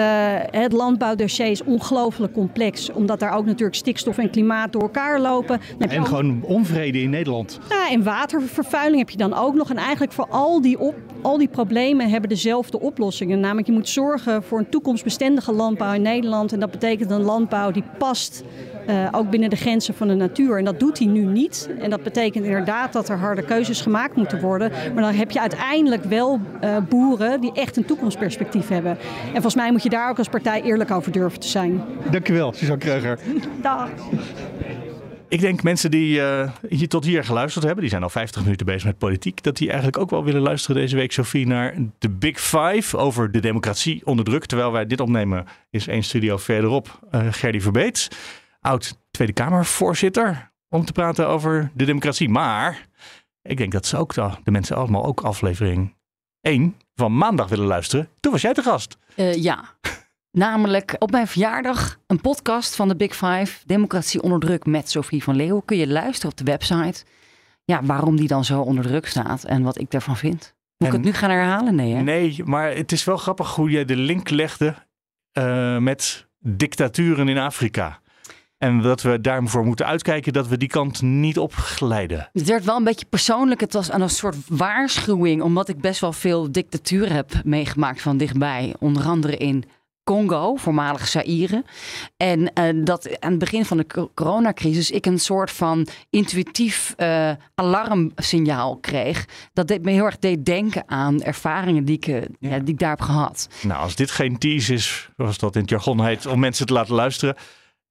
het 0.52 0.72
landbouwdossier 0.72 1.48
is 1.48 1.64
ongelooflijk 1.64 2.34
complex. 2.34 2.92
Omdat 2.92 3.20
daar 3.20 3.34
ook 3.34 3.46
natuurlijk 3.46 3.76
stikstof 3.76 4.18
en 4.18 4.30
klimaat 4.30 4.72
door 4.72 4.82
elkaar 4.82 5.20
lopen. 5.20 5.60
en 5.80 6.00
ook... 6.00 6.08
gewoon 6.08 6.42
onvrede 6.44 7.02
in 7.02 7.10
Nederland. 7.10 7.60
Ja, 7.70 7.90
en 7.92 8.04
watervervuiling 8.04 8.98
heb 8.98 9.10
je 9.10 9.18
dan 9.18 9.34
ook 9.34 9.56
nog. 9.56 9.70
En 9.70 9.78
eigenlijk 9.78 10.12
voor 10.12 10.28
al 10.28 10.62
die, 10.62 10.80
op, 10.80 10.96
al 11.22 11.38
die 11.38 11.48
problemen 11.48 12.10
hebben 12.10 12.30
dezelfde 12.30 12.80
oplossingen. 12.80 13.40
Namelijk 13.40 13.68
je 13.68 13.74
moet 13.74 13.90
zorgen 13.90 14.44
voor 14.44 14.60
een 14.60 14.70
toekomstbestendige 14.70 15.52
landbouw 15.52 15.94
in 15.94 16.02
Nederland. 16.02 16.54
En 16.54 16.60
dat 16.60 16.72
betekent 16.72 17.12
een 17.12 17.22
landbouw 17.22 17.72
die 17.72 17.84
past 17.98 18.44
uh, 18.90 19.08
ook 19.12 19.30
binnen 19.30 19.50
de 19.50 19.56
grenzen 19.56 19.94
van 19.94 20.08
de 20.08 20.14
natuur. 20.14 20.58
En 20.58 20.66
dat 20.66 20.80
doet 20.80 20.98
hij 20.98 21.08
nu 21.08 21.26
niet. 21.26 21.70
En 21.80 21.90
dat 21.90 22.04
betekent 22.04 22.46
inderdaad 22.46 22.94
dat 22.94 23.10
er 23.10 23.18
harde 23.18 23.42
keuzes 23.42 23.82
gemaakt 23.82 24.16
moeten 24.16 24.40
worden. 24.40 24.72
Maar 24.94 25.04
dan 25.04 25.14
heb 25.14 25.32
je 25.32 25.40
uiteindelijk 25.40 26.04
wel 26.04 26.40
uh, 26.64 26.78
boeren 26.90 27.42
die 27.42 27.54
echt 27.54 27.78
een 27.78 27.86
toekomstperspectief 27.86 28.68
hebben. 28.68 28.92
En 29.26 29.32
volgens 29.32 29.56
mij 29.56 29.72
moet 29.72 29.84
je 29.84 29.90
daar 29.90 30.10
ook 30.10 30.18
als 30.18 30.30
partij 30.30 30.62
eerlijk 30.62 30.92
over 30.92 31.12
durven 31.12 31.40
te 31.40 31.48
zijn. 31.48 31.84
Dankjewel, 32.12 32.54
Suzanne 32.54 32.84
Kreuger. 32.84 33.20
Dag. 33.62 33.90
Ik 35.32 35.40
denk 35.40 35.64
mensen 35.64 35.92
die 35.92 36.20
uh, 36.20 36.50
hier 36.70 36.88
tot 36.88 37.06
hier 37.06 37.24
geluisterd 37.24 37.64
hebben, 37.64 37.82
die 37.82 37.90
zijn 37.90 38.04
al 38.04 38.10
50 38.10 38.44
minuten 38.44 38.66
bezig 38.66 38.86
met 38.86 38.98
politiek, 38.98 39.44
dat 39.44 39.58
die 39.58 39.68
eigenlijk 39.68 39.98
ook 39.98 40.10
wel 40.10 40.24
willen 40.24 40.42
luisteren 40.42 40.82
deze 40.82 40.96
week, 40.96 41.12
Sophie, 41.12 41.48
naar 41.48 41.76
de 42.00 42.10
Big 42.10 42.40
Five 42.40 42.98
over 42.98 43.32
de 43.32 43.40
democratie 43.40 44.02
onder 44.06 44.26
druk. 44.26 44.46
Terwijl 44.46 44.72
wij 44.72 44.86
dit 44.86 45.00
opnemen, 45.00 45.46
is 45.70 45.88
één 45.88 46.04
studio 46.04 46.38
verderop 46.38 47.00
uh, 47.12 47.28
Gerdy 47.32 47.60
Verbeet 47.60 48.10
oud 48.62 49.00
Tweede 49.12 49.34
Kamervoorzitter, 49.34 50.52
om 50.70 50.86
te 50.86 50.92
praten 50.92 51.28
over 51.28 51.72
de 51.74 51.86
democratie. 51.86 52.30
Maar 52.30 52.88
ik 53.42 53.58
denk 53.58 53.72
dat 53.72 53.86
ze 53.86 53.98
ook 53.98 54.14
de 54.44 54.52
mensen 54.52 54.76
allemaal 54.76 55.06
ook 55.06 55.22
aflevering 55.22 55.96
1 56.42 56.76
van 56.96 57.18
maandag 57.18 57.50
willen 57.50 57.66
luisteren. 57.66 58.10
Toen 58.20 58.32
was 58.32 58.42
jij 58.42 58.54
de 58.54 58.62
gast. 58.62 58.98
Uh, 59.16 59.36
ja. 59.36 59.64
Namelijk 60.32 60.96
op 61.00 61.12
mijn 61.12 61.28
verjaardag 61.28 62.00
een 62.08 62.22
podcast 62.22 62.76
van 62.76 62.88
de 62.88 62.96
Big 62.96 63.16
Five, 63.16 63.58
Democratie 63.66 64.22
onder 64.22 64.40
druk 64.40 64.66
met 64.66 64.90
Sophie 64.90 65.24
van 65.24 65.36
Leeuwen. 65.36 65.66
Kun 65.66 65.78
je 65.78 65.88
luisteren 65.88 66.32
op 66.32 66.38
de 66.38 66.44
website. 66.44 67.04
Ja, 67.64 67.84
waarom 67.84 68.16
die 68.16 68.28
dan 68.28 68.46
zo 68.46 68.62
onder 68.62 68.84
druk 68.84 69.08
staat 69.08 69.44
en 69.44 69.64
wat 69.64 69.80
ik 69.80 69.92
daarvan 69.92 70.18
vind. 70.18 70.56
Moet 70.78 70.88
en, 70.88 70.88
ik 70.88 70.92
het 70.92 71.02
nu 71.02 71.14
gaan 71.14 71.30
herhalen? 71.30 71.76
Nee, 71.76 71.94
hè? 71.94 72.02
Nee, 72.02 72.42
maar 72.44 72.76
het 72.76 72.92
is 72.92 73.04
wel 73.04 73.18
grappig 73.18 73.56
hoe 73.56 73.70
je 73.70 73.86
de 73.86 73.96
link 73.96 74.30
legde 74.30 74.76
uh, 75.38 75.78
met 75.78 76.28
dictaturen 76.40 77.28
in 77.28 77.38
Afrika. 77.38 78.00
En 78.62 78.82
dat 78.82 79.02
we 79.02 79.22
daarvoor 79.22 79.66
moeten 79.66 79.86
uitkijken 79.86 80.34
dat 80.34 80.48
we 80.48 80.58
die 80.58 80.68
kant 80.68 81.02
niet 81.02 81.38
opglijden. 81.38 82.30
Het 82.34 82.48
werd 82.48 82.66
wel 82.66 82.78
een 82.78 82.84
beetje 82.84 83.06
persoonlijk. 83.06 83.62
Het 83.62 83.74
was 83.74 83.94
een 83.94 84.10
soort 84.10 84.36
waarschuwing, 84.48 85.42
omdat 85.42 85.70
ik 85.70 85.82
best 85.82 86.00
wel 86.00 86.14
veel 86.14 86.52
dictatuur 86.52 87.14
heb 87.14 87.32
meegemaakt 87.44 88.02
van 88.02 88.18
dichtbij. 88.18 88.76
Onder 88.80 89.04
andere 89.04 89.38
in 89.38 89.64
Congo, 90.04 90.56
voormalig 90.56 91.08
Zaire. 91.08 91.64
En 92.18 92.40
uh, 92.40 92.86
dat 92.86 93.20
aan 93.20 93.30
het 93.30 93.40
begin 93.40 93.66
van 93.66 93.78
de 93.78 94.10
coronacrisis 94.14 94.92
ik 94.92 95.06
een 95.06 95.20
soort 95.20 95.52
van 95.52 95.88
intuïtief 96.10 96.94
uh, 96.98 97.32
alarmsignaal 97.56 98.78
kreeg. 98.78 99.26
Dat 99.54 99.68
dit 99.68 99.84
me 99.84 99.92
heel 99.92 100.06
erg 100.06 100.20
deed 100.20 100.46
denken 100.46 100.84
aan 100.86 101.22
ervaringen 101.22 101.86
die 101.86 101.96
ik, 101.96 102.08
uh, 102.08 102.22
ja. 102.40 102.60
die 102.60 102.74
ik 102.74 102.80
daar 102.80 102.90
heb 102.90 103.02
gehad. 103.02 103.48
Nou, 103.62 103.82
als 103.82 103.96
dit 103.96 104.12
geen 104.12 104.38
tease 104.38 104.74
is, 104.74 105.10
zoals 105.18 105.38
dat 105.38 105.56
in 105.56 105.62
het 105.62 105.70
jargon 105.70 106.06
heet, 106.06 106.26
om 106.26 106.40
mensen 106.40 106.66
te 106.66 106.74
laten 106.74 106.96
luisteren. 106.96 107.36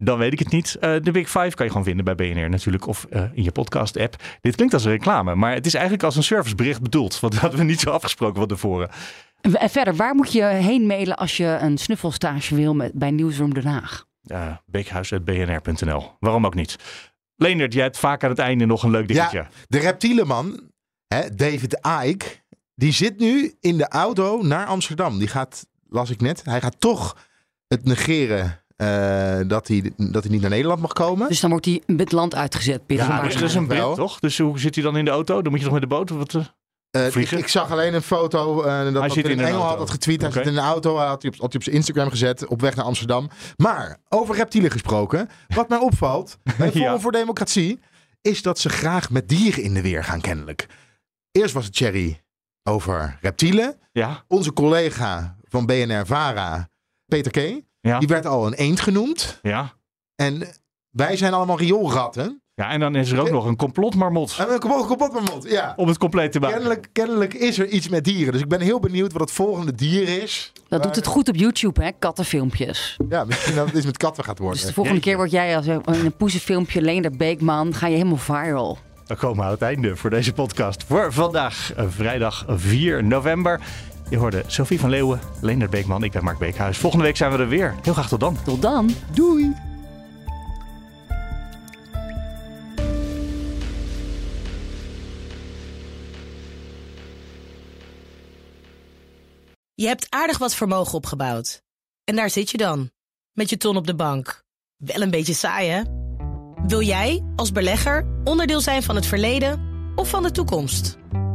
Dan 0.02 0.18
weet 0.18 0.32
ik 0.32 0.38
het 0.38 0.50
niet. 0.50 0.76
de 0.80 1.10
Big 1.12 1.30
Five 1.30 1.54
kan 1.54 1.64
je 1.66 1.72
gewoon 1.72 1.84
vinden 1.84 2.04
bij 2.04 2.14
BNR 2.14 2.50
natuurlijk. 2.50 2.86
Of 2.86 3.06
in 3.10 3.42
je 3.42 3.52
podcast 3.52 3.96
app. 3.98 4.16
Dit 4.40 4.56
klinkt 4.56 4.74
als 4.74 4.84
een 4.84 4.90
reclame. 4.90 5.34
Maar 5.34 5.54
het 5.54 5.66
is 5.66 5.74
eigenlijk 5.74 6.04
als 6.04 6.16
een 6.16 6.22
servicebericht 6.22 6.82
bedoeld. 6.82 7.20
Want 7.20 7.32
dat 7.32 7.42
hadden 7.42 7.60
we 7.60 7.64
niet 7.64 7.80
zo 7.80 7.90
afgesproken 7.90 8.36
van 8.36 8.48
tevoren. 8.48 8.90
En 9.40 9.70
verder, 9.70 9.96
waar 9.96 10.14
moet 10.14 10.32
je 10.32 10.44
heen 10.44 10.86
mailen 10.86 11.16
als 11.16 11.36
je 11.36 11.58
een 11.60 11.78
snuffelstage 11.78 12.54
wil 12.54 12.74
met, 12.74 12.92
bij 12.92 13.10
Nieuwsroom 13.10 13.54
Den 13.54 13.66
Haag? 13.66 14.06
Ja, 14.22 14.62
beekhuis.bnr.nl. 14.66 16.12
Waarom 16.20 16.46
ook 16.46 16.54
niet? 16.54 16.76
Leendert, 17.36 17.72
jij 17.72 17.82
hebt 17.82 17.98
vaak 17.98 18.24
aan 18.24 18.30
het 18.30 18.38
einde 18.38 18.66
nog 18.66 18.82
een 18.82 18.90
leuk 18.90 19.08
dingetje. 19.08 19.38
Ja, 19.38 19.48
de 19.68 19.78
reptiele 19.78 20.24
man, 20.24 20.60
hè, 21.06 21.34
David 21.34 21.78
Icke, 22.04 22.26
die 22.74 22.92
zit 22.92 23.18
nu 23.18 23.54
in 23.60 23.76
de 23.76 23.88
auto 23.88 24.42
naar 24.42 24.66
Amsterdam. 24.66 25.18
Die 25.18 25.28
gaat, 25.28 25.66
las 25.88 26.10
ik 26.10 26.20
net, 26.20 26.44
hij 26.44 26.60
gaat 26.60 26.80
toch 26.80 27.16
het 27.66 27.84
negeren 27.84 28.62
uh, 28.82 29.38
dat, 29.48 29.68
hij, 29.68 29.92
dat 29.96 30.22
hij 30.22 30.32
niet 30.32 30.40
naar 30.40 30.50
Nederland 30.50 30.80
mag 30.80 30.92
komen. 30.92 31.28
Dus 31.28 31.40
dan 31.40 31.50
wordt 31.50 31.66
hij 31.66 31.82
het 31.96 32.12
land 32.12 32.34
uitgezet. 32.34 32.82
Ja, 32.86 33.22
dus 33.22 33.34
dat 33.34 33.42
is 33.42 33.54
een 33.54 33.66
Brit, 33.66 33.94
toch? 33.94 34.20
Dus 34.20 34.38
hoe 34.38 34.58
zit 34.58 34.74
hij 34.74 34.84
dan 34.84 34.96
in 34.96 35.04
de 35.04 35.10
auto? 35.10 35.42
Dan 35.42 35.50
moet 35.50 35.60
je 35.60 35.64
toch 35.64 35.74
met 35.74 35.82
de 35.82 35.88
boot? 35.88 36.10
Wat, 36.10 36.32
uh... 36.32 36.44
Uh, 36.96 37.06
ik, 37.16 37.30
ik, 37.30 37.48
zag 37.48 37.70
alleen 37.70 37.94
een 37.94 38.02
foto 38.02 38.58
uh, 38.58 38.92
dat, 38.92 39.14
hij 39.14 39.22
dat 39.22 39.32
in 39.32 39.40
Engel 39.40 39.60
had 39.60 39.78
dat 39.78 39.90
getweet. 39.90 40.20
Hij 40.20 40.30
zit 40.30 40.46
in 40.46 40.56
een 40.56 40.64
auto, 40.64 40.96
hij 40.96 41.06
had 41.06 41.22
hij, 41.22 41.30
op, 41.30 41.38
had 41.38 41.52
hij 41.52 41.56
op 41.56 41.62
zijn 41.62 41.76
Instagram 41.76 42.10
gezet 42.10 42.46
op 42.46 42.60
weg 42.60 42.74
naar 42.74 42.84
Amsterdam. 42.84 43.30
Maar 43.56 43.98
over 44.08 44.34
reptielen 44.36 44.70
gesproken, 44.70 45.28
wat 45.48 45.68
mij 45.68 45.78
opvalt 45.78 46.38
bij 46.58 46.70
Forum 46.70 47.00
voor 47.00 47.12
Democratie, 47.12 47.80
is 48.20 48.42
dat 48.42 48.58
ze 48.58 48.68
graag 48.68 49.10
met 49.10 49.28
dieren 49.28 49.62
in 49.62 49.74
de 49.74 49.82
weer 49.82 50.04
gaan 50.04 50.20
kennelijk. 50.20 50.66
Eerst 51.32 51.54
was 51.54 51.64
het 51.64 51.76
Cherry 51.76 52.20
over 52.62 53.18
reptielen. 53.20 53.78
Ja. 53.92 54.24
Onze 54.28 54.52
collega 54.52 55.36
van 55.42 55.66
BNR 55.66 56.06
Vara, 56.06 56.68
Peter 57.06 57.32
K., 57.32 57.62
ja. 57.80 57.98
die 57.98 58.08
werd 58.08 58.26
al 58.26 58.46
een 58.46 58.54
eend 58.54 58.80
genoemd. 58.80 59.38
Ja. 59.42 59.72
En 60.14 60.48
wij 60.90 61.16
zijn 61.16 61.32
allemaal 61.32 61.58
rioolratten. 61.58 62.42
Ja, 62.54 62.70
en 62.70 62.80
dan 62.80 62.94
is 62.94 63.10
er 63.10 63.20
ook 63.20 63.30
nog 63.30 63.44
een 63.44 63.56
complotmarmot. 63.56 64.36
En 64.38 64.52
een 64.52 64.58
complotmarmot, 64.58 65.46
ja. 65.48 65.72
Om 65.76 65.88
het 65.88 65.98
compleet 65.98 66.32
te 66.32 66.40
maken. 66.40 66.56
Kennelijk, 66.56 66.88
kennelijk 66.92 67.34
is 67.34 67.58
er 67.58 67.68
iets 67.68 67.88
met 67.88 68.04
dieren. 68.04 68.32
Dus 68.32 68.42
ik 68.42 68.48
ben 68.48 68.60
heel 68.60 68.80
benieuwd 68.80 69.12
wat 69.12 69.20
het 69.20 69.30
volgende 69.30 69.74
dier 69.74 70.22
is. 70.22 70.52
Dat 70.68 70.82
doet 70.82 70.96
het 70.96 71.06
goed 71.06 71.28
op 71.28 71.36
YouTube, 71.36 71.82
hè? 71.82 71.90
Kattenfilmpjes. 71.98 72.96
Ja, 73.08 73.24
misschien 73.24 73.54
dat 73.54 73.66
het 73.66 73.76
iets 73.76 73.86
met 73.86 73.96
katten 73.96 74.24
gaat 74.24 74.38
worden. 74.38 74.58
Dus 74.58 74.66
de 74.66 74.74
volgende 74.74 75.00
keer 75.00 75.16
word 75.16 75.30
jij 75.30 75.56
als 75.56 75.66
in 75.66 75.82
een 75.86 76.16
poezenfilmpje 76.16 76.82
Leender 76.82 77.16
Beekman, 77.16 77.74
ga 77.74 77.86
je 77.86 77.96
helemaal 77.96 78.16
viral. 78.16 78.78
Dan 79.06 79.16
komen 79.16 79.36
we 79.36 79.44
aan 79.44 79.50
het 79.50 79.62
einde 79.62 79.96
voor 79.96 80.10
deze 80.10 80.32
podcast. 80.32 80.84
Voor 80.84 81.12
vandaag, 81.12 81.72
eh, 81.76 81.84
vrijdag 81.88 82.44
4 82.48 83.04
november. 83.04 83.60
Je 84.10 84.16
hoorde 84.16 84.44
Sophie 84.46 84.80
van 84.80 84.90
Leeuwen, 84.90 85.20
Leendert 85.40 85.70
Beekman, 85.70 86.02
ik 86.02 86.12
ben 86.12 86.24
Mark 86.24 86.38
Beekhuis. 86.38 86.78
Volgende 86.78 87.04
week 87.04 87.16
zijn 87.16 87.32
we 87.32 87.38
er 87.38 87.48
weer. 87.48 87.74
Heel 87.82 87.92
graag 87.92 88.08
tot 88.08 88.20
dan. 88.20 88.36
Tot 88.44 88.62
dan. 88.62 88.90
Doei. 89.14 89.54
Je 99.74 99.86
hebt 99.86 100.06
aardig 100.08 100.38
wat 100.38 100.54
vermogen 100.54 100.94
opgebouwd. 100.94 101.62
En 102.04 102.16
daar 102.16 102.30
zit 102.30 102.50
je 102.50 102.56
dan, 102.56 102.90
met 103.32 103.50
je 103.50 103.56
ton 103.56 103.76
op 103.76 103.86
de 103.86 103.94
bank. 103.94 104.44
Wel 104.76 105.02
een 105.02 105.10
beetje 105.10 105.34
saai, 105.34 105.68
hè? 105.68 105.82
Wil 106.66 106.82
jij, 106.82 107.24
als 107.36 107.52
belegger, 107.52 108.06
onderdeel 108.24 108.60
zijn 108.60 108.82
van 108.82 108.94
het 108.94 109.06
verleden 109.06 109.60
of 109.94 110.08
van 110.08 110.22
de 110.22 110.30
toekomst? 110.30 110.99